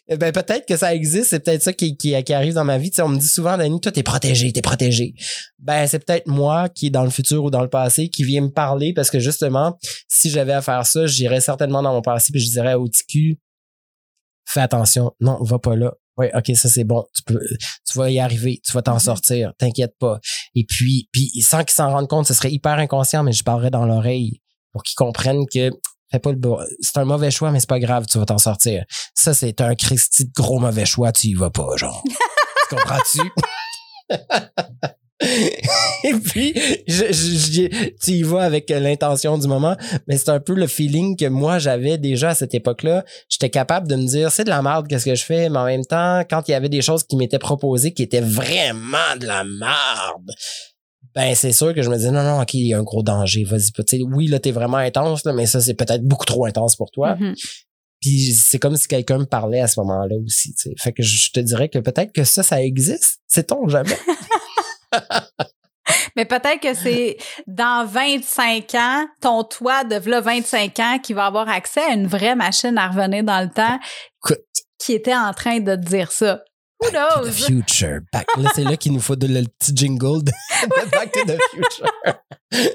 Eh 0.09 0.17
ben 0.17 0.33
peut-être 0.33 0.67
que 0.67 0.77
ça 0.77 0.95
existe, 0.95 1.31
c'est 1.31 1.41
peut-être 1.41 1.63
ça 1.63 1.73
qui, 1.73 1.97
qui, 1.97 2.15
arrive 2.33 2.55
dans 2.55 2.65
ma 2.65 2.79
vie. 2.79 2.91
Tu 2.91 2.97
sais, 2.97 3.03
on 3.03 3.09
me 3.09 3.19
dit 3.19 3.29
souvent, 3.29 3.57
Dani, 3.57 3.81
toi, 3.81 3.93
t'es 3.93 4.03
protégé, 4.03 4.53
t'es 4.53 4.63
protégé. 4.63 5.15
Ben, 5.59 5.87
c'est 5.87 5.99
peut-être 5.99 6.27
moi 6.27 6.69
qui 6.69 6.87
est 6.87 6.91
dans 6.91 7.05
le 7.05 7.11
futur 7.11 7.45
ou 7.45 7.51
dans 7.51 7.63
le 7.63 7.69
passé 7.69 8.09
qui 8.09 8.25
vient 8.25 8.41
me 8.41 8.51
parler 8.51 8.95
parce 8.95 9.11
que 9.11 9.19
justement, 9.19 9.79
si 10.09 10.31
j'avais 10.31 10.53
à 10.53 10.63
faire 10.63 10.87
ça, 10.87 11.07
j'irais 11.07 11.41
certainement 11.41 11.83
dans 11.83 11.93
mon 11.93 12.03
passé 12.03 12.33
puis 12.33 12.41
je 12.41 12.51
dirais 12.51 12.75
au 12.75 12.89
TQ, 12.89 13.39
fais 14.47 14.61
attention, 14.61 15.13
non, 15.21 15.43
va 15.43 15.59
pas 15.59 15.77
là. 15.77 15.95
Oui, 16.17 16.27
ok, 16.35 16.55
ça 16.55 16.69
c'est 16.69 16.85
bon. 16.85 17.05
Tu 17.15 17.23
peux, 17.25 17.41
tu 17.91 17.99
vas 17.99 18.11
y 18.11 18.21
arriver, 18.21 18.61
tu 18.65 18.73
vas 18.73 18.83
t'en 18.83 18.97
mm-hmm. 18.97 19.01
sortir, 19.01 19.53
t'inquiète 19.59 19.95
pas. 19.99 20.21
Et 20.55 20.65
puis, 20.65 21.09
puis 21.13 21.31
sans 21.43 21.65
qu'ils 21.65 21.75
s'en 21.75 21.91
rendent 21.91 22.09
compte, 22.09 22.27
ce 22.27 22.35
serait 22.35 22.53
hyper 22.53 22.79
inconscient, 22.79 23.23
mais 23.23 23.33
je 23.33 23.43
parlerais 23.43 23.71
dans 23.71 23.87
l'oreille 23.87 24.41
pour 24.73 24.83
qu'ils 24.83 24.97
comprennent 24.97 25.47
que 25.53 25.71
fais 26.11 26.19
pas 26.21 26.33
le 26.33 26.39
c'est 26.81 26.99
un 26.99 27.05
mauvais 27.05 27.31
choix, 27.31 27.51
mais 27.51 27.61
c'est 27.61 27.69
pas 27.69 27.81
grave, 27.81 28.07
tu 28.07 28.19
vas 28.19 28.27
t'en 28.27 28.39
sortir. 28.39 28.85
Ça 29.15 29.35
c'est 29.35 29.61
un 29.61 29.75
Christy 29.75 30.27
de 30.27 30.33
gros 30.33 30.59
mauvais 30.59 30.87
choix, 30.87 31.13
tu 31.13 31.29
y 31.29 31.35
vas 31.35 31.51
pas, 31.51 31.77
genre. 31.77 32.03
tu 32.69 32.77
comprends-tu? 32.77 33.21
et 36.05 36.13
puis, 36.25 36.53
je, 36.89 37.69
tu 38.05 38.11
y 38.11 38.23
vas 38.23 38.43
avec 38.43 38.69
l'intention 38.71 39.39
du 39.39 39.47
moment, 39.47 39.77
mais 40.09 40.19
c'est 40.19 40.31
un 40.31 40.41
peu 40.41 40.55
le 40.55 40.67
feeling 40.67 41.17
que 41.17 41.27
moi 41.27 41.59
j'avais 41.59 41.99
déjà 41.99 42.31
à 42.31 42.35
cette 42.35 42.55
époque-là. 42.55 43.05
J'étais 43.29 43.51
capable 43.51 43.87
de 43.89 43.95
me 43.95 44.07
dire, 44.07 44.33
c'est 44.33 44.45
de 44.45 44.51
la 44.51 44.61
merde, 44.61 44.89
qu'est-ce 44.89 45.05
que 45.05 45.15
je 45.15 45.25
fais, 45.25 45.49
mais 45.49 45.59
en 45.59 45.67
même 45.67 45.85
temps, 45.85 46.23
quand 46.29 46.49
il 46.49 46.51
y 46.51 46.55
avait 46.55 46.69
des 46.69 46.83
choses 46.83 47.05
qui 47.05 47.17
m'étaient 47.17 47.39
proposées 47.39 47.93
qui 47.93 48.03
étaient 48.03 48.21
vraiment 48.21 49.17
de 49.21 49.27
la 49.27 49.45
merde, 49.45 50.31
ben 51.15 51.35
c'est 51.37 51.53
sûr 51.53 51.73
que 51.75 51.83
je 51.83 51.91
me 51.91 51.97
disais, 51.97 52.11
non, 52.11 52.25
non, 52.25 52.41
ok, 52.41 52.55
il 52.55 52.67
y 52.67 52.75
a 52.75 52.79
un 52.79 52.83
gros 52.83 53.05
danger, 53.05 53.45
vas-y, 53.45 54.03
oui, 54.03 54.27
là, 54.27 54.41
t'es 54.41 54.51
vraiment 54.51 54.79
intense, 54.79 55.25
mais 55.27 55.47
ça, 55.47 55.61
c'est 55.61 55.75
peut-être 55.75 56.03
beaucoup 56.03 56.27
trop 56.27 56.45
intense 56.45 56.75
pour 56.75 56.91
toi. 56.91 57.15
Mm-hmm. 57.15 57.35
Puis 58.01 58.35
c'est 58.35 58.59
comme 58.59 58.77
si 58.77 58.87
quelqu'un 58.87 59.19
me 59.19 59.25
parlait 59.25 59.61
à 59.61 59.67
ce 59.67 59.81
moment-là 59.81 60.17
aussi. 60.23 60.55
Fait 60.79 60.93
que 60.93 61.03
je 61.03 61.31
te 61.31 61.41
dirais 61.41 61.71
que 61.71 61.79
peut-être 61.79 62.13
que 62.13 62.25
ça, 62.25 62.43
ça 62.43 62.63
existe. 62.63 63.21
C'est 63.29 63.45
ton 63.45 63.67
jamais? 63.69 63.97
Mais 66.17 66.25
peut-être 66.25 66.61
que 66.61 66.75
c'est 66.75 67.19
dans 67.47 67.87
25 67.87 68.75
ans, 68.75 69.07
ton 69.21 69.45
toit 69.45 69.85
de 69.85 69.97
25 69.97 70.79
ans 70.81 70.99
qui 71.03 71.13
va 71.13 71.27
avoir 71.27 71.49
accès 71.49 71.83
à 71.83 71.93
une 71.93 72.07
vraie 72.07 72.35
machine 72.35 72.79
à 72.79 72.89
revenir 72.89 73.23
dans 73.23 73.41
le 73.41 73.51
temps 73.51 73.79
qui 74.79 74.93
était 74.93 75.15
en 75.15 75.33
train 75.33 75.61
de 75.61 75.77
te 75.77 75.81
dire 75.81 76.13
ça. 76.13 76.41
Who 76.81 76.91
knows? 76.91 77.25
to 77.25 77.31
the 77.31 77.33
future. 77.33 78.01
Back. 78.13 78.27
Là, 78.37 78.51
c'est 78.55 78.65
là 78.65 78.77
qu'il 78.77 78.93
nous 78.93 79.01
faut 79.01 79.17
de, 79.17 79.27
le 79.27 79.45
petit 79.45 79.73
jingle 79.75 80.23
de, 80.25 80.33
Back 80.91 81.13
to 81.13 81.21
the 81.25 81.39
Future. 81.51 81.87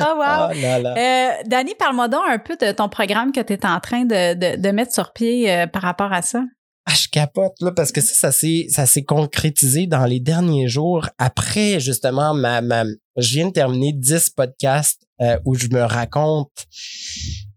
oh 0.00 0.16
wow. 0.16 0.50
Oh 0.50 0.96
euh, 0.98 1.30
Danny, 1.46 1.74
parle-moi 1.76 2.08
donc 2.08 2.22
un 2.28 2.38
peu 2.38 2.56
de 2.56 2.72
ton 2.72 2.88
programme 2.88 3.32
que 3.32 3.40
tu 3.40 3.52
es 3.52 3.64
en 3.64 3.80
train 3.80 4.04
de, 4.04 4.34
de, 4.34 4.60
de 4.60 4.70
mettre 4.70 4.92
sur 4.92 5.12
pied 5.12 5.50
euh, 5.50 5.66
par 5.66 5.82
rapport 5.82 6.12
à 6.12 6.22
ça. 6.22 6.42
Ah, 6.86 6.94
je 6.94 7.08
capote 7.08 7.52
là 7.60 7.72
parce 7.72 7.92
que 7.92 8.00
ça, 8.00 8.14
ça 8.14 8.32
s'est 8.32 8.66
ça 8.70 8.86
s'est 8.86 9.04
concrétisé 9.04 9.86
dans 9.86 10.06
les 10.06 10.18
derniers 10.18 10.66
jours 10.66 11.08
après 11.18 11.78
justement 11.78 12.32
ma, 12.32 12.62
ma 12.62 12.84
je 13.16 13.34
viens 13.34 13.48
de 13.48 13.52
terminer 13.52 13.92
10 13.92 14.30
podcasts 14.30 15.02
euh, 15.20 15.38
où 15.44 15.54
je 15.54 15.68
me 15.68 15.82
raconte 15.82 16.50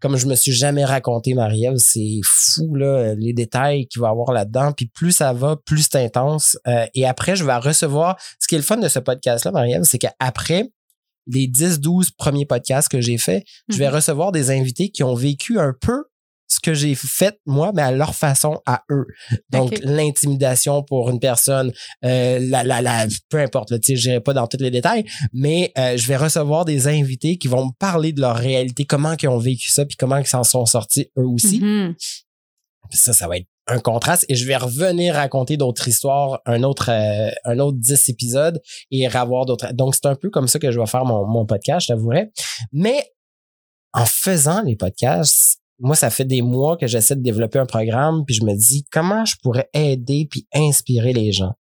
comme 0.01 0.17
je 0.17 0.27
me 0.27 0.35
suis 0.35 0.51
jamais 0.51 0.83
raconté 0.83 1.33
Marielle, 1.33 1.79
c'est 1.79 2.19
fou 2.25 2.75
là 2.75 3.15
les 3.15 3.31
détails 3.31 3.87
qu'il 3.87 4.01
va 4.01 4.09
avoir 4.09 4.33
là-dedans 4.33 4.73
puis 4.73 4.87
plus 4.87 5.13
ça 5.13 5.31
va, 5.31 5.55
plus 5.55 5.87
c'est 5.89 6.03
intense 6.03 6.57
euh, 6.67 6.85
et 6.93 7.05
après 7.05 7.37
je 7.37 7.45
vais 7.45 7.55
recevoir 7.55 8.17
ce 8.39 8.47
qui 8.47 8.55
est 8.55 8.59
le 8.59 8.63
fun 8.63 8.77
de 8.77 8.89
ce 8.89 8.99
podcast 8.99 9.45
là 9.45 9.51
Marielle, 9.51 9.85
c'est 9.85 9.99
qu'après 9.99 10.69
les 11.27 11.47
10 11.47 11.79
12 11.79 12.11
premiers 12.11 12.45
podcasts 12.45 12.89
que 12.89 12.99
j'ai 12.99 13.17
fait, 13.17 13.45
je 13.69 13.77
vais 13.77 13.87
mm-hmm. 13.87 13.95
recevoir 13.95 14.31
des 14.33 14.51
invités 14.51 14.89
qui 14.89 15.03
ont 15.03 15.15
vécu 15.15 15.57
un 15.57 15.73
peu 15.79 16.03
ce 16.53 16.59
que 16.59 16.73
j'ai 16.73 16.95
fait 16.95 17.39
moi, 17.45 17.71
mais 17.73 17.81
à 17.81 17.91
leur 17.91 18.15
façon, 18.15 18.61
à 18.65 18.83
eux. 18.91 19.05
Donc, 19.49 19.79
l'intimidation 19.83 20.83
pour 20.83 21.09
une 21.09 21.19
personne, 21.19 21.71
euh, 22.05 22.39
la, 22.41 22.63
la, 22.63 22.81
la, 22.81 23.07
peu 23.29 23.39
importe, 23.39 23.73
je 23.87 24.07
n'irai 24.09 24.21
pas 24.21 24.33
dans 24.33 24.47
tous 24.47 24.57
les 24.59 24.71
détails, 24.71 25.05
mais 25.33 25.71
euh, 25.77 25.97
je 25.97 26.07
vais 26.07 26.17
recevoir 26.17 26.65
des 26.65 26.87
invités 26.87 27.37
qui 27.37 27.47
vont 27.47 27.67
me 27.67 27.71
parler 27.79 28.13
de 28.13 28.21
leur 28.21 28.35
réalité, 28.35 28.85
comment 28.85 29.15
ils 29.21 29.27
ont 29.27 29.37
vécu 29.37 29.69
ça, 29.69 29.85
puis 29.85 29.97
comment 29.97 30.17
ils 30.17 30.27
s'en 30.27 30.43
sont 30.43 30.65
sortis 30.65 31.09
eux 31.17 31.25
aussi. 31.25 31.59
Mm-hmm. 31.59 31.93
Ça, 32.91 33.13
ça 33.13 33.27
va 33.27 33.37
être 33.37 33.47
un 33.67 33.79
contraste 33.79 34.25
et 34.27 34.35
je 34.35 34.45
vais 34.45 34.57
revenir 34.57 35.15
raconter 35.15 35.55
d'autres 35.55 35.87
histoires, 35.87 36.41
un 36.45 36.63
autre 36.63 36.91
euh, 36.91 37.31
un 37.45 37.59
autre 37.59 37.77
10 37.79 38.09
épisodes 38.09 38.61
et 38.91 39.07
avoir 39.07 39.45
d'autres. 39.45 39.71
Donc 39.73 39.95
c'est 39.95 40.05
un 40.05 40.15
peu 40.15 40.29
comme 40.29 40.49
ça 40.49 40.59
que 40.59 40.69
je 40.69 40.79
vais 40.79 40.85
faire 40.85 41.05
mon, 41.05 41.25
mon 41.25 41.45
podcast, 41.45 41.87
je 41.87 41.93
t'avouerais. 41.93 42.31
Mais 42.73 43.05
en 43.93 44.05
faisant 44.05 44.61
les 44.63 44.75
podcasts, 44.75 45.62
moi, 45.79 45.95
ça 45.95 46.09
fait 46.09 46.25
des 46.25 46.41
mois 46.41 46.77
que 46.77 46.87
j'essaie 46.87 47.15
de 47.15 47.21
développer 47.21 47.59
un 47.59 47.65
programme, 47.65 48.23
puis 48.25 48.35
je 48.35 48.45
me 48.45 48.55
dis 48.55 48.85
comment 48.91 49.25
je 49.25 49.35
pourrais 49.41 49.69
aider 49.73 50.27
puis 50.29 50.47
inspirer 50.53 51.13
les 51.13 51.31
gens? 51.31 51.53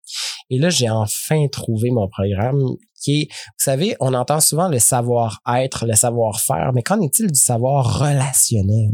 Et 0.51 0.59
là, 0.59 0.69
j'ai 0.69 0.91
enfin 0.91 1.47
trouvé 1.49 1.91
mon 1.91 2.09
programme 2.09 2.61
qui 3.03 3.23
est, 3.23 3.29
vous 3.31 3.65
savez, 3.65 3.97
on 4.01 4.13
entend 4.15 4.41
souvent 4.41 4.69
le 4.69 4.79
savoir-être, 4.79 5.87
le 5.87 5.95
savoir-faire, 5.95 6.73
mais 6.75 6.83
qu'en 6.83 7.01
est-il 7.01 7.31
du 7.31 7.39
savoir 7.39 8.01
relationnel? 8.01 8.91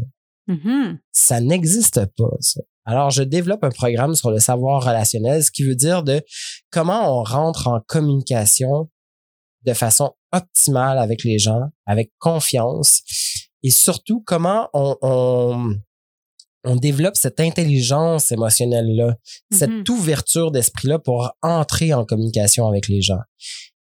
Mm-hmm. 0.48 0.98
Ça 1.12 1.40
n'existe 1.40 2.06
pas, 2.16 2.36
ça. 2.40 2.60
Alors, 2.84 3.10
je 3.10 3.24
développe 3.24 3.64
un 3.64 3.70
programme 3.70 4.14
sur 4.14 4.30
le 4.30 4.38
savoir 4.38 4.84
relationnel, 4.84 5.42
ce 5.42 5.50
qui 5.50 5.64
veut 5.64 5.74
dire 5.74 6.04
de 6.04 6.22
comment 6.70 7.18
on 7.18 7.24
rentre 7.24 7.66
en 7.66 7.80
communication 7.80 8.88
de 9.64 9.72
façon 9.72 10.12
optimale 10.32 10.98
avec 10.98 11.24
les 11.24 11.40
gens, 11.40 11.62
avec 11.84 12.12
confiance, 12.20 13.02
et 13.66 13.70
surtout 13.70 14.22
comment 14.24 14.68
on, 14.74 14.96
on, 16.62 16.76
développe 16.76 17.16
cette 17.16 17.40
intelligence 17.40 18.30
émotionnelle-là, 18.30 19.16
cette 19.50 19.70
mm-hmm. 19.70 19.90
ouverture 19.90 20.52
d'esprit-là 20.52 21.00
pour 21.00 21.32
entrer 21.42 21.92
en 21.92 22.04
communication 22.04 22.68
avec 22.68 22.86
les 22.86 23.02
gens. 23.02 23.18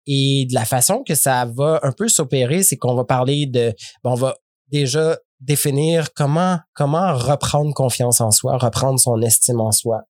Et 0.06 0.46
de 0.48 0.54
la 0.54 0.64
façon 0.64 1.02
que 1.06 1.14
ça 1.14 1.44
va 1.44 1.80
un 1.82 1.92
peu 1.92 2.08
s'opérer, 2.08 2.62
c'est 2.62 2.78
qu'on 2.78 2.94
va 2.94 3.04
parler 3.04 3.44
de, 3.44 3.74
on 4.04 4.14
va 4.14 4.36
déjà 4.68 5.18
définir 5.40 6.14
comment 6.14 6.58
comment 6.72 7.14
reprendre 7.14 7.74
confiance 7.74 8.22
en 8.22 8.30
soi, 8.30 8.56
reprendre 8.56 8.98
son 8.98 9.20
estime 9.20 9.60
en 9.60 9.72
soi, 9.72 10.04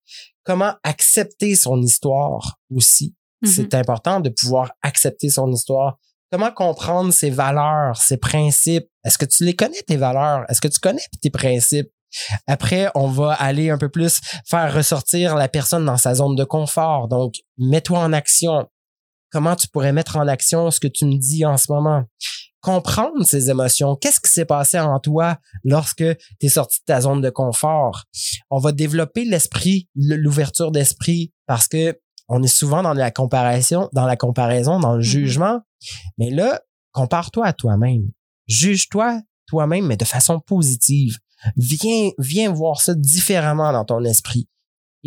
comment 0.44 0.74
accepter 0.84 1.56
son 1.56 1.82
histoire 1.82 2.60
aussi. 2.70 3.16
Mm-hmm. 3.42 3.48
C'est 3.48 3.74
important 3.74 4.20
de 4.20 4.28
pouvoir 4.28 4.70
accepter 4.82 5.30
son 5.30 5.50
histoire, 5.50 5.98
Comment 6.34 6.50
comprendre 6.50 7.12
ses 7.12 7.30
valeurs, 7.30 7.96
ses 7.96 8.16
principes? 8.16 8.88
Est-ce 9.04 9.18
que 9.18 9.24
tu 9.24 9.44
les 9.44 9.54
connais, 9.54 9.80
tes 9.86 9.96
valeurs? 9.96 10.44
Est-ce 10.48 10.60
que 10.60 10.66
tu 10.66 10.80
connais 10.80 11.04
tes 11.22 11.30
principes? 11.30 11.86
Après, 12.48 12.88
on 12.96 13.06
va 13.06 13.34
aller 13.34 13.70
un 13.70 13.78
peu 13.78 13.88
plus 13.88 14.20
faire 14.44 14.74
ressortir 14.74 15.36
la 15.36 15.46
personne 15.46 15.84
dans 15.84 15.96
sa 15.96 16.16
zone 16.16 16.34
de 16.34 16.42
confort. 16.42 17.06
Donc, 17.06 17.34
mets-toi 17.56 18.00
en 18.00 18.12
action. 18.12 18.66
Comment 19.30 19.54
tu 19.54 19.68
pourrais 19.68 19.92
mettre 19.92 20.16
en 20.16 20.26
action 20.26 20.72
ce 20.72 20.80
que 20.80 20.88
tu 20.88 21.04
me 21.04 21.20
dis 21.20 21.46
en 21.46 21.56
ce 21.56 21.70
moment? 21.70 22.02
Comprendre 22.60 23.24
ses 23.24 23.48
émotions. 23.48 23.94
Qu'est-ce 23.94 24.18
qui 24.18 24.32
s'est 24.32 24.44
passé 24.44 24.80
en 24.80 24.98
toi 24.98 25.38
lorsque 25.62 25.98
tu 25.98 26.46
es 26.46 26.48
sorti 26.48 26.80
de 26.80 26.92
ta 26.92 27.00
zone 27.00 27.20
de 27.20 27.30
confort? 27.30 28.06
On 28.50 28.58
va 28.58 28.72
développer 28.72 29.24
l'esprit, 29.24 29.88
l'ouverture 29.94 30.72
d'esprit 30.72 31.32
parce 31.46 31.68
que 31.68 31.96
on 32.28 32.42
est 32.42 32.48
souvent 32.48 32.82
dans 32.82 32.94
la 32.94 33.10
comparaison, 33.10 33.88
dans 33.92 34.06
la 34.06 34.16
comparaison, 34.16 34.80
dans 34.80 34.94
le 34.94 35.02
mm-hmm. 35.02 35.02
jugement. 35.02 35.60
Mais 36.18 36.30
là, 36.30 36.60
compare-toi 36.92 37.46
à 37.46 37.52
toi-même. 37.52 38.10
Juge-toi 38.46 39.20
toi-même, 39.46 39.86
mais 39.86 39.96
de 39.96 40.04
façon 40.04 40.40
positive. 40.40 41.18
Viens, 41.56 42.10
viens 42.18 42.50
voir 42.52 42.80
ça 42.80 42.94
différemment 42.94 43.72
dans 43.72 43.84
ton 43.84 44.02
esprit. 44.04 44.48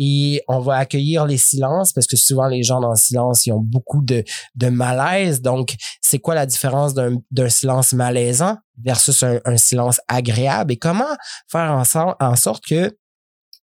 Et 0.00 0.42
on 0.46 0.60
va 0.60 0.76
accueillir 0.76 1.26
les 1.26 1.36
silences 1.36 1.92
parce 1.92 2.06
que 2.06 2.16
souvent 2.16 2.46
les 2.46 2.62
gens 2.62 2.80
dans 2.80 2.90
le 2.90 2.96
silence, 2.96 3.44
ils 3.46 3.52
ont 3.52 3.60
beaucoup 3.60 4.00
de, 4.00 4.22
de 4.54 4.68
malaise. 4.68 5.42
Donc, 5.42 5.74
c'est 6.00 6.20
quoi 6.20 6.36
la 6.36 6.46
différence 6.46 6.94
d'un 6.94 7.48
silence 7.48 7.92
malaisant 7.92 8.56
versus 8.80 9.24
un, 9.24 9.56
silence 9.56 10.00
agréable? 10.06 10.72
Et 10.72 10.76
comment 10.76 11.16
faire 11.50 11.82
en, 12.20 12.36
sorte 12.36 12.64
que 12.64 12.96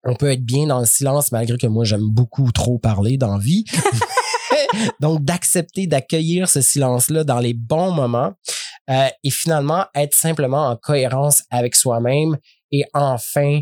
on 0.04 0.16
peut 0.16 0.32
être 0.32 0.44
bien 0.44 0.66
dans 0.66 0.80
le 0.80 0.86
silence 0.86 1.32
malgré 1.32 1.58
que 1.58 1.68
moi 1.68 1.86
j'aime 1.86 2.10
beaucoup 2.10 2.52
trop 2.52 2.80
parler 2.80 3.18
dans 3.18 3.38
vie? 3.38 3.66
Donc 5.00 5.24
d'accepter, 5.24 5.88
d'accueillir 5.88 6.50
ce 6.50 6.62
silence-là 6.62 7.24
dans 7.24 7.40
les 7.40 7.54
bons 7.54 7.92
moments 7.92 8.34
euh, 8.90 9.08
et 9.24 9.30
finalement 9.30 9.86
être 9.96 10.14
simplement 10.14 10.68
en 10.68 10.76
cohérence 10.76 11.44
avec 11.50 11.76
soi-même 11.76 12.38
et 12.72 12.84
enfin 12.94 13.62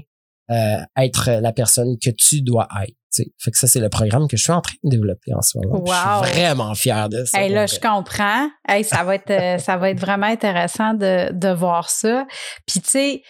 euh, 0.52 0.78
être 0.98 1.32
la 1.42 1.54
personne 1.54 1.96
que 2.04 2.10
tu 2.10 2.42
dois 2.42 2.68
être. 2.84 2.96
sais. 3.10 3.32
Fait 3.40 3.52
que 3.52 3.58
ça, 3.58 3.68
c'est 3.68 3.80
le 3.80 3.90
programme 3.90 4.28
que 4.28 4.36
je 4.36 4.44
suis 4.44 4.52
en 4.52 4.62
train 4.62 4.76
de 4.84 4.90
développer 4.90 5.34
en 5.34 5.42
ce 5.42 5.58
moment. 5.58 5.80
Wow. 5.80 6.24
Je 6.26 6.30
suis 6.30 6.42
vraiment 6.42 6.76
fier 6.76 7.10
de 7.10 7.24
ça. 7.24 7.42
Hey, 7.42 7.50
là, 7.50 7.66
je 7.66 7.80
comprends. 7.80 8.50
Hey, 8.68 8.84
ça 8.84 9.04
va 9.04 9.16
être 9.16 9.32
euh, 9.32 9.58
ça 9.60 9.78
va 9.78 9.90
être 9.90 10.00
vraiment 10.00 10.28
intéressant 10.28 10.94
de, 10.94 11.32
de 11.32 11.50
voir 11.50 11.90
ça. 11.90 12.28
Puis 12.68 12.82
tu 12.82 12.90
sais, 12.90 13.24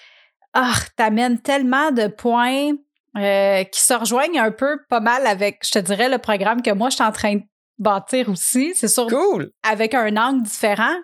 ah, 0.53 0.73
t'amènes 0.97 1.39
tellement 1.39 1.91
de 1.91 2.07
points 2.07 2.71
euh, 3.17 3.63
qui 3.65 3.79
se 3.79 3.93
rejoignent 3.93 4.39
un 4.39 4.51
peu 4.51 4.79
pas 4.89 4.99
mal 4.99 5.27
avec, 5.27 5.59
je 5.63 5.71
te 5.71 5.79
dirais, 5.79 6.09
le 6.09 6.17
programme 6.17 6.61
que 6.63 6.71
moi 6.71 6.89
je 6.89 6.95
suis 6.95 7.03
en 7.03 7.11
train 7.11 7.35
de 7.35 7.43
bâtir 7.83 8.29
aussi. 8.29 8.73
C'est 8.75 8.87
sûr 8.87 9.05
Cool. 9.07 9.51
avec 9.61 9.93
un 9.93 10.15
angle 10.17 10.41
différent. 10.43 10.95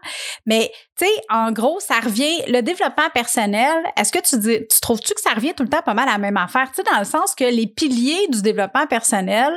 Mais, 0.48 0.72
tu 0.98 1.06
sais, 1.06 1.12
en 1.30 1.52
gros, 1.52 1.80
ça 1.80 2.00
revient, 2.00 2.42
le 2.48 2.62
développement 2.62 3.10
personnel, 3.14 3.76
est-ce 3.98 4.12
que 4.12 4.20
tu 4.28 4.40
dis, 4.40 4.66
tu 4.68 4.80
trouves-tu 4.82 5.14
que 5.14 5.22
ça 5.22 5.34
revient 5.36 5.54
tout 5.56 5.64
le 5.64 5.70
temps 5.70 5.84
pas 5.84 5.94
mal 5.94 6.10
à 6.10 6.14
la 6.14 6.18
même 6.18 6.38
affaire? 6.38 6.70
Tu 6.74 6.82
sais, 6.82 6.92
dans 6.92 6.98
le 7.00 7.06
sens 7.06 7.36
que 7.36 7.44
les 7.44 7.68
piliers 7.68 8.28
du 8.30 8.42
développement 8.42 8.88
personnel 8.88 9.52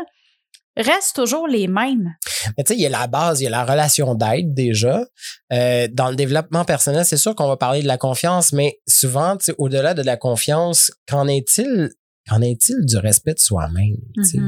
restent 0.77 1.17
toujours 1.17 1.47
les 1.49 1.69
mêmes. 1.69 2.15
Mais 2.57 2.65
tu 2.65 2.73
sais, 2.73 2.79
il 2.79 2.83
y 2.83 2.87
a 2.87 2.89
la 2.89 3.07
base, 3.07 3.41
il 3.41 3.45
y 3.45 3.47
a 3.47 3.51
la 3.51 3.65
relation 3.65 4.15
d'aide 4.15 4.55
déjà. 4.55 5.05
Euh, 5.53 5.87
dans 5.93 6.09
le 6.09 6.17
développement 6.17 6.65
personnel, 6.65 7.05
c'est 7.05 7.19
sûr 7.19 7.35
qu'on 7.35 7.47
va 7.49 7.57
parler 7.59 7.83
de 7.83 7.87
la 7.87 7.99
confiance, 7.99 8.53
mais 8.53 8.81
souvent, 8.89 9.37
tu 9.37 9.45
sais, 9.47 9.55
au-delà 9.59 9.93
de 9.95 10.03
la 10.03 10.17
confiance, 10.17 10.91
qu'en 11.07 11.29
est-il, 11.29 11.91
qu'en 12.29 12.41
est-il 12.41 12.77
du 12.87 12.97
respect 12.97 13.35
de 13.35 13.39
soi-même? 13.39 13.97
sais? 14.23 14.39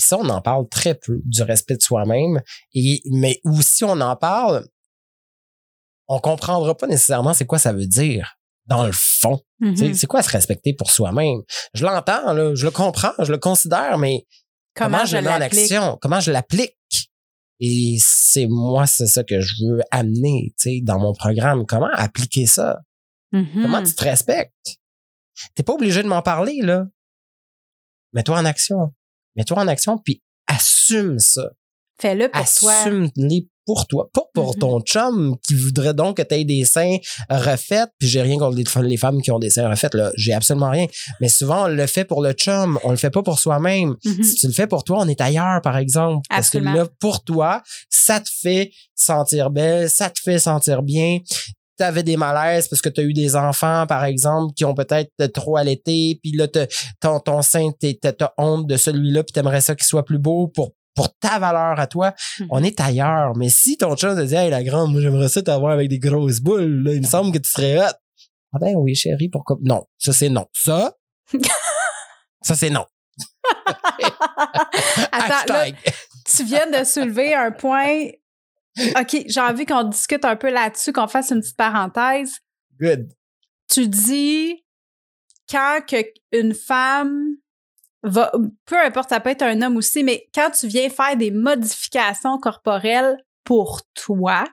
Puis 0.00 0.06
ça, 0.08 0.16
on 0.16 0.30
en 0.30 0.40
parle 0.40 0.66
très 0.70 0.94
peu 0.94 1.20
du 1.26 1.42
respect 1.42 1.76
de 1.76 1.82
soi-même. 1.82 2.40
Et, 2.72 3.02
mais 3.10 3.38
ou 3.44 3.60
si 3.60 3.84
on 3.84 4.00
en 4.00 4.16
parle, 4.16 4.66
on 6.08 6.20
comprendra 6.20 6.74
pas 6.74 6.86
nécessairement 6.86 7.34
c'est 7.34 7.44
quoi 7.44 7.58
ça 7.58 7.74
veut 7.74 7.86
dire 7.86 8.38
dans 8.64 8.86
le 8.86 8.92
fond. 8.94 9.42
Mhm. 9.58 9.92
C'est 9.92 10.06
quoi 10.06 10.22
se 10.22 10.30
respecter 10.30 10.72
pour 10.72 10.90
soi-même? 10.90 11.42
Je 11.74 11.84
l'entends, 11.84 12.54
je 12.54 12.64
le 12.64 12.70
comprends, 12.70 13.12
je 13.18 13.30
le 13.30 13.36
considère, 13.36 13.98
mais 13.98 14.26
comment, 14.74 15.04
je 15.04 15.18
le 15.18 15.22
mets 15.22 15.28
en 15.28 15.38
l'applique? 15.38 15.70
action? 15.70 15.98
Comment 16.00 16.20
je 16.20 16.32
l'applique? 16.32 16.78
Et 17.58 17.98
c'est 18.00 18.46
moi, 18.46 18.86
c'est 18.86 19.06
ça 19.06 19.22
que 19.22 19.38
je 19.38 19.66
veux 19.66 19.82
amener, 19.90 20.54
tu 20.58 20.70
sais, 20.70 20.80
dans 20.82 20.98
mon 20.98 21.12
programme. 21.12 21.66
Comment 21.66 21.90
appliquer 21.92 22.46
ça? 22.46 22.80
Mhm. 23.32 23.60
Comment 23.60 23.82
tu 23.82 23.94
te 23.94 24.02
respectes? 24.02 24.78
T'es 25.54 25.62
pas 25.62 25.74
obligé 25.74 26.02
de 26.02 26.08
m'en 26.08 26.22
parler, 26.22 26.62
là. 26.62 26.86
Mets-toi 28.14 28.38
en 28.38 28.46
action. 28.46 28.94
Mets-toi 29.40 29.58
en 29.58 29.68
action, 29.68 29.96
puis 29.96 30.20
assume 30.46 31.18
ça. 31.18 31.48
Fais-le 31.98 32.28
pour 32.30 32.44
toi. 32.54 32.72
Assume-les 32.72 33.48
pour 33.66 33.86
toi. 33.86 34.08
Pas 34.12 34.22
pour 34.34 34.54
Mhm. 34.54 34.58
ton 34.60 34.80
chum 34.80 35.36
qui 35.46 35.54
voudrait 35.54 35.94
donc 35.94 36.16
que 36.18 36.22
tu 36.22 36.34
aies 36.34 36.44
des 36.44 36.64
seins 36.66 36.96
refaits. 37.30 37.88
Puis 37.98 38.08
j'ai 38.08 38.20
rien 38.20 38.36
contre 38.38 38.56
les, 38.56 38.64
les 38.88 38.96
femmes 38.96 39.20
qui 39.22 39.30
ont 39.30 39.38
des 39.38 39.50
seins 39.50 39.68
refaits, 39.68 39.94
là. 39.94 40.10
J'ai 40.16 40.32
absolument 40.34 40.70
rien. 40.70 40.86
Mais 41.20 41.28
souvent, 41.28 41.64
on 41.64 41.68
le 41.68 41.86
fait 41.86 42.04
pour 42.04 42.22
le 42.22 42.32
chum. 42.32 42.78
On 42.84 42.90
le 42.90 42.96
fait 42.96 43.10
pas 43.10 43.22
pour 43.22 43.38
soi-même. 43.38 43.96
Mhm. 44.04 44.22
Si 44.22 44.34
tu 44.36 44.46
le 44.46 44.52
fais 44.52 44.66
pour 44.66 44.82
toi, 44.84 44.98
on 45.00 45.08
est 45.08 45.20
ailleurs, 45.20 45.60
par 45.62 45.76
exemple. 45.78 46.22
Parce 46.28 46.50
que 46.50 46.58
là, 46.58 46.86
pour 47.00 47.22
toi, 47.24 47.62
ça 47.90 48.20
te 48.20 48.28
fait 48.42 48.72
sentir 48.94 49.50
belle, 49.50 49.88
ça 49.88 50.10
te 50.10 50.20
fait 50.20 50.38
sentir 50.38 50.82
bien. 50.82 51.18
Tu 51.80 51.84
avais 51.84 52.02
des 52.02 52.16
malaises 52.18 52.68
parce 52.68 52.82
que 52.82 52.90
tu 52.90 53.00
as 53.00 53.04
eu 53.04 53.14
des 53.14 53.36
enfants, 53.36 53.86
par 53.88 54.04
exemple, 54.04 54.52
qui 54.54 54.66
ont 54.66 54.74
peut-être 54.74 55.10
trop 55.32 55.56
allaité, 55.56 56.18
puis 56.22 56.32
là, 56.32 56.46
ton, 57.00 57.20
ton 57.20 57.40
sein, 57.40 57.70
t'as 57.80 58.12
t'as 58.12 58.30
honte 58.36 58.66
de 58.66 58.76
celui-là, 58.76 59.22
puis 59.24 59.32
t'aimerais 59.32 59.62
ça 59.62 59.74
qu'il 59.74 59.86
soit 59.86 60.04
plus 60.04 60.18
beau 60.18 60.48
pour 60.48 60.72
pour 60.94 61.08
ta 61.20 61.38
valeur 61.38 61.78
à 61.80 61.86
toi, 61.86 62.12
Mhm. 62.40 62.46
on 62.50 62.62
est 62.64 62.78
ailleurs. 62.80 63.34
Mais 63.36 63.48
si 63.48 63.78
ton 63.78 63.94
chum 63.96 64.14
te 64.16 64.22
dit, 64.22 64.34
hey, 64.34 64.50
la 64.50 64.62
grande, 64.62 64.92
moi, 64.92 65.00
j'aimerais 65.00 65.28
ça 65.28 65.40
t'avoir 65.40 65.72
avec 65.72 65.88
des 65.88 65.98
grosses 66.00 66.40
boules, 66.40 66.82
là, 66.84 66.92
il 66.92 67.00
me 67.00 67.06
semble 67.06 67.32
que 67.32 67.38
tu 67.38 67.48
serais 67.50 67.78
hot. 67.78 67.94
Ah 68.52 68.58
ben 68.60 68.74
oui, 68.76 68.94
chérie, 68.96 69.28
pourquoi? 69.30 69.56
Non, 69.62 69.84
ça 69.96 70.12
c'est 70.12 70.28
non. 70.28 70.46
Ça, 70.52 70.92
ça 72.42 72.54
c'est 72.56 72.70
non. 72.70 72.84
Attends, 75.12 75.52
là, 75.54 75.66
tu 76.26 76.44
viens 76.44 76.66
de 76.70 76.84
soulever 76.84 77.34
un 77.34 77.52
point. 77.52 78.08
OK, 78.98 79.24
j'ai 79.26 79.40
envie 79.40 79.66
qu'on 79.66 79.84
discute 79.84 80.24
un 80.24 80.36
peu 80.36 80.50
là-dessus, 80.50 80.92
qu'on 80.92 81.08
fasse 81.08 81.30
une 81.30 81.40
petite 81.40 81.56
parenthèse. 81.56 82.40
Good. 82.80 83.12
Tu 83.68 83.88
dis 83.88 84.64
quand 85.50 85.80
que 85.86 85.96
une 86.32 86.54
femme 86.54 87.36
va, 88.02 88.32
peu 88.64 88.78
importe, 88.78 89.10
ça 89.10 89.20
peut 89.20 89.30
être 89.30 89.42
un 89.42 89.60
homme 89.62 89.76
aussi, 89.76 90.02
mais 90.02 90.28
quand 90.34 90.50
tu 90.50 90.66
viens 90.66 90.88
faire 90.88 91.16
des 91.16 91.30
modifications 91.30 92.38
corporelles 92.38 93.16
pour 93.44 93.82
toi, 93.94 94.44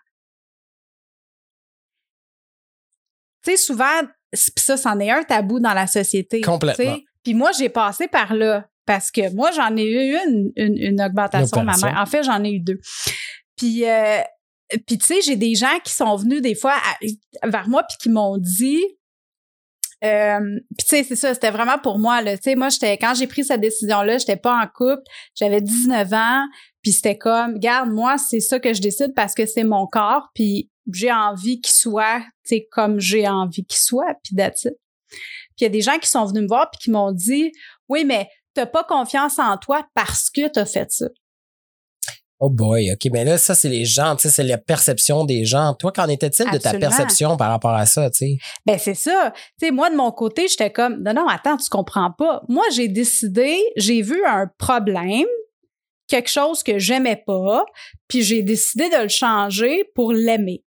tu 3.43 3.51
sais, 3.51 3.57
souvent, 3.57 4.01
ça, 4.33 4.75
c'en 4.75 4.99
est 4.99 5.09
un 5.09 5.23
tabou 5.23 5.59
dans 5.59 5.73
la 5.73 5.87
société. 5.87 6.41
Complètement. 6.41 6.97
Puis 7.23 7.33
moi, 7.33 7.51
j'ai 7.57 7.69
passé 7.69 8.07
par 8.07 8.33
là 8.33 8.67
parce 8.85 9.11
que 9.11 9.33
moi, 9.33 9.51
j'en 9.51 9.75
ai 9.75 9.83
eu 9.83 10.17
une, 10.27 10.51
une, 10.55 10.77
une 10.77 11.01
augmentation, 11.01 11.59
Une 11.59 11.65
ma 11.65 11.77
mère. 11.77 11.97
En 11.99 12.05
fait, 12.05 12.23
j'en 12.23 12.43
ai 12.43 12.51
eu 12.51 12.59
deux. 12.59 12.79
Puis, 13.57 13.85
euh, 13.85 14.21
tu 14.87 14.97
sais, 15.01 15.21
j'ai 15.21 15.35
des 15.35 15.55
gens 15.55 15.79
qui 15.83 15.93
sont 15.93 16.15
venus 16.15 16.41
des 16.41 16.55
fois 16.55 16.75
vers 17.43 17.67
moi 17.67 17.83
puis 17.83 17.97
qui 17.99 18.09
m'ont 18.09 18.37
dit, 18.37 18.83
euh, 20.03 20.59
puis 20.77 20.85
tu 20.85 20.95
sais, 20.95 21.03
c'est 21.03 21.15
ça, 21.15 21.33
c'était 21.33 21.49
vraiment 21.49 21.79
pour 21.79 21.97
moi 21.97 22.21
là. 22.21 22.37
Tu 22.37 22.43
sais, 22.43 22.55
moi, 22.55 22.69
j'étais 22.69 22.97
quand 22.97 23.15
j'ai 23.15 23.27
pris 23.27 23.43
cette 23.43 23.61
décision-là, 23.61 24.19
j'étais 24.19 24.37
pas 24.37 24.55
en 24.55 24.67
couple, 24.67 25.03
j'avais 25.35 25.61
19 25.61 26.13
ans, 26.13 26.45
puis 26.83 26.91
c'était 26.91 27.17
comme, 27.17 27.57
garde, 27.57 27.89
moi, 27.89 28.17
c'est 28.17 28.39
ça 28.39 28.59
que 28.59 28.73
je 28.73 28.81
décide 28.81 29.13
parce 29.15 29.33
que 29.33 29.45
c'est 29.45 29.63
mon 29.63 29.87
corps, 29.87 30.29
puis 30.35 30.69
j'ai 30.93 31.11
envie 31.11 31.59
qu'il 31.61 31.73
soit, 31.73 32.19
tu 32.43 32.57
sais, 32.57 32.67
comme 32.71 32.99
j'ai 32.99 33.27
envie 33.27 33.65
qu'il 33.65 33.79
soit, 33.79 34.15
puis 34.23 34.35
it. 34.37 34.69
Puis 35.09 35.61
il 35.61 35.63
y 35.63 35.65
a 35.65 35.69
des 35.69 35.81
gens 35.81 35.97
qui 35.97 36.09
sont 36.09 36.25
venus 36.25 36.43
me 36.43 36.47
voir 36.47 36.69
puis 36.69 36.79
qui 36.79 36.91
m'ont 36.91 37.11
dit, 37.11 37.51
oui, 37.89 38.05
mais 38.05 38.29
t'as 38.53 38.67
pas 38.67 38.83
confiance 38.83 39.39
en 39.39 39.57
toi 39.57 39.87
parce 39.95 40.29
que 40.29 40.47
t'as 40.47 40.65
fait 40.65 40.91
ça. 40.91 41.07
Oh 42.39 42.51
boy, 42.51 42.91
OK. 42.91 43.11
Mais 43.11 43.25
là, 43.25 43.37
ça, 43.39 43.55
c'est 43.55 43.69
les 43.69 43.85
gens, 43.85 44.15
tu 44.15 44.23
sais, 44.23 44.29
c'est 44.29 44.43
la 44.43 44.59
perception 44.59 45.25
des 45.25 45.43
gens. 45.43 45.73
Toi, 45.73 45.91
qu'en 45.91 46.07
était-il 46.07 46.49
de 46.51 46.57
ta 46.59 46.77
perception 46.77 47.35
par 47.35 47.49
rapport 47.49 47.73
à 47.73 47.87
ça, 47.87 48.11
tu 48.11 48.17
sais? 48.17 48.37
Ben 48.65 48.77
c'est 48.77 48.93
ça. 48.93 49.33
Tu 49.59 49.65
sais, 49.65 49.71
moi 49.71 49.89
de 49.89 49.95
mon 49.95 50.11
côté, 50.11 50.47
j'étais 50.47 50.71
comme 50.71 51.01
non 51.01 51.13
non, 51.13 51.27
attends, 51.27 51.57
tu 51.57 51.67
comprends 51.69 52.11
pas. 52.11 52.43
Moi, 52.47 52.63
j'ai 52.75 52.87
décidé, 52.87 53.57
j'ai 53.75 54.03
vu 54.03 54.23
un 54.25 54.47
problème, 54.59 55.25
quelque 56.07 56.29
chose 56.29 56.61
que 56.61 56.77
j'aimais 56.77 57.23
pas, 57.25 57.65
puis 58.07 58.21
j'ai 58.21 58.43
décidé 58.43 58.89
de 58.89 59.01
le 59.03 59.09
changer 59.09 59.83
pour 59.95 60.13
l'aimer. 60.13 60.63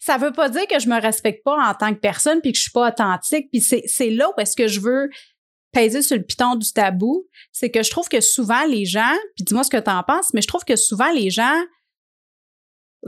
Ça 0.00 0.16
veut 0.16 0.32
pas 0.32 0.48
dire 0.48 0.66
que 0.66 0.80
je 0.80 0.88
me 0.88 1.00
respecte 1.00 1.44
pas 1.44 1.56
en 1.56 1.74
tant 1.74 1.94
que 1.94 2.00
personne 2.00 2.40
puis 2.40 2.50
que 2.50 2.58
je 2.58 2.62
suis 2.62 2.72
pas 2.72 2.88
authentique, 2.88 3.48
puis 3.52 3.60
c'est 3.60 3.82
c'est 3.86 4.10
là 4.10 4.28
où 4.30 4.40
est-ce 4.40 4.56
que 4.56 4.66
je 4.66 4.80
veux 4.80 5.10
peser 5.76 6.02
sur 6.02 6.16
le 6.16 6.22
piton 6.22 6.54
du 6.54 6.72
tabou, 6.72 7.26
c'est 7.52 7.70
que 7.70 7.82
je 7.82 7.90
trouve 7.90 8.08
que 8.08 8.20
souvent 8.20 8.64
les 8.64 8.84
gens, 8.86 9.14
puis 9.34 9.44
dis-moi 9.44 9.62
ce 9.64 9.70
que 9.70 9.76
tu 9.76 9.90
en 9.90 10.02
penses, 10.02 10.32
mais 10.32 10.40
je 10.40 10.48
trouve 10.48 10.64
que 10.64 10.76
souvent 10.76 11.10
les 11.12 11.30
gens 11.30 11.60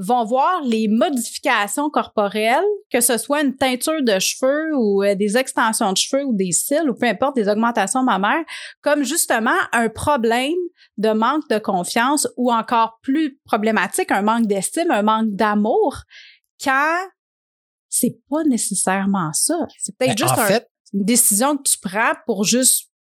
vont 0.01 0.25
voir 0.25 0.63
les 0.63 0.87
modifications 0.87 1.91
corporelles, 1.91 2.63
que 2.93 3.01
ce 3.01 3.19
soit 3.19 3.43
une 3.43 3.57
teinture 3.57 4.01
de 4.03 4.19
cheveux 4.21 4.77
ou 4.77 5.03
euh, 5.03 5.15
des 5.17 5.37
extensions 5.37 5.93
de 5.93 5.97
cheveux 5.97 6.25
ou 6.25 6.35
des 6.37 6.53
cils 6.53 6.89
ou 6.89 6.95
peu 6.95 7.07
importe, 7.07 7.35
des 7.35 7.49
augmentations 7.49 8.05
mammaires, 8.05 8.45
comme 8.81 9.03
justement 9.03 9.57
un 9.73 9.89
problème 9.89 10.55
de 10.99 11.11
manque 11.11 11.49
de 11.49 11.59
confiance 11.59 12.29
ou 12.37 12.53
encore 12.53 12.99
plus 13.03 13.41
problématique, 13.45 14.13
un 14.13 14.23
manque 14.23 14.47
d'estime, 14.47 14.91
un 14.93 15.03
manque 15.03 15.31
d'amour, 15.35 15.97
quand 16.63 16.99
c'est 17.89 18.19
pas 18.31 18.45
nécessairement 18.45 19.33
ça. 19.33 19.57
C'est 19.79 19.97
peut-être 19.97 20.17
Ben, 20.19 20.29
juste 20.29 20.39
en 20.39 20.43
un- 20.43 20.47
fait, 20.47 20.69
une 20.93 21.05
décision 21.05 21.57
que 21.57 21.63
tu 21.63 21.79
prends 21.79 22.13
pour 22.27 22.45
juste 22.45 22.91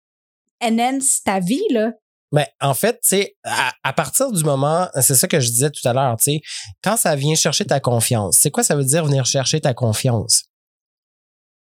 enhance 0.62 1.22
ta 1.22 1.40
vie, 1.40 1.62
là. 1.70 1.92
Ben, 2.30 2.44
en 2.60 2.74
fait, 2.74 3.00
tu 3.00 3.08
sais, 3.08 3.36
à, 3.42 3.92
partir 3.94 4.30
du 4.30 4.44
moment, 4.44 4.88
c'est 5.00 5.14
ça 5.14 5.26
que 5.26 5.40
je 5.40 5.48
disais 5.48 5.70
tout 5.70 5.86
à 5.88 5.94
l'heure, 5.94 6.16
tu 6.18 6.24
sais, 6.24 6.40
quand 6.82 6.98
ça 6.98 7.16
vient 7.16 7.34
chercher 7.34 7.64
ta 7.64 7.80
confiance, 7.80 8.38
c'est 8.38 8.50
quoi 8.50 8.62
ça 8.62 8.76
veut 8.76 8.84
dire 8.84 9.06
venir 9.06 9.24
chercher 9.24 9.60
ta 9.60 9.72
confiance? 9.72 10.44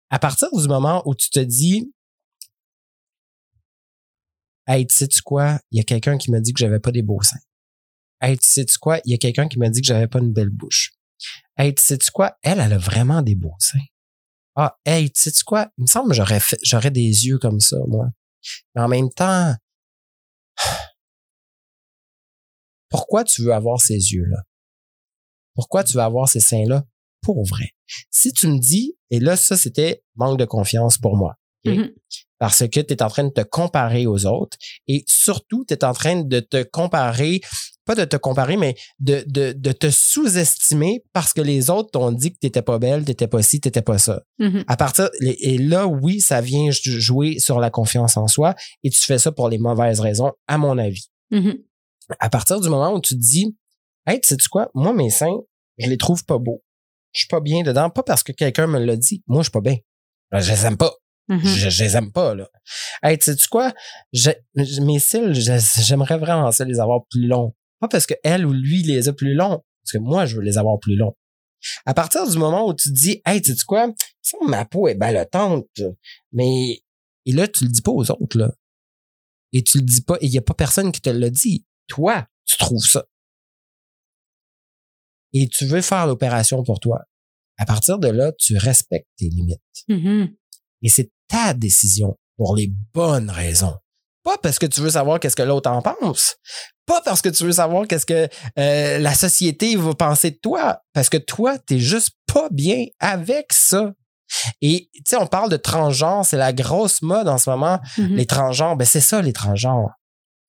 À 0.09 0.19
partir 0.19 0.49
du 0.51 0.67
moment 0.67 1.01
où 1.05 1.15
tu 1.15 1.29
te 1.29 1.39
dis, 1.39 1.93
hey, 4.67 4.85
tu 4.85 4.95
sais-tu 4.95 5.21
quoi? 5.21 5.59
Il 5.71 5.77
y 5.77 5.81
a 5.81 5.83
quelqu'un 5.83 6.17
qui 6.17 6.29
m'a 6.29 6.41
dit 6.41 6.51
que 6.51 6.59
j'avais 6.59 6.79
pas 6.79 6.91
des 6.91 7.03
beaux 7.03 7.21
seins. 7.21 7.39
Hey, 8.19 8.37
tu 8.37 8.47
sais-tu 8.47 8.77
quoi? 8.79 8.99
Il 9.05 9.11
y 9.11 9.13
a 9.13 9.17
quelqu'un 9.17 9.47
qui 9.47 9.59
m'a 9.59 9.69
dit 9.69 9.79
que 9.79 9.87
j'avais 9.87 10.07
pas 10.07 10.19
une 10.19 10.33
belle 10.33 10.49
bouche. 10.49 10.91
Hey, 11.57 11.73
tu 11.73 11.81
sais-tu 11.81 12.11
quoi? 12.11 12.37
Elle, 12.41 12.59
elle 12.59 12.73
a 12.73 12.77
vraiment 12.77 13.21
des 13.21 13.35
beaux 13.35 13.55
seins. 13.59 13.79
Ah, 14.61 14.77
hey, 14.83 15.09
tu 15.09 15.21
sais-tu 15.21 15.45
quoi? 15.45 15.71
Il 15.77 15.83
me 15.83 15.87
semble 15.87 16.09
que 16.09 16.15
j'aurais 16.15 16.41
j'aurais 16.63 16.91
des 16.91 17.25
yeux 17.25 17.37
comme 17.37 17.61
ça, 17.61 17.77
moi. 17.87 18.07
Mais 18.75 18.81
en 18.81 18.89
même 18.89 19.09
temps, 19.09 19.55
pourquoi 22.89 23.23
tu 23.23 23.41
veux 23.41 23.53
avoir 23.53 23.79
ces 23.79 23.93
yeux-là? 23.93 24.43
Pourquoi 25.55 25.85
tu 25.85 25.93
veux 25.93 26.03
avoir 26.03 26.27
ces 26.27 26.41
seins-là? 26.41 26.83
Pour 27.21 27.41
vrai. 27.45 27.69
Si 28.11 28.33
tu 28.33 28.47
me 28.47 28.59
dis, 28.59 28.97
et 29.09 29.21
là, 29.21 29.37
ça, 29.37 29.55
c'était 29.55 30.03
manque 30.15 30.37
de 30.37 30.43
confiance 30.43 30.97
pour 30.97 31.15
moi. 31.15 31.35
Mhm. 31.65 31.91
Parce 32.37 32.65
que 32.69 32.79
tu 32.79 32.93
es 32.93 33.03
en 33.03 33.09
train 33.09 33.25
de 33.25 33.33
te 33.33 33.41
comparer 33.41 34.07
aux 34.07 34.25
autres 34.25 34.57
et 34.87 35.03
surtout, 35.07 35.65
tu 35.67 35.73
es 35.73 35.83
en 35.83 35.91
train 35.93 36.21
de 36.21 36.39
te 36.39 36.63
comparer, 36.63 37.41
pas 37.83 37.95
de 37.95 38.05
te 38.05 38.15
comparer, 38.15 38.55
mais 38.55 38.75
de, 38.99 39.23
de, 39.27 39.51
de 39.51 39.71
te 39.73 39.89
sous-estimer 39.89 41.03
parce 41.11 41.33
que 41.33 41.41
les 41.41 41.69
autres 41.69 41.91
t'ont 41.91 42.11
dit 42.13 42.31
que 42.31 42.37
t'étais 42.39 42.61
pas 42.61 42.79
belle, 42.79 43.03
t'étais 43.03 43.27
pas 43.27 43.41
ci, 43.41 43.59
t'étais 43.59 43.81
pas 43.81 43.97
ça. 43.97 44.21
Mhm. 44.39 44.63
À 44.67 44.77
partir, 44.77 45.09
et 45.21 45.57
là, 45.57 45.85
oui, 45.85 46.21
ça 46.21 46.39
vient 46.39 46.69
jouer 46.71 47.39
sur 47.39 47.59
la 47.59 47.69
confiance 47.69 48.15
en 48.15 48.27
soi 48.27 48.55
et 48.83 48.89
tu 48.89 49.01
fais 49.01 49.17
ça 49.17 49.33
pour 49.33 49.49
les 49.49 49.57
mauvaises 49.57 49.99
raisons, 49.99 50.31
à 50.47 50.57
mon 50.57 50.77
avis. 50.77 51.07
Mhm. 51.31 51.57
À 52.19 52.29
partir 52.29 52.61
du 52.61 52.69
moment 52.69 52.93
où 52.93 53.01
tu 53.01 53.15
te 53.15 53.19
dis, 53.19 53.55
hey, 54.07 54.19
sais-tu 54.23 54.47
quoi? 54.47 54.69
Moi, 54.73 54.93
mes 54.93 55.09
seins, 55.09 55.37
je 55.77 55.89
les 55.89 55.97
trouve 55.97 56.23
pas 56.23 56.37
beaux. 56.37 56.63
Je 57.11 57.19
suis 57.21 57.27
pas 57.27 57.41
bien 57.41 57.63
dedans, 57.63 57.89
pas 57.89 58.03
parce 58.03 58.23
que 58.23 58.31
quelqu'un 58.31 58.67
me 58.67 58.79
l'a 58.79 58.95
dit. 58.95 59.23
Moi, 59.27 59.41
je 59.41 59.45
suis 59.45 59.51
pas 59.51 59.61
bien. 59.61 59.77
Je 60.31 60.51
les 60.51 60.65
aime 60.65 60.77
pas. 60.77 60.93
Mhm. 61.29 61.39
Je, 61.45 61.69
je 61.69 61.83
les 61.83 61.95
aime 61.95 62.11
pas, 62.11 62.35
là. 62.35 62.49
Hey, 63.03 63.17
sais-tu 63.21 63.47
quoi? 63.47 63.73
Je- 64.13 64.31
mes 64.81 64.99
cils, 64.99 65.33
j'aimerais 65.33 66.17
vraiment 66.17 66.51
ça 66.51 66.65
les 66.65 66.79
avoir 66.79 67.05
plus 67.09 67.27
longs. 67.27 67.55
Pas 67.79 67.87
parce 67.87 68.05
que 68.05 68.15
elle 68.23 68.45
ou 68.45 68.51
lui 68.53 68.81
les 68.83 69.07
a 69.07 69.13
plus 69.13 69.33
longs, 69.35 69.63
parce 69.83 69.91
que 69.93 69.97
moi, 69.99 70.25
je 70.25 70.35
veux 70.35 70.41
les 70.41 70.57
avoir 70.57 70.79
plus 70.79 70.95
longs. 70.95 71.15
À 71.85 71.93
partir 71.93 72.27
du 72.29 72.37
moment 72.37 72.67
où 72.67 72.73
tu 72.73 72.89
te 72.89 72.93
dis, 72.95 73.21
hey, 73.25 73.43
sais-tu 73.43 73.63
quoi? 73.65 73.93
Ça, 74.21 74.37
ma 74.47 74.65
peau 74.65 74.87
est 74.87 74.95
ballotante, 74.95 75.67
mais, 76.31 76.81
et 77.25 77.31
là, 77.31 77.47
tu 77.47 77.65
le 77.65 77.69
dis 77.71 77.81
pas 77.81 77.91
aux 77.91 78.09
autres, 78.11 78.37
là. 78.37 78.51
Et 79.53 79.63
tu 79.63 79.77
le 79.79 79.83
dis 79.83 80.01
pas, 80.01 80.15
et 80.21 80.25
il 80.25 80.31
y 80.31 80.37
a 80.37 80.41
pas 80.41 80.53
personne 80.53 80.91
qui 80.91 81.01
te 81.01 81.09
l'a 81.09 81.29
dit. 81.29 81.65
Toi, 81.87 82.27
tu 82.45 82.57
trouves 82.57 82.83
ça. 82.83 83.05
Et 85.33 85.47
tu 85.47 85.65
veux 85.65 85.81
faire 85.81 86.07
l'opération 86.07 86.63
pour 86.63 86.79
toi. 86.79 87.01
À 87.57 87.65
partir 87.65 87.99
de 87.99 88.07
là, 88.07 88.31
tu 88.37 88.57
respectes 88.57 89.07
tes 89.17 89.29
limites. 89.29 89.59
Mhm. 89.87 90.35
Et 90.81 90.89
c'est 90.89 91.09
ta 91.27 91.53
décision 91.53 92.15
pour 92.37 92.55
les 92.55 92.71
bonnes 92.93 93.29
raisons. 93.29 93.75
Pas 94.23 94.37
parce 94.41 94.59
que 94.59 94.65
tu 94.65 94.81
veux 94.81 94.91
savoir 94.91 95.19
qu'est-ce 95.19 95.35
que 95.35 95.43
l'autre 95.43 95.69
en 95.69 95.81
pense. 95.81 96.35
Pas 96.85 97.01
parce 97.01 97.21
que 97.21 97.29
tu 97.29 97.43
veux 97.43 97.53
savoir 97.53 97.87
qu'est-ce 97.87 98.05
que 98.05 98.27
euh, 98.57 98.97
la 98.97 99.13
société 99.13 99.75
va 99.75 99.93
penser 99.93 100.31
de 100.31 100.39
toi. 100.41 100.81
Parce 100.93 101.09
que 101.09 101.17
toi, 101.17 101.57
t'es 101.57 101.79
juste 101.79 102.11
pas 102.31 102.47
bien 102.51 102.85
avec 102.99 103.53
ça. 103.53 103.93
Et 104.61 104.89
tu 104.93 105.01
sais, 105.07 105.15
on 105.15 105.27
parle 105.27 105.49
de 105.49 105.57
transgenre, 105.57 106.25
c'est 106.25 106.37
la 106.37 106.53
grosse 106.53 107.01
mode 107.01 107.27
en 107.27 107.37
ce 107.37 107.49
moment. 107.49 107.79
Mhm. 107.97 108.15
Les 108.15 108.25
transgenres, 108.25 108.75
ben 108.75 108.85
c'est 108.85 109.01
ça 109.01 109.21
les 109.21 109.33
transgenres. 109.33 109.89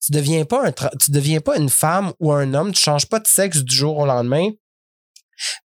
Tu 0.05 0.13
deviens 0.13 0.45
pas 0.45 0.67
un 0.67 0.73
tu 0.73 1.11
deviens 1.11 1.41
pas 1.41 1.57
une 1.57 1.69
femme 1.69 2.13
ou 2.21 2.33
un 2.33 2.55
homme, 2.55 2.73
tu 2.73 2.83
changes 2.83 3.07
pas 3.07 3.21
de 3.21 3.27
sexe 3.27 3.59
du 3.59 3.75
jour 3.75 3.99
au 3.99 4.07
lendemain 4.07 4.51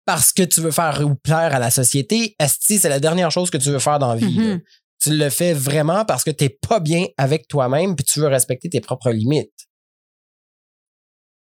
parce 0.05 0.31
que 0.31 0.43
tu 0.43 0.61
veux 0.61 0.71
faire 0.71 1.01
ou 1.05 1.15
plaire 1.15 1.55
à 1.55 1.59
la 1.59 1.71
société. 1.71 2.35
Esti, 2.39 2.79
c'est 2.79 2.89
la 2.89 2.99
dernière 2.99 3.31
chose 3.31 3.49
que 3.49 3.57
tu 3.57 3.69
veux 3.69 3.79
faire 3.79 3.99
dans 3.99 4.13
la 4.13 4.19
vie. 4.19 4.39
Mhm. 4.39 4.61
Tu 5.01 5.17
le 5.17 5.29
fais 5.29 5.53
vraiment 5.53 6.05
parce 6.05 6.23
que 6.23 6.31
t'es 6.31 6.49
pas 6.49 6.79
bien 6.79 7.05
avec 7.17 7.47
toi-même 7.47 7.95
puis 7.95 8.05
tu 8.05 8.19
veux 8.19 8.27
respecter 8.27 8.69
tes 8.69 8.79
propres 8.79 9.11
limites. 9.11 9.51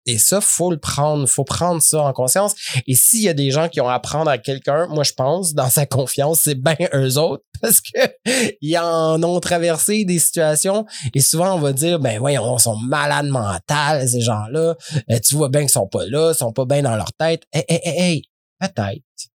Et 0.06 0.18
ça, 0.18 0.40
faut 0.40 0.70
le 0.70 0.78
prendre, 0.78 1.26
faut 1.26 1.44
prendre 1.44 1.80
ça 1.80 2.02
en 2.02 2.12
conscience. 2.12 2.54
Et 2.86 2.94
s'il 2.94 3.22
y 3.22 3.28
a 3.28 3.34
des 3.34 3.50
gens 3.50 3.68
qui 3.68 3.80
ont 3.80 3.88
à 3.88 3.94
apprendre 3.94 4.30
à 4.30 4.38
quelqu'un, 4.38 4.86
moi 4.88 5.04
je 5.04 5.12
pense, 5.12 5.54
dans 5.54 5.70
sa 5.70 5.86
confiance, 5.86 6.40
c'est 6.42 6.54
bien 6.54 6.76
eux 6.94 7.18
autres 7.18 7.44
parce 7.60 7.80
que 7.80 8.00
ils 8.60 8.78
en 8.78 9.22
ont 9.22 9.40
traversé 9.40 10.04
des 10.04 10.18
situations 10.18 10.86
et 11.14 11.20
souvent 11.20 11.54
on 11.54 11.58
va 11.58 11.72
dire, 11.72 11.98
ben 11.98 12.18
voyons, 12.18 12.56
ils 12.56 12.62
sont 12.62 12.76
malades 12.76 13.26
mentales 13.26 14.08
ces 14.08 14.20
gens-là. 14.20 14.74
Euh, 15.10 15.18
tu 15.26 15.34
vois 15.34 15.48
bien 15.48 15.62
qu'ils 15.62 15.70
sont 15.70 15.88
pas 15.88 16.06
là, 16.06 16.32
ils 16.32 16.36
sont 16.36 16.52
pas 16.52 16.64
bien 16.64 16.82
dans 16.82 16.96
leur 16.96 17.12
tête. 17.12 17.42
Hey, 17.52 17.64
hey, 17.68 17.80
hey, 17.84 18.00
hey, 18.00 18.22
peut-être. 18.60 19.33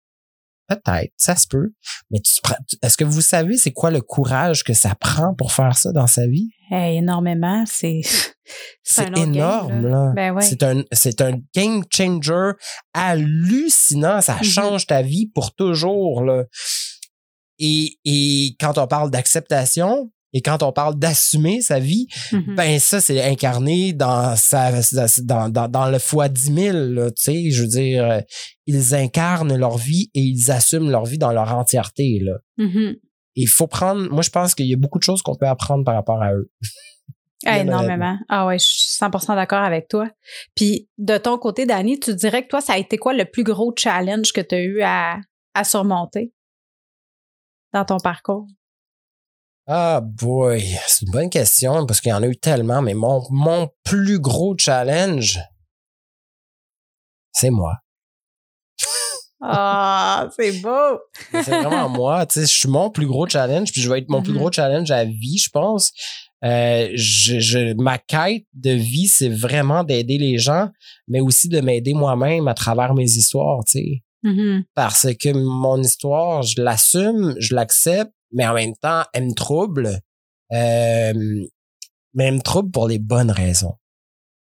Peut-être, 0.68 1.12
ça 1.16 1.36
se 1.36 1.46
peut. 1.46 1.72
Mais 2.10 2.20
tu 2.20 2.32
est-ce 2.82 2.96
que 2.96 3.04
vous 3.04 3.20
savez 3.20 3.56
c'est 3.56 3.72
quoi 3.72 3.90
le 3.90 4.00
courage 4.00 4.64
que 4.64 4.72
ça 4.72 4.94
prend 4.94 5.34
pour 5.34 5.52
faire 5.52 5.76
ça 5.76 5.92
dans 5.92 6.06
sa 6.06 6.26
vie? 6.26 6.50
Hey, 6.70 6.98
énormément, 6.98 7.64
c'est 7.66 8.00
C'est 8.82 9.10
game, 9.10 9.34
énorme, 9.34 9.82
là. 9.84 9.90
là. 9.90 10.12
Ben 10.14 10.34
ouais. 10.34 10.42
C'est 10.42 10.62
un, 10.62 10.82
c'est 10.92 11.20
un 11.22 11.32
game 11.54 11.82
changer 11.90 12.52
hallucinant. 12.92 14.20
Ça 14.20 14.36
Mhm. 14.36 14.44
change 14.44 14.86
ta 14.86 15.02
vie 15.02 15.30
pour 15.34 15.54
toujours, 15.54 16.22
là. 16.24 16.44
Et, 17.58 17.98
et 18.04 18.56
quand 18.58 18.78
on 18.78 18.86
parle 18.86 19.10
d'acceptation 19.10 20.10
et 20.34 20.42
quand 20.42 20.62
on 20.62 20.72
parle 20.72 20.98
d'assumer 20.98 21.62
sa 21.62 21.78
vie, 21.78 22.06
Mhm. 22.32 22.54
ben 22.56 22.78
ça, 22.78 23.00
c'est 23.00 23.22
incarné 23.22 23.92
dans 23.94 24.36
sa, 24.36 24.72
dans, 25.22 25.48
dans, 25.48 25.68
dans 25.68 25.88
le 25.88 25.98
fois 25.98 26.28
10 26.28 26.52
000, 26.54 26.76
là, 26.92 27.10
tu 27.10 27.22
sais. 27.22 27.50
Je 27.50 27.62
veux 27.62 27.68
dire, 27.68 28.04
euh, 28.04 28.20
ils 28.66 28.94
incarnent 28.94 29.56
leur 29.56 29.78
vie 29.78 30.10
et 30.14 30.20
ils 30.20 30.50
assument 30.50 30.90
leur 30.90 31.06
vie 31.06 31.18
dans 31.18 31.32
leur 31.32 31.54
entièreté, 31.54 32.18
là. 32.20 32.34
Mhm. 32.58 32.96
Il 33.36 33.48
faut 33.48 33.66
prendre, 33.66 34.10
moi, 34.12 34.22
je 34.22 34.30
pense 34.30 34.54
qu'il 34.54 34.66
y 34.66 34.74
a 34.74 34.76
beaucoup 34.76 34.98
de 34.98 35.04
choses 35.04 35.22
qu'on 35.22 35.34
peut 35.34 35.46
apprendre 35.48 35.84
par 35.84 35.94
rapport 35.94 36.22
à 36.22 36.32
eux. 36.34 36.50
Ah, 37.46 37.58
énormément. 37.60 38.16
Ah 38.28 38.46
ouais, 38.46 38.58
je 38.58 38.64
suis 38.64 38.98
100% 38.98 39.34
d'accord 39.34 39.62
avec 39.62 39.88
toi. 39.88 40.08
Puis 40.54 40.88
de 40.98 41.16
ton 41.18 41.36
côté, 41.38 41.66
Dani, 41.66 41.98
tu 42.00 42.14
dirais 42.14 42.42
que 42.42 42.48
toi, 42.48 42.60
ça 42.60 42.74
a 42.74 42.78
été 42.78 42.96
quoi 42.96 43.12
le 43.12 43.24
plus 43.24 43.42
gros 43.44 43.72
challenge 43.76 44.32
que 44.32 44.40
tu 44.40 44.54
as 44.54 44.62
eu 44.62 44.80
à, 44.82 45.18
à 45.54 45.64
surmonter 45.64 46.32
dans 47.72 47.84
ton 47.84 47.98
parcours? 47.98 48.46
Ah 49.66 50.00
boy, 50.02 50.62
c'est 50.86 51.06
une 51.06 51.12
bonne 51.12 51.30
question 51.30 51.86
parce 51.86 52.00
qu'il 52.00 52.10
y 52.10 52.12
en 52.12 52.22
a 52.22 52.26
eu 52.26 52.36
tellement, 52.36 52.82
mais 52.82 52.92
mon, 52.94 53.22
mon 53.30 53.68
plus 53.82 54.18
gros 54.20 54.54
challenge, 54.58 55.40
c'est 57.32 57.50
moi. 57.50 57.74
Ah, 59.46 60.28
c'est 60.36 60.60
beau! 60.62 60.98
C'est 61.32 61.50
vraiment 61.50 61.88
moi. 61.88 62.24
Tu 62.26 62.40
sais, 62.40 62.46
je 62.46 62.58
suis 62.60 62.68
mon 62.68 62.90
plus 62.90 63.06
gros 63.06 63.26
challenge, 63.28 63.72
puis 63.72 63.80
je 63.82 63.90
vais 63.90 63.98
être 63.98 64.08
mon 64.08 64.22
plus 64.22 64.32
Mhm. 64.32 64.38
gros 64.38 64.52
challenge 64.52 64.90
à 64.90 65.04
vie, 65.04 65.38
je 65.38 65.50
pense. 65.50 65.92
Euh, 66.44 66.90
je, 66.94 67.40
je, 67.40 67.74
ma 67.74 67.98
quête 67.98 68.44
de 68.54 68.70
vie, 68.70 69.08
c'est 69.08 69.28
vraiment 69.28 69.82
d'aider 69.84 70.18
les 70.18 70.38
gens, 70.38 70.68
mais 71.08 71.20
aussi 71.20 71.48
de 71.48 71.60
m'aider 71.60 71.94
moi-même 71.94 72.48
à 72.48 72.54
travers 72.54 72.94
mes 72.94 73.04
histoires, 73.04 73.64
tu 73.66 73.78
sais. 73.78 74.02
Mhm. 74.22 74.64
Parce 74.74 75.08
que 75.20 75.30
mon 75.32 75.80
histoire, 75.82 76.42
je 76.42 76.62
l'assume, 76.62 77.34
je 77.38 77.54
l'accepte, 77.54 78.12
mais 78.34 78.46
en 78.46 78.54
même 78.54 78.74
temps, 78.76 79.02
elle 79.12 79.26
me 79.26 79.34
trouble. 79.34 80.00
Euh, 80.52 81.12
mais 82.14 82.24
elle 82.24 82.34
me 82.34 82.40
trouble 82.40 82.70
pour 82.70 82.86
les 82.86 82.98
bonnes 82.98 83.30
raisons, 83.30 83.74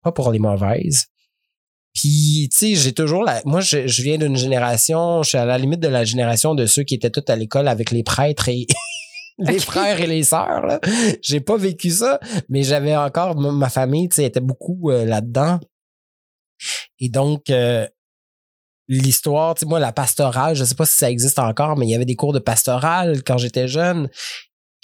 pas 0.03 0.11
pour 0.11 0.31
les 0.31 0.39
mauvaises. 0.39 1.05
Puis, 1.93 2.49
tu 2.51 2.57
sais, 2.57 2.75
j'ai 2.75 2.93
toujours 2.93 3.23
la... 3.23 3.41
Moi, 3.45 3.59
je, 3.59 3.85
je 3.85 4.01
viens 4.01 4.17
d'une 4.17 4.37
génération, 4.37 5.23
je 5.23 5.29
suis 5.29 5.37
à 5.37 5.45
la 5.45 5.57
limite 5.57 5.81
de 5.81 5.89
la 5.89 6.05
génération 6.05 6.55
de 6.55 6.65
ceux 6.65 6.83
qui 6.83 6.95
étaient 6.95 7.09
tous 7.09 7.29
à 7.29 7.35
l'école 7.35 7.67
avec 7.67 7.91
les 7.91 8.03
prêtres 8.03 8.47
et 8.47 8.65
les 9.39 9.59
frères 9.59 9.99
et 9.99 10.07
les 10.07 10.23
sœurs. 10.23 10.65
là. 10.65 10.79
J'ai 11.21 11.41
pas 11.41 11.57
vécu 11.57 11.89
ça, 11.89 12.19
mais 12.47 12.63
j'avais 12.63 12.95
encore... 12.95 13.35
Ma 13.35 13.51
ma 13.51 13.69
famille, 13.69 14.07
tu 14.07 14.17
sais, 14.17 14.25
était 14.25 14.39
beaucoup 14.39 14.89
euh, 14.89 15.05
là-dedans. 15.05 15.59
Et 16.99 17.09
donc, 17.09 17.49
euh, 17.49 17.87
l'histoire, 18.87 19.55
tu 19.55 19.61
sais, 19.61 19.65
moi, 19.65 19.79
la 19.79 19.91
pastorale, 19.91 20.55
je 20.55 20.63
sais 20.63 20.75
pas 20.75 20.85
si 20.85 20.97
ça 20.97 21.09
existe 21.09 21.39
encore, 21.39 21.77
mais 21.77 21.85
il 21.85 21.89
y 21.89 21.95
avait 21.95 22.05
des 22.05 22.15
cours 22.15 22.33
de 22.33 22.39
pastorale 22.39 23.23
quand 23.23 23.37
j'étais 23.37 23.67
jeune. 23.67 24.09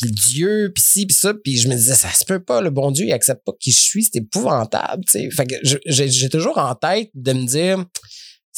Puis 0.02 0.12
Dieu, 0.12 0.72
puis 0.74 0.84
ci, 0.84 1.06
puis 1.08 1.16
ça, 1.16 1.34
puis 1.34 1.58
je 1.58 1.68
me 1.68 1.74
disais, 1.74 1.96
ça 1.96 2.10
se 2.10 2.24
peut 2.24 2.40
pas, 2.40 2.62
le 2.62 2.70
bon 2.70 2.92
Dieu, 2.92 3.06
il 3.06 3.14
accepte 3.14 3.44
pas 3.46 3.54
qui 3.60 3.72
je 3.72 3.80
suis, 3.80 4.04
c'est 4.04 4.20
épouvantable, 4.20 5.04
tu 5.06 5.14
sais. 5.14 5.30
Fait 5.32 5.46
que 5.46 5.56
j'ai 5.86 6.30
toujours 6.30 6.58
en 6.60 6.76
tête 6.76 7.10
de 7.16 7.34
me 7.34 7.46
dire, 7.46 7.84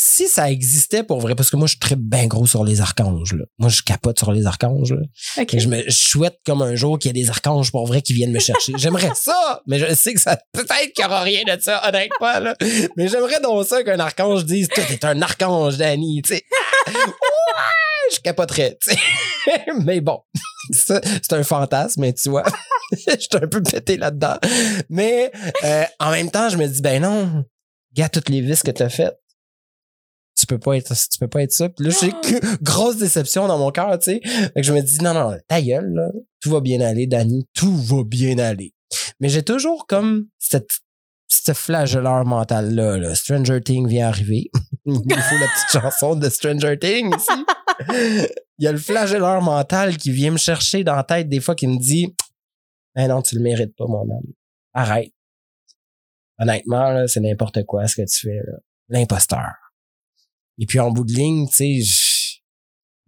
si 0.01 0.29
ça 0.29 0.49
existait 0.49 1.03
pour 1.03 1.19
vrai, 1.19 1.35
parce 1.35 1.49
que 1.49 1.57
moi, 1.57 1.67
je 1.67 1.71
suis 1.71 1.79
très 1.79 1.97
bien 1.97 2.25
gros 2.25 2.47
sur 2.47 2.63
les 2.63 2.79
archanges, 2.79 3.33
là. 3.33 3.43
Moi, 3.57 3.67
je 3.67 3.81
capote 3.81 4.17
sur 4.17 4.31
les 4.31 4.45
archanges, 4.45 4.93
là. 4.93 5.01
Et 5.51 5.59
je 5.59 5.67
me 5.67 5.83
je 5.85 5.91
souhaite 5.91 6.37
comme 6.45 6.61
un 6.61 6.73
jour 6.75 6.97
qu'il 6.97 7.09
y 7.09 7.19
ait 7.19 7.21
des 7.21 7.29
archanges 7.29 7.69
pour 7.69 7.85
vrai 7.85 8.01
qui 8.01 8.13
viennent 8.13 8.31
me 8.31 8.39
chercher. 8.39 8.71
J'aimerais 8.77 9.11
ça, 9.13 9.61
mais 9.67 9.77
je 9.77 9.93
sais 9.93 10.13
que 10.13 10.21
ça 10.21 10.39
peut-être 10.53 10.93
qu'il 10.93 11.03
n'y 11.03 11.11
aura 11.11 11.21
rien 11.21 11.43
de 11.43 11.61
ça, 11.61 11.85
honnêtement. 11.85 12.39
Là. 12.39 12.55
Mais 12.95 13.09
j'aimerais 13.09 13.41
donc 13.41 13.65
ça 13.65 13.83
qu'un 13.83 13.99
archange 13.99 14.45
dise 14.45 14.69
Toi, 14.69 14.85
t'es 14.87 15.03
un 15.05 15.21
archange, 15.21 15.75
Danny. 15.75 16.21
Tu 16.21 16.35
sais. 16.35 16.45
ouais, 16.87 18.13
je 18.13 18.19
capoterais. 18.21 18.77
tu 18.81 18.91
sais. 18.91 19.65
mais 19.83 19.99
bon, 19.99 20.21
ça, 20.71 21.01
c'est 21.03 21.33
un 21.33 21.43
fantasme, 21.43 21.99
mais 21.99 22.13
tu 22.13 22.29
vois. 22.29 22.45
je 22.91 23.17
suis 23.19 23.29
un 23.33 23.47
peu 23.47 23.61
pété 23.61 23.97
là-dedans. 23.97 24.37
Mais 24.89 25.29
euh, 25.65 25.83
en 25.99 26.11
même 26.11 26.31
temps, 26.31 26.47
je 26.47 26.55
me 26.55 26.67
dis 26.67 26.81
Ben 26.81 27.01
non, 27.01 27.43
gars, 27.93 28.07
toutes 28.07 28.29
les 28.29 28.39
vices 28.39 28.63
que 28.63 28.71
tu 28.71 28.81
as 28.81 28.89
faites 28.89 29.19
peux 30.49 30.59
pas 30.59 30.77
être 30.77 30.93
tu 30.93 31.19
peux 31.19 31.27
pas 31.27 31.43
être 31.43 31.51
ça. 31.51 31.69
Puis 31.69 31.85
là 31.85 31.93
j'ai 32.01 32.11
que 32.11 32.63
grosse 32.63 32.97
déception 32.97 33.47
dans 33.47 33.57
mon 33.57 33.71
cœur 33.71 33.97
tu 33.99 34.11
sais. 34.11 34.21
Fait 34.23 34.61
que 34.61 34.63
je 34.63 34.73
me 34.73 34.81
dis 34.81 34.97
non 34.99 35.13
non 35.13 35.37
ta 35.47 35.61
gueule 35.61 35.93
là. 35.93 36.09
Tout 36.41 36.49
va 36.49 36.61
bien 36.61 36.81
aller 36.81 37.07
Danny 37.07 37.47
tout 37.53 37.75
va 37.75 38.03
bien 38.03 38.37
aller. 38.39 38.73
Mais 39.19 39.29
j'ai 39.29 39.43
toujours 39.43 39.85
comme 39.87 40.27
cette 40.37 40.79
ce 41.31 41.53
flagelleur 41.53 42.25
mental 42.25 42.73
là, 42.73 42.97
là. 42.97 43.13
Stranger 43.13 43.61
Things 43.61 43.87
vient 43.87 44.07
arriver. 44.07 44.49
Il 44.85 44.93
faut 44.93 45.37
la 45.37 45.47
petite 45.47 45.81
chanson 45.81 46.15
de 46.15 46.27
Stranger 46.27 46.77
Things 46.79 47.13
ici. 47.15 47.45
Il 48.57 48.65
y 48.65 48.67
a 48.67 48.71
le 48.71 48.79
flagelleur 48.79 49.41
mental 49.41 49.97
qui 49.97 50.11
vient 50.11 50.31
me 50.31 50.37
chercher 50.37 50.83
dans 50.83 50.95
la 50.95 51.03
tête 51.03 51.29
des 51.29 51.39
fois 51.39 51.53
qui 51.53 51.67
me 51.67 51.77
dit 51.77 52.15
eh 52.97 53.07
non 53.07 53.21
tu 53.21 53.35
le 53.35 53.41
mérites 53.41 53.75
pas 53.75 53.85
mon 53.87 54.09
âme 54.09 54.33
arrête. 54.73 55.13
Honnêtement 56.39 57.07
c'est 57.07 57.19
n'importe 57.19 57.63
quoi 57.65 57.87
ce 57.87 58.01
que 58.01 58.07
tu 58.09 58.27
fais 58.27 58.41
l'imposteur 58.89 59.53
et 60.59 60.65
puis 60.65 60.79
en 60.79 60.91
bout 60.91 61.05
de 61.05 61.13
ligne, 61.13 61.47
tu 61.47 61.55
sais, 61.55 62.39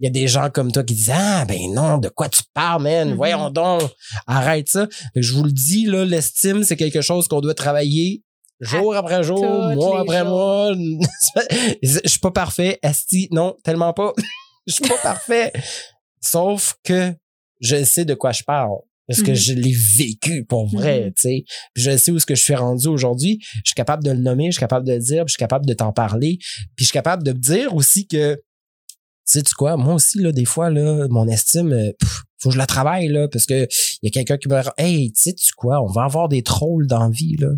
il 0.02 0.06
y 0.06 0.08
a 0.08 0.10
des 0.10 0.28
gens 0.28 0.50
comme 0.50 0.72
toi 0.72 0.84
qui 0.84 0.96
disent 0.96 1.12
ah 1.14 1.46
ben 1.46 1.60
non 1.74 2.00
de 2.00 2.10
quoi 2.10 2.28
tu 2.28 2.42
parles 2.56 2.82
man? 2.82 3.10
Mhm. 3.10 3.16
voyons 3.16 3.52
donc 3.52 3.84
arrête 4.26 4.68
ça. 4.68 4.88
Je 5.16 5.34
vous 5.34 5.44
le 5.44 5.52
dis 5.52 5.86
là 5.86 6.06
l'estime 6.06 6.64
c'est 6.64 6.76
quelque 6.76 7.02
chose 7.02 7.28
qu'on 7.28 7.40
doit 7.40 7.54
travailler 7.54 8.24
jour 8.62 8.96
après 8.96 9.22
jour 9.22 9.46
mois 9.46 10.02
après 10.02 10.20
jours. 10.20 10.30
mois 10.30 10.74
je 11.84 12.00
suis 12.04 12.20
pas 12.20 12.32
parfait 12.32 12.80
esti 12.82 13.28
non 13.32 13.56
tellement 13.64 13.94
pas. 13.94 14.14
Je 14.68 14.74
suis 14.74 14.88
pas 14.88 14.98
parfait. 15.02 15.52
Sauf 16.22 16.76
que 16.84 17.16
je 17.62 17.84
sais 17.84 18.06
de 18.06 18.14
quoi 18.14 18.32
je 18.32 18.44
parle 18.44 18.78
parce 19.12 19.24
que 19.24 19.32
Mhm. 19.32 19.36
je 19.36 19.54
l'ai 19.54 19.76
vécu 19.98 20.46
pour 20.46 20.68
vrai, 20.68 21.06
Mhm. 21.06 21.14
tu 21.14 21.22
sais. 21.22 21.44
Puis 21.74 21.84
Je 21.84 21.98
sais 21.98 22.12
où 22.12 22.20
ce 22.20 22.26
que 22.26 22.36
je 22.36 22.42
suis 22.44 22.56
rendu 22.56 22.88
aujourd'hui. 22.88 23.40
Je 23.56 23.62
suis 23.66 23.76
capable 23.76 24.04
de 24.04 24.12
le 24.12 24.20
nommer, 24.20 24.46
je 24.48 24.52
suis 24.54 24.60
capable 24.60 24.86
de 24.88 24.94
le 24.94 25.00
dire, 25.00 25.26
puis 25.26 25.30
je 25.30 25.34
suis 25.34 25.40
capable 25.40 25.66
de 25.66 25.74
t'en 25.74 25.92
parler. 25.92 26.38
Puis 26.76 26.80
je 26.80 26.84
suis 26.86 26.94
capable 26.94 27.24
de 27.24 27.34
me 27.34 27.40
dire 27.40 27.76
aussi 27.76 28.08
que, 28.08 28.40
sais 29.24 29.42
tu 29.44 29.54
quoi, 29.54 29.78
moi 29.78 29.94
aussi, 29.96 30.20
là, 30.20 30.32
des 30.32 30.46
fois, 30.46 30.70
là, 30.70 31.08
mon 31.10 31.28
estime, 31.28 31.72
euh, 31.74 31.92
pff, 32.00 32.22
faut 32.42 32.50
que 32.50 32.54
je 32.54 32.58
la 32.60 32.66
travaille, 32.66 33.08
là, 33.08 33.28
parce 33.28 33.46
que 33.46 33.68
il 34.02 34.06
y 34.06 34.08
a 34.08 34.12
quelqu'un 34.12 34.38
qui 34.38 34.48
me 34.50 34.62
dit, 34.62 34.70
hey, 34.78 35.12
tu 35.12 35.22
sais 35.22 35.34
tu 35.34 35.52
quoi, 35.56 35.82
on 35.82 35.88
va 35.88 36.04
avoir 36.04 36.28
des 36.28 36.42
trolls 36.44 36.88
dans 36.88 37.04
la 37.04 37.10
vie, 37.10 37.36
là. 37.40 37.50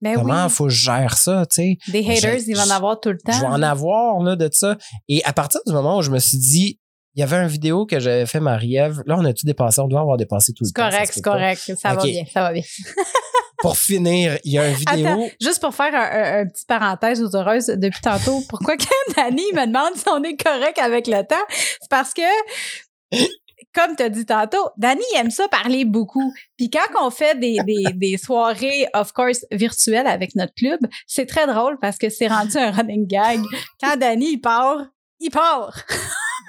Ben 0.00 0.14
Comment 0.14 0.44
oui, 0.44 0.50
faut 0.50 0.64
que 0.66 0.70
je 0.70 0.84
gère 0.84 1.18
ça, 1.18 1.44
tu 1.50 1.56
sais? 1.56 1.78
des 1.90 2.08
haters, 2.08 2.38
je- 2.38 2.50
il 2.50 2.54
va 2.56 2.64
en 2.66 2.70
avoir 2.70 3.00
tout 3.00 3.08
le 3.10 3.18
temps. 3.18 3.32
Je 3.32 3.40
vais 3.40 3.46
en 3.46 3.62
avoir 3.62 4.22
là 4.22 4.36
de 4.36 4.48
ça. 4.52 4.78
Et 5.08 5.24
à 5.24 5.32
partir 5.32 5.60
du 5.66 5.72
moment 5.72 5.98
où 5.98 6.02
je 6.02 6.10
me 6.12 6.20
suis 6.20 6.38
dit, 6.38 6.78
il 7.18 7.22
y 7.22 7.24
avait 7.24 7.36
une 7.36 7.48
vidéo 7.48 7.84
que 7.84 7.98
j'avais 7.98 8.26
fait 8.26 8.38
Marie-Ève. 8.38 9.02
Là, 9.04 9.16
on 9.18 9.24
a 9.24 9.32
tout 9.32 9.44
dépassé. 9.44 9.80
On 9.80 9.88
doit 9.88 10.00
avoir 10.02 10.16
dépassé 10.16 10.52
tout 10.52 10.62
le 10.64 10.70
temps. 10.70 10.88
correct, 10.88 11.10
c'est 11.12 11.24
pas. 11.24 11.32
correct. 11.32 11.72
Ça 11.76 11.94
va 11.94 12.02
bien, 12.04 12.22
ça 12.32 12.40
va 12.42 12.52
bien. 12.52 12.62
Pour 13.60 13.76
finir, 13.76 14.38
il 14.44 14.52
y 14.52 14.58
a 14.60 14.68
une 14.68 14.76
vidéo. 14.76 15.06
Attends, 15.08 15.28
juste 15.40 15.60
pour 15.60 15.74
faire 15.74 15.92
un, 15.92 15.98
un- 15.98 16.40
un 16.42 16.46
petit 16.46 16.64
parenthèse 16.64 17.20
aux 17.20 17.34
heureuses 17.34 17.66
depuis 17.66 18.00
tantôt, 18.00 18.40
pourquoi 18.48 18.76
que 18.76 18.84
Dani 19.16 19.42
me 19.52 19.66
demande 19.66 19.96
si 19.96 20.04
on 20.08 20.22
est 20.22 20.36
correct 20.40 20.78
avec 20.78 21.08
le 21.08 21.22
temps? 21.26 21.34
C'est 21.50 21.90
parce 21.90 22.14
que, 22.14 22.22
comme 23.74 23.96
tu 23.96 24.04
as 24.04 24.10
dit 24.10 24.24
tantôt, 24.24 24.70
Dani 24.76 25.02
aime 25.16 25.30
ça 25.32 25.48
parler 25.48 25.84
beaucoup. 25.84 26.32
Puis 26.56 26.70
quand 26.70 27.04
on 27.04 27.10
fait 27.10 27.36
des, 27.40 27.56
des, 27.66 27.84
des 27.94 28.16
soirées, 28.16 28.86
of 28.94 29.10
course, 29.12 29.44
virtuelles 29.50 30.06
avec 30.06 30.36
notre 30.36 30.54
club, 30.54 30.78
c'est 31.08 31.26
très 31.26 31.48
drôle 31.48 31.78
parce 31.80 31.98
que 31.98 32.10
c'est 32.10 32.28
rendu 32.28 32.56
un 32.56 32.70
running 32.70 33.08
gag. 33.08 33.40
Quand 33.82 33.96
Dani, 33.96 34.34
il 34.34 34.38
part, 34.40 34.86
il 35.18 35.30
part. 35.30 35.74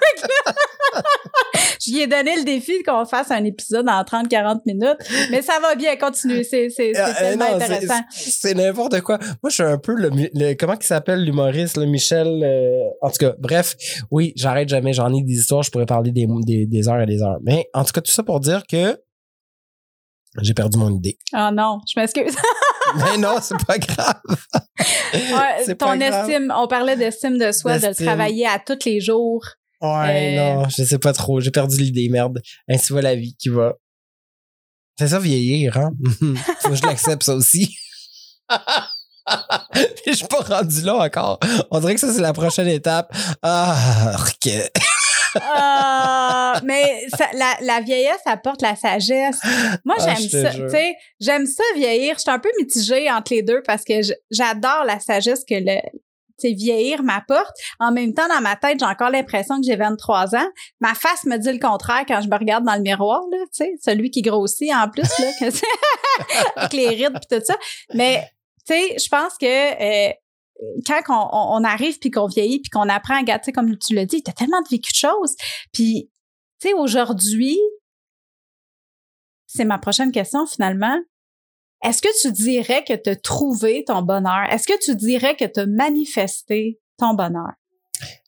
Je 1.82 1.92
lui 1.92 2.00
ai 2.02 2.06
donné 2.06 2.36
le 2.36 2.44
défi 2.44 2.82
qu'on 2.82 3.04
fasse 3.06 3.30
un 3.30 3.42
épisode 3.44 3.88
en 3.88 4.02
30-40 4.02 4.60
minutes, 4.66 4.98
mais 5.30 5.40
ça 5.40 5.58
va 5.60 5.74
bien 5.74 5.96
continuer. 5.96 6.44
C'est 6.44 6.68
c'est- 6.68 6.92
c'est 6.94 7.00
Euh, 7.00 7.12
tellement 7.18 7.48
non, 7.50 7.54
intéressant. 7.56 8.00
C'est 8.10 8.54
n'importe 8.54 9.00
quoi. 9.00 9.18
Moi, 9.42 9.48
je 9.48 9.54
suis 9.54 9.62
un 9.62 9.78
peu 9.78 9.94
le, 9.94 10.54
comment 10.54 10.74
il 10.78 10.84
s'appelle 10.86 11.24
l'humoriste, 11.24 11.78
le 11.78 11.86
Michel. 11.86 12.26
euh, 12.44 12.82
en 13.00 13.08
tout 13.10 13.16
cas, 13.18 13.32
bref, 13.38 13.76
oui, 14.10 14.32
j'arrête 14.36 14.68
jamais. 14.68 14.92
J'en 14.92 15.12
ai 15.14 15.22
des 15.22 15.32
histoires. 15.32 15.62
Je 15.62 15.70
pourrais 15.70 15.86
parler 15.86 16.12
des, 16.12 16.26
des, 16.44 16.66
des 16.66 16.88
heures 16.88 17.00
et 17.00 17.06
des 17.06 17.22
heures. 17.22 17.38
Mais 17.42 17.66
en 17.72 17.84
tout 17.84 17.92
cas, 17.92 18.00
tout 18.02 18.12
ça 18.12 18.22
pour 18.22 18.40
dire 18.40 18.62
que 18.70 18.98
j'ai 20.42 20.54
perdu 20.54 20.76
mon 20.78 20.90
idée. 20.94 21.18
Oh 21.34 21.48
non, 21.52 21.80
je 21.92 21.98
m'excuse. 21.98 22.36
Mais 22.96 23.16
non, 23.18 23.36
c'est 23.40 23.64
pas 23.66 23.78
grave. 23.78 24.20
Ouais, 25.14 25.64
ton 25.66 25.74
pas 25.76 25.96
grave. 25.96 26.28
estime, 26.28 26.52
on 26.56 26.66
parlait 26.68 26.96
d'estime 26.96 27.38
de 27.38 27.52
soi, 27.52 27.78
de 27.78 27.86
le 27.88 27.94
travailler 27.94 28.46
à 28.46 28.58
tous 28.58 28.84
les 28.84 29.00
jours. 29.00 29.44
Ouais, 29.80 30.36
Euh, 30.38 30.54
non, 30.54 30.68
je 30.68 30.82
sais 30.84 30.98
pas 30.98 31.12
trop. 31.12 31.40
J'ai 31.40 31.50
perdu 31.50 31.76
l'idée, 31.78 32.08
merde. 32.08 32.40
Ainsi 32.68 32.92
va 32.92 33.00
la 33.02 33.14
vie 33.14 33.34
qui 33.36 33.48
va. 33.48 33.74
C'est 34.98 35.08
ça 35.08 35.18
vieillir, 35.18 35.76
hein? 35.78 35.92
Faut 36.60 36.68
que 36.70 36.74
je 36.74 36.82
l'accepte, 36.84 37.22
ça 37.22 37.34
aussi. 37.34 37.74
je 40.06 40.12
suis 40.12 40.26
pas 40.26 40.40
rendu 40.40 40.82
là 40.82 40.96
encore. 40.96 41.38
On 41.70 41.80
dirait 41.80 41.94
que 41.94 42.00
ça, 42.00 42.12
c'est 42.12 42.20
la 42.20 42.32
prochaine 42.32 42.68
étape. 42.68 43.10
Ah, 43.42 44.16
ok. 44.18 44.52
Ah, 45.40 46.60
mais 46.64 47.06
ça- 47.16 47.30
la, 47.34 47.56
la 47.62 47.80
vieillesse 47.80 48.20
apporte 48.26 48.62
la 48.62 48.76
sagesse. 48.76 49.38
Moi, 49.84 49.96
Ah, 50.00 50.14
j'aime 50.16 50.28
ça. 50.28 50.50
jure. 50.50 50.64
Tu 50.66 50.70
sais, 50.76 50.94
j'aime 51.20 51.46
ça 51.46 51.62
vieillir. 51.76 52.14
Je 52.16 52.20
suis 52.22 52.30
un 52.30 52.38
peu 52.38 52.50
mitigée 52.58 53.10
entre 53.10 53.32
les 53.32 53.42
deux 53.42 53.62
parce 53.64 53.84
que 53.84 53.94
j'adore 54.30 54.84
la 54.86 54.98
sagesse 55.00 55.44
que 55.48 55.54
le 55.54 55.78
sais, 56.48 56.52
vieillir 56.54 57.02
m'apporte. 57.02 57.54
En 57.78 57.92
même 57.92 58.12
temps, 58.14 58.28
dans 58.28 58.40
ma 58.40 58.56
tête, 58.56 58.78
j'ai 58.80 58.86
encore 58.86 59.10
l'impression 59.10 59.60
que 59.60 59.66
j'ai 59.66 59.76
23 59.76 60.34
ans. 60.36 60.48
Ma 60.80 60.94
face 60.94 61.24
me 61.24 61.36
dit 61.36 61.52
le 61.52 61.58
contraire 61.58 62.04
quand 62.06 62.20
je 62.20 62.28
me 62.28 62.36
regarde 62.36 62.64
dans 62.64 62.74
le 62.74 62.82
miroir, 62.82 63.22
là, 63.30 63.38
tu 63.52 63.64
sais, 63.64 63.72
celui 63.82 64.10
qui 64.10 64.22
grossit 64.22 64.72
en 64.74 64.88
plus, 64.88 65.02
là, 65.18 65.30
que 65.40 65.50
c'est- 65.50 65.66
avec 66.56 66.72
les 66.72 66.88
rides 66.88 67.18
puis 67.20 67.38
tout 67.38 67.44
ça. 67.44 67.56
Mais, 67.94 68.26
tu 68.66 68.74
sais, 68.74 68.96
je 68.98 69.08
pense 69.08 69.36
que 69.38 69.46
euh, 69.46 70.12
quand 70.86 71.00
on 71.32 71.64
arrive 71.64 71.98
puis 71.98 72.10
qu'on 72.10 72.26
vieillit 72.26 72.60
puis 72.60 72.70
qu'on 72.70 72.88
apprend 72.88 73.18
à 73.18 73.22
gâter, 73.22 73.52
comme 73.52 73.76
tu 73.78 73.94
l'as 73.94 74.04
dit, 74.04 74.22
t'as 74.22 74.32
tellement 74.32 74.60
de 74.60 74.68
vécu 74.68 74.92
de 74.92 74.96
choses. 74.96 75.34
Puis, 75.72 76.10
tu 76.60 76.68
sais, 76.68 76.74
aujourd'hui, 76.74 77.58
c'est 79.46 79.64
ma 79.64 79.78
prochaine 79.78 80.12
question 80.12 80.46
finalement. 80.46 80.96
Est-ce 81.82 82.02
que 82.02 82.20
tu 82.20 82.32
dirais 82.32 82.84
que 82.86 82.94
tu 82.94 83.10
as 83.10 83.16
trouvé 83.16 83.84
ton 83.86 84.02
bonheur? 84.02 84.48
Est-ce 84.50 84.66
que 84.66 84.78
tu 84.84 84.94
dirais 84.96 85.34
que 85.34 85.46
tu 85.46 85.60
as 85.60 85.66
manifesté 85.66 86.78
ton 86.98 87.14
bonheur? 87.14 87.52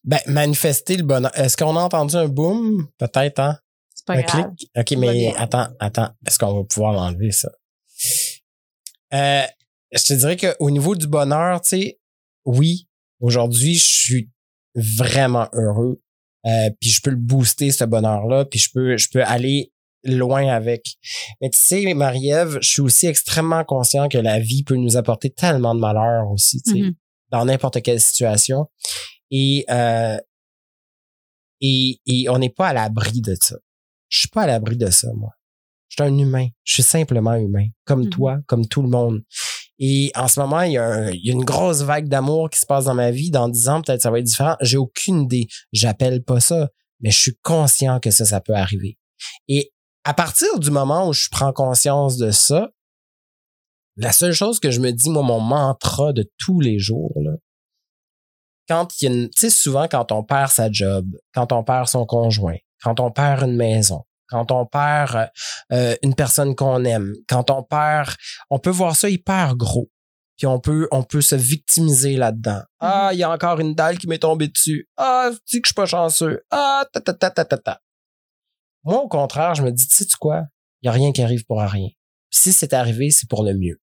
Ben, 0.05 0.21
manifester 0.27 0.97
le 0.97 1.03
bonheur. 1.03 1.37
Est-ce 1.39 1.57
qu'on 1.57 1.77
a 1.77 1.81
entendu 1.81 2.17
un 2.17 2.29
boom? 2.29 2.89
Peut-être, 2.99 3.41
hein? 3.41 3.59
C'est 3.95 4.07
pas 4.07 4.15
un 4.15 4.23
grave. 4.23 4.55
clic? 4.57 4.71
OK, 4.77 4.99
mais 4.99 5.35
attends, 5.37 5.69
attends. 5.79 6.11
Est-ce 6.27 6.39
qu'on 6.39 6.55
va 6.55 6.65
pouvoir 6.65 6.93
l'enlever, 6.93 7.31
ça? 7.31 7.51
Euh, 9.15 9.47
je 9.93 10.05
te 10.05 10.15
dirais 10.15 10.37
qu'au 10.37 10.71
niveau 10.71 10.97
du 10.97 11.07
bonheur, 11.07 11.61
tu 11.61 11.69
sais, 11.69 12.01
oui, 12.45 12.89
aujourd'hui, 13.21 13.75
je 13.75 13.85
suis 13.85 14.31
vraiment 14.75 15.49
heureux. 15.53 16.01
Euh, 16.47 16.71
puis 16.81 16.91
je 16.91 17.01
peux 17.03 17.11
le 17.11 17.17
booster, 17.17 17.71
ce 17.71 17.85
bonheur-là, 17.85 18.47
puis 18.47 18.59
je 18.59 18.71
peux, 18.73 18.97
je 18.97 19.09
peux 19.11 19.23
aller 19.23 19.72
loin 20.05 20.49
avec. 20.49 20.85
Mais 21.41 21.51
tu 21.51 21.59
sais, 21.59 21.95
Marie-Ève, 21.95 22.59
je 22.61 22.69
suis 22.69 22.81
aussi 22.83 23.07
extrêmement 23.07 23.65
conscient 23.65 24.09
que 24.09 24.19
la 24.19 24.39
vie 24.41 24.65
peut 24.65 24.77
nous 24.77 24.97
apporter 24.97 25.31
tellement 25.31 25.75
de 25.75 25.81
malheur 25.81 26.31
aussi, 26.31 26.61
tu 26.63 26.73
sais, 26.73 26.81
Mhm. 26.81 26.95
dans 27.31 27.45
n'importe 27.45 27.81
quelle 27.83 28.01
situation. 28.01 28.67
Et, 29.31 29.65
euh, 29.71 30.19
et, 31.61 32.01
et 32.07 32.29
on 32.29 32.39
n'est 32.39 32.51
pas 32.51 32.69
à 32.69 32.73
l'abri 32.73 33.21
de 33.21 33.37
ça. 33.41 33.57
Je 34.09 34.21
suis 34.21 34.29
pas 34.29 34.43
à 34.43 34.47
l'abri 34.47 34.77
de 34.77 34.91
ça, 34.91 35.09
moi. 35.15 35.31
Je 35.89 36.03
suis 36.03 36.11
un 36.11 36.19
humain. 36.19 36.49
Je 36.65 36.75
suis 36.75 36.83
simplement 36.83 37.35
humain. 37.35 37.67
Comme 37.85 38.05
Mhm. 38.05 38.11
toi, 38.11 38.39
comme 38.47 38.67
tout 38.67 38.83
le 38.83 38.89
monde. 38.89 39.23
Et 39.79 40.11
en 40.15 40.29
ce 40.29 40.41
moment, 40.41 40.63
il 40.63 40.73
y, 40.73 40.77
a 40.79 40.85
un- 40.85 41.11
il 41.11 41.25
y 41.25 41.31
a 41.31 41.33
une 41.33 41.45
grosse 41.45 41.83
vague 41.83 42.09
d'amour 42.09 42.51
qui 42.51 42.59
se 42.61 42.67
passe 42.67 42.85
dans 42.87 42.95
ma 42.95 43.11
vie. 43.11 43.31
Dans 43.31 43.49
dix 43.49 43.69
ans, 43.69 43.83
peut-être 43.83 44.03
ça 44.03 44.11
va 44.11 44.19
être 44.19 44.25
différent. 44.27 44.57
J'ai 44.61 44.77
aucune 44.77 45.23
idée. 45.23 45.47
J'appelle 45.73 46.23
pas 46.23 46.41
ça. 46.41 46.69
Mais 47.01 47.11
je 47.11 47.19
suis 47.21 47.37
conscient 47.43 47.99
que 48.01 48.11
ça, 48.11 48.25
ça 48.25 48.41
peut 48.41 48.55
arriver. 48.55 48.97
Et 49.49 49.73
à 50.05 50.15
partir 50.15 50.59
du 50.59 50.71
moment 50.71 51.09
où 51.09 51.13
je 51.13 51.29
prends 51.31 51.53
conscience 51.53 52.17
de 52.17 52.31
ça, 52.31 52.71
la 53.97 54.13
seule 54.13 54.33
chose 54.33 54.59
que 54.59 54.71
je 54.71 54.81
me 54.81 54.91
dis, 54.91 55.11
moi, 55.11 55.23
mon 55.23 55.41
mantra 55.41 56.13
de 56.13 56.31
tous 56.39 56.61
les 56.61 56.79
jours, 56.79 57.13
là, 57.17 57.33
quand 58.69 58.89
il 59.01 59.05
y 59.05 59.09
a 59.09 59.15
une, 59.15 59.29
tu 59.29 59.41
sais, 59.41 59.51
souvent 59.51 59.89
quand 59.89 60.13
on 60.13 60.23
perd 60.23 60.51
sa 60.51 60.71
job, 60.71 61.07
quand 61.35 61.53
on 61.53 61.63
perd 61.63 61.89
son 61.89 62.07
conjoint, 62.07 62.57
quand 62.83 63.01
on 63.01 63.11
perd 63.11 63.43
une 63.43 63.57
maison, 63.57 64.05
quand 64.29 64.51
on 64.51 64.65
perd 64.65 65.15
euh, 65.17 65.27
euh, 65.73 65.97
une 66.03 66.15
personne 66.15 66.55
qu'on 66.55 66.85
aime, 66.85 67.13
quand 67.29 67.51
on 67.51 67.63
perd, 67.63 68.15
on 68.51 68.59
peut 68.59 68.71
voir 68.71 68.97
ça 68.97 69.11
hyper 69.11 69.57
gros. 69.57 69.91
Puis 70.39 70.47
on 70.47 70.59
peut, 70.59 70.89
on 70.91 71.03
peut 71.03 71.21
se 71.21 71.35
victimiser 71.35 72.17
là-dedans. 72.17 72.63
Ah, 72.81 73.11
il 73.13 73.19
y 73.19 73.23
a 73.23 73.31
encore 73.31 73.61
une 73.61 73.75
dalle 73.75 73.99
qui 73.99 74.09
m'est 74.09 74.19
tombée 74.19 74.49
dessus. 74.49 74.89
Ah, 74.97 75.31
tu 75.47 75.57
dis 75.57 75.63
que 75.63 75.67
je 75.67 75.71
suis 75.71 75.75
pas 75.75 75.87
chanceux? 75.87 76.43
Ah, 76.51 76.87
ta 76.93 77.01
ta 77.01 77.13
ta 77.13 77.31
ta 77.31 77.45
ta 77.45 77.59
ta. 77.59 77.81
Moi, 78.85 79.01
au 79.01 79.09
contraire, 79.09 79.55
je 79.55 79.63
me 79.63 79.71
dis, 79.71 79.87
tu 79.87 79.95
sais 79.95 80.07
quoi? 80.19 80.45
Il 80.83 80.87
y 80.87 80.89
a 80.89 80.93
rien 80.93 81.13
qui 81.13 81.23
arrive 81.23 81.45
pour 81.45 81.61
rien. 81.61 81.89
Puis 82.31 82.41
si 82.41 82.53
c'est 82.53 82.73
arrivé, 82.73 83.11
c'est 83.11 83.29
pour 83.29 83.45
le 83.45 83.55
mieux. 83.55 83.81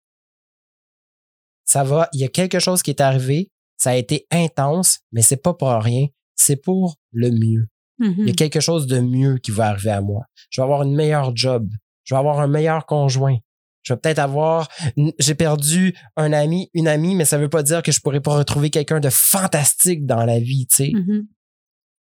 Ça 1.65 1.83
va, 1.83 2.09
il 2.13 2.21
y 2.21 2.23
a 2.23 2.29
quelque 2.29 2.59
chose 2.59 2.83
qui 2.83 2.91
est 2.91 3.01
arrivé, 3.01 3.51
ça 3.77 3.91
a 3.91 3.95
été 3.95 4.27
intense, 4.31 4.99
mais 5.11 5.21
c'est 5.21 5.41
pas 5.41 5.53
pour 5.53 5.69
rien, 5.69 6.07
c'est 6.35 6.55
pour 6.55 6.97
le 7.11 7.31
mieux. 7.31 7.67
Mhm. 7.99 8.15
Il 8.19 8.27
y 8.27 8.31
a 8.31 8.33
quelque 8.33 8.59
chose 8.59 8.87
de 8.87 8.99
mieux 8.99 9.37
qui 9.37 9.51
va 9.51 9.69
arriver 9.69 9.91
à 9.91 10.01
moi. 10.01 10.25
Je 10.49 10.61
vais 10.61 10.63
avoir 10.63 10.83
une 10.83 10.95
meilleure 10.95 11.35
job. 11.35 11.69
Je 12.03 12.13
vais 12.13 12.19
avoir 12.19 12.39
un 12.39 12.47
meilleur 12.47 12.85
conjoint. 12.85 13.37
Je 13.81 13.93
vais 13.93 13.99
peut-être 13.99 14.19
avoir, 14.19 14.67
j'ai 15.19 15.35
perdu 15.35 15.95
un 16.15 16.33
ami, 16.33 16.69
une 16.73 16.87
amie, 16.87 17.15
mais 17.15 17.25
ça 17.25 17.37
veut 17.37 17.49
pas 17.49 17.63
dire 17.63 17.83
que 17.83 17.91
je 17.91 17.99
pourrais 17.99 18.21
pas 18.21 18.35
retrouver 18.35 18.69
quelqu'un 18.69 18.99
de 18.99 19.09
fantastique 19.09 20.05
dans 20.05 20.25
la 20.25 20.39
vie, 20.39 20.67
tu 20.67 20.75
sais. 20.77 20.91
Mhm. 20.93 21.27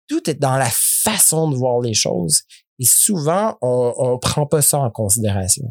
Tout 0.07 0.29
est 0.29 0.39
dans 0.39 0.57
la 0.57 0.69
façon 0.71 1.49
de 1.49 1.55
voir 1.55 1.79
les 1.79 1.93
choses. 1.93 2.43
Et 2.79 2.85
souvent, 2.85 3.57
on, 3.61 3.93
on 3.97 4.17
prend 4.19 4.45
pas 4.45 4.61
ça 4.61 4.79
en 4.79 4.89
considération. 4.89 5.65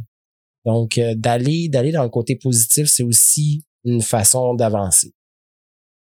Donc, 0.64 0.98
euh, 0.98 1.14
d'aller, 1.16 1.68
d'aller 1.68 1.90
dans 1.92 2.04
le 2.04 2.08
côté 2.08 2.36
positif, 2.36 2.86
c'est 2.88 3.02
aussi 3.02 3.64
une 3.84 4.00
façon 4.02 4.54
d'avancer. 4.54 5.12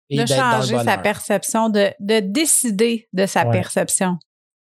Et 0.09 0.17
De 0.17 0.23
d'être 0.23 0.37
dans 0.37 0.57
le 0.57 0.65
changer 0.65 0.83
sa 0.85 0.97
perception, 0.97 1.69
de, 1.69 1.91
de 1.99 2.19
décider 2.21 3.07
de 3.13 3.25
sa 3.25 3.45
Ouais. 3.45 3.51
perception. 3.51 4.17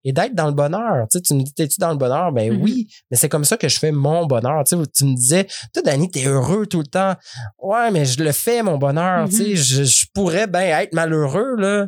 et 0.07 0.13
d'être 0.13 0.35
dans 0.35 0.45
le 0.45 0.53
bonheur. 0.53 1.07
Tu, 1.09 1.17
sais, 1.17 1.21
tu 1.23 1.33
me 1.33 1.41
dis, 1.41 1.51
t'es-tu 1.51 1.79
dans 1.79 1.89
le 1.89 1.97
bonheur? 1.97 2.31
Ben 2.31 2.53
Mhm. 2.53 2.61
oui, 2.61 2.87
mais 3.09 3.17
c'est 3.17 3.27
comme 3.27 3.43
ça 3.43 3.57
que 3.57 3.67
je 3.67 3.79
fais 3.79 3.91
mon 3.91 4.27
bonheur. 4.27 4.63
Tu, 4.63 4.75
sais, 4.77 4.83
tu 4.95 5.03
me 5.05 5.15
disais, 5.15 5.47
toi, 5.73 5.81
Dani, 5.81 6.11
t'es 6.11 6.25
heureux 6.27 6.67
tout 6.67 6.77
le 6.77 6.85
temps. 6.85 7.15
Ouais, 7.57 7.89
mais 7.89 8.05
je 8.05 8.21
le 8.23 8.31
fais, 8.31 8.61
mon 8.61 8.77
bonheur. 8.77 9.27
Tu 9.29 9.37
sais, 9.37 9.49
Mhm. 9.49 9.55
je, 9.55 9.83
je 9.83 10.05
pourrais 10.13 10.45
bien 10.45 10.79
être 10.79 10.93
malheureux, 10.93 11.55
là. 11.57 11.87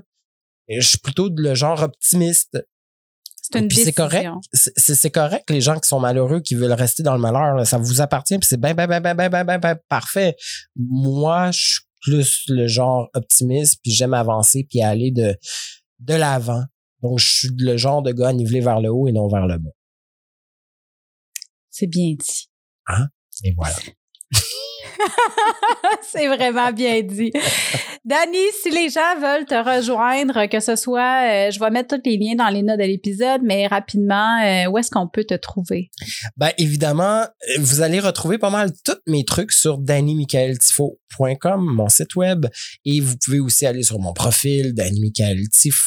Et 0.67 0.81
je 0.81 0.87
suis 0.89 0.97
plutôt 0.97 1.29
le 1.31 1.53
genre 1.53 1.83
optimiste. 1.83 2.57
C'est 3.49 3.59
une 3.59 3.67
Puis 3.67 3.77
c'est 3.77 3.93
correct. 3.93 4.29
décision. 4.51 4.73
C'est 4.75 5.11
correct, 5.11 5.49
les 5.49 5.61
gens 5.61 5.79
qui 5.79 5.87
sont 5.87 5.99
malheureux, 5.99 6.41
qui 6.41 6.55
veulent 6.55 6.73
rester 6.73 7.03
dans 7.03 7.13
le 7.13 7.21
malheur, 7.21 7.55
là, 7.55 7.65
ça 7.65 7.77
vous 7.77 8.01
appartient, 8.01 8.37
puis 8.37 8.47
c'est 8.47 8.59
ben, 8.59 8.73
ben, 8.73 8.87
ben, 8.87 8.99
ben, 8.99 9.15
ben, 9.15 9.29
ben, 9.29 9.43
ben, 9.45 9.57
ben, 9.57 9.77
parfait. 9.87 10.35
Moi, 10.75 11.51
je 11.51 11.59
suis 11.59 11.81
plus 12.01 12.43
le 12.49 12.67
genre 12.67 13.09
optimiste, 13.13 13.79
puis 13.81 13.91
j'aime 13.91 14.13
avancer, 14.13 14.65
puis 14.69 14.81
aller 14.81 15.11
de, 15.11 15.35
de 15.99 16.13
l'avant. 16.13 16.63
Donc, 17.01 17.19
je 17.19 17.27
suis 17.27 17.49
le 17.57 17.77
genre 17.77 18.01
de 18.01 18.11
gars 18.11 18.29
à 18.29 18.33
niveler 18.33 18.59
vers 18.59 18.81
le 18.81 18.89
haut 18.89 19.07
et 19.07 19.11
non 19.11 19.27
vers 19.27 19.47
le 19.47 19.57
bas. 19.57 19.69
C'est 21.69 21.87
bien 21.87 22.15
dit. 22.15 22.49
Et 23.43 23.53
voilà. 23.55 23.75
c'est 26.01 26.27
vraiment 26.27 26.71
bien 26.73 27.01
dit. 27.03 27.31
Dani, 28.07 28.37
si 28.63 28.69
les 28.69 28.87
gens 28.87 29.19
veulent 29.19 29.45
te 29.45 29.53
rejoindre, 29.53 30.45
que 30.45 30.61
ce 30.61 30.77
soit, 30.77 31.47
euh, 31.47 31.51
je 31.51 31.59
vais 31.59 31.69
mettre 31.71 31.93
tous 31.93 32.01
les 32.05 32.15
liens 32.15 32.35
dans 32.35 32.47
les 32.47 32.63
notes 32.63 32.79
de 32.79 32.85
l'épisode, 32.85 33.41
mais 33.43 33.67
rapidement, 33.67 34.39
euh, 34.45 34.69
où 34.69 34.77
est-ce 34.77 34.89
qu'on 34.89 35.09
peut 35.09 35.25
te 35.25 35.33
trouver? 35.33 35.91
Ben, 36.37 36.51
évidemment, 36.57 37.23
euh, 37.23 37.59
vous 37.59 37.81
allez 37.81 37.99
retrouver 37.99 38.37
pas 38.37 38.49
mal 38.49 38.71
tous 38.85 38.95
mes 39.07 39.25
trucs 39.25 39.51
sur 39.51 39.77
dannymichaeltifo.com, 39.77 41.61
mon 41.61 41.89
site 41.89 42.15
web. 42.15 42.45
Et 42.85 43.01
vous 43.01 43.17
pouvez 43.17 43.41
aussi 43.41 43.65
aller 43.65 43.83
sur 43.83 43.99
mon 43.99 44.13
profil, 44.13 44.73
Danny. 44.73 45.11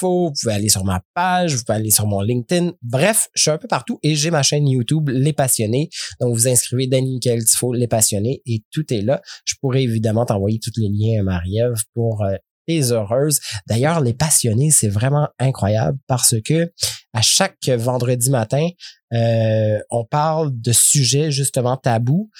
Vous 0.02 0.32
pouvez 0.42 0.52
aller 0.52 0.68
sur 0.68 0.84
ma 0.84 1.00
page, 1.14 1.54
vous 1.54 1.64
pouvez 1.64 1.76
aller 1.78 1.90
sur 1.90 2.06
mon 2.06 2.20
LinkedIn. 2.20 2.72
Bref, 2.82 3.28
je 3.32 3.40
suis 3.40 3.50
un 3.50 3.56
peu 3.56 3.66
partout 3.66 3.98
et 4.02 4.14
j'ai 4.14 4.30
ma 4.30 4.42
chaîne 4.42 4.68
YouTube, 4.68 5.08
Les 5.08 5.32
Passionnés. 5.32 5.88
Donc, 6.20 6.34
vous 6.34 6.48
inscrivez 6.48 6.86
Danny 6.86 7.14
Michael 7.14 7.46
Tifo, 7.46 7.72
Les 7.72 7.88
Passionnés 7.88 8.42
et 8.44 8.62
tout 8.70 8.92
est 8.92 9.00
là. 9.00 9.22
Je 9.46 9.54
pourrais 9.58 9.84
évidemment 9.84 10.26
t'envoyer 10.26 10.58
tous 10.58 10.72
les 10.76 10.90
liens 10.90 11.20
à 11.20 11.22
Marie-Ève 11.22 11.76
pour 11.94 12.09
euh, 12.22 12.36
heureuses. 12.92 13.40
D'ailleurs, 13.66 14.00
Les 14.00 14.14
Passionnés, 14.14 14.70
c'est 14.70 14.88
vraiment 14.88 15.28
incroyable 15.38 15.98
parce 16.06 16.36
que 16.44 16.72
à 17.12 17.22
chaque 17.22 17.68
vendredi 17.68 18.30
matin, 18.30 18.68
euh, 19.12 19.78
on 19.90 20.04
parle 20.04 20.52
de 20.52 20.72
sujets 20.72 21.30
justement 21.30 21.76
tabous, 21.76 22.30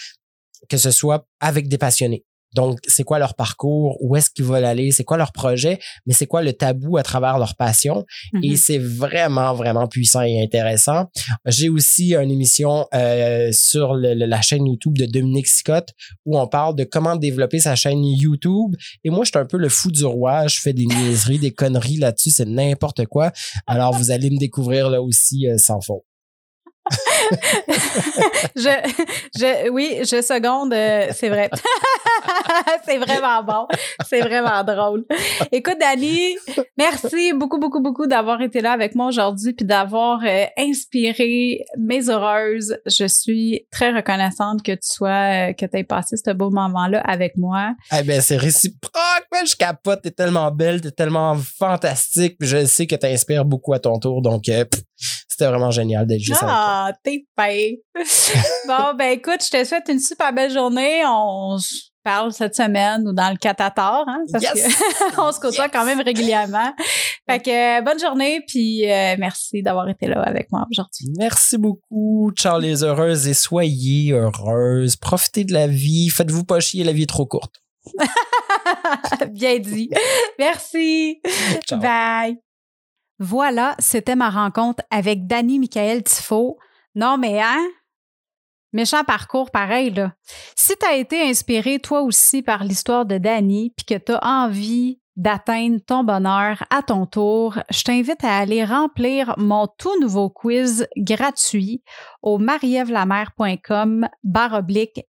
que 0.69 0.77
ce 0.77 0.91
soit 0.91 1.27
avec 1.41 1.69
des 1.69 1.79
passionnés. 1.79 2.25
Donc, 2.55 2.79
c'est 2.87 3.05
quoi 3.05 3.19
leur 3.19 3.35
parcours, 3.35 3.97
où 4.01 4.17
est-ce 4.17 4.31
qu'ils 4.31 4.45
veulent 4.45 4.65
aller, 4.65 4.91
c'est 4.91 5.05
quoi 5.05 5.17
leur 5.17 5.33
projet, 5.33 5.79
mais 6.07 6.15
c'est 6.15 6.27
quoi 6.27 6.43
le 6.43 6.53
tabou 6.53 6.97
à 6.97 7.03
travers 7.03 7.39
leur 7.39 7.55
passion? 7.57 8.05
Et 8.43 8.51
Mhm. 8.51 8.57
c'est 8.57 8.79
vraiment, 8.79 9.55
vraiment 9.55 9.87
puissant 9.87 10.23
et 10.23 10.43
intéressant. 10.43 11.07
J'ai 11.47 11.69
aussi 11.69 12.15
une 12.15 12.31
émission 12.31 12.87
euh, 12.95 13.51
sur 13.53 13.95
le- 13.95 14.15
le- 14.15 14.27
la 14.27 14.41
chaîne 14.41 14.67
YouTube 14.67 14.99
de 14.99 15.07
Dominique 15.07 15.47
Scott 15.47 15.91
où 16.27 16.39
on 16.39 16.47
parle 16.49 16.75
de 16.77 16.85
comment 16.85 17.17
développer 17.17 17.61
sa 17.61 17.75
chaîne 17.77 18.05
YouTube. 18.05 18.75
Et 19.05 19.11
moi, 19.11 19.25
je 19.25 19.31
suis 19.31 19.39
un 19.39 19.47
peu 19.47 19.57
le 19.59 19.69
fou 19.69 19.91
du 19.91 20.05
roi. 20.05 20.47
Je 20.49 20.61
fais 20.61 20.73
des 20.73 20.87
niaiseries, 20.87 21.39
des 21.39 21.53
conneries 21.53 21.99
là-dessus. 21.99 22.31
C'est 22.31 22.47
n'importe 22.49 23.07
quoi. 23.07 23.33
Alors, 23.67 23.93
vous 23.95 24.11
allez 24.11 24.31
me 24.31 24.39
découvrir 24.39 24.91
là 24.91 25.01
aussi 25.03 25.47
euh, 25.47 25.57
sans 25.59 25.81
faute. 25.81 26.03
je, 28.57 29.71
oui, 29.71 29.99
je 30.01 30.23
seconde, 30.23 30.73
euh, 30.73 31.09
c'est 31.13 31.29
vrai. 31.29 31.51
c'est 32.85 32.99
vraiment 32.99 33.43
bon. 33.43 33.67
C'est 34.09 34.21
vraiment 34.21 34.65
drôle. 34.65 35.05
Écoute, 35.53 35.77
Dani, 35.79 36.37
merci 36.77 37.33
beaucoup, 37.33 37.59
beaucoup, 37.59 37.81
beaucoup 37.81 38.07
d'avoir 38.07 38.41
été 38.41 38.61
là 38.61 38.73
avec 38.73 38.95
moi 38.95 39.07
aujourd'hui 39.07 39.53
puis 39.53 39.67
d'avoir 39.67 40.21
euh, 40.25 40.47
inspiré 40.57 41.65
mes 41.79 42.09
heureuses. 42.09 42.79
Je 42.87 43.07
suis 43.07 43.67
très 43.71 43.93
reconnaissante 43.93 44.63
que 44.63 44.73
tu 44.73 44.89
sois, 44.89 45.51
euh, 45.51 45.53
que 45.53 45.67
tu 45.67 45.79
aies 45.79 45.85
passé 45.85 46.17
ce 46.17 46.31
beau 46.31 46.51
moment-là 46.51 47.01
avec 47.01 47.37
moi. 47.37 47.75
Eh 47.97 48.03
ben, 48.03 48.21
c'est 48.21 48.37
réciproque. 48.37 48.95
Je 49.47 49.55
capote. 49.57 50.03
T'es 50.03 50.11
tellement 50.11 50.51
belle, 50.51 50.81
t'es 50.81 50.91
tellement 50.91 51.37
fantastique. 51.37 52.37
Je 52.41 52.65
sais 52.65 52.87
que 52.87 52.97
t'inspires 52.97 53.45
beaucoup 53.45 53.73
à 53.75 53.79
ton 53.79 53.99
tour. 53.99 54.23
Donc, 54.23 54.45
c'était 55.41 55.51
vraiment 55.51 55.71
génial 55.71 56.07
d'être 56.07 56.21
juste 56.21 56.43
avec 56.43 56.55
toi. 56.55 56.65
Ah, 56.67 56.93
t'es 57.03 57.25
paix. 57.35 57.81
bon, 58.67 58.95
ben 58.97 59.13
écoute, 59.13 59.43
je 59.43 59.51
te 59.51 59.65
souhaite 59.65 59.89
une 59.89 59.99
super 59.99 60.35
belle 60.35 60.53
journée. 60.53 61.03
On 61.07 61.57
se 61.57 61.91
parle 62.05 62.33
cette 62.33 62.55
semaine 62.55 63.09
ou 63.09 63.13
dans 63.15 63.31
le 63.31 63.39
catator, 63.39 64.05
hein, 64.07 64.23
parce 64.31 64.45
Yes! 64.45 64.77
se 64.77 65.41
côtoie 65.41 65.71
quand 65.71 65.87
même 65.87 66.01
régulièrement. 66.01 66.75
Fait 67.29 67.41
que 67.41 67.79
euh, 67.79 67.83
bonne 67.83 67.99
journée, 67.99 68.43
puis 68.47 68.91
euh, 68.91 69.17
merci 69.19 69.63
d'avoir 69.63 69.89
été 69.89 70.07
là 70.07 70.23
avec 70.23 70.49
moi 70.53 70.67
aujourd'hui. 70.71 71.07
Merci 71.19 71.57
beaucoup, 71.57 72.33
ciao 72.37 72.59
les 72.59 72.85
heureuses 72.85 73.27
et 73.27 73.35
soyez 73.35 74.13
heureuses. 74.13 74.97
Profitez 74.97 75.45
de 75.45 75.55
la 75.55 75.67
vie. 75.67 76.11
Faites-vous 76.11 76.45
pas 76.45 76.61
chier, 76.61 76.85
la 76.85 76.93
vie 76.93 77.05
est 77.05 77.07
trop 77.07 77.27
courte. 77.27 77.63
Bien 79.31 79.59
dit. 79.59 79.89
Merci. 80.39 81.21
Ciao. 81.67 81.81
Bye. 81.81 82.50
Voilà, 83.23 83.77
c'était 83.79 84.17
ma 84.17 84.31
rencontre 84.31 84.83
avec 84.91 85.27
Danny 85.27 85.59
Michael 85.59 86.03
Tifo. 86.03 86.57
Non, 86.95 87.19
mais 87.19 87.39
hein? 87.41 87.69
Méchant 88.73 89.05
parcours 89.05 89.51
pareil, 89.51 89.91
là. 89.91 90.15
Si 90.57 90.75
tu 90.75 90.87
as 90.87 90.95
été 90.95 91.21
inspiré 91.21 91.81
toi 91.81 92.01
aussi 92.01 92.41
par 92.41 92.65
l'histoire 92.65 93.05
de 93.05 93.19
Danny 93.19 93.75
puis 93.77 93.85
que 93.85 94.03
tu 94.03 94.13
as 94.13 94.25
envie 94.25 95.01
d'atteindre 95.17 95.81
ton 95.87 96.03
bonheur 96.03 96.65
à 96.71 96.83
ton 96.83 97.05
tour, 97.05 97.59
je 97.71 97.83
t'invite 97.83 98.25
à 98.25 98.39
aller 98.39 98.65
remplir 98.65 99.35
mon 99.37 99.67
tout 99.67 100.01
nouveau 100.01 100.31
quiz 100.31 100.87
gratuit 100.97 101.83
au 102.23 102.39
marievlamer.com 102.39 104.09
barre 104.25 104.63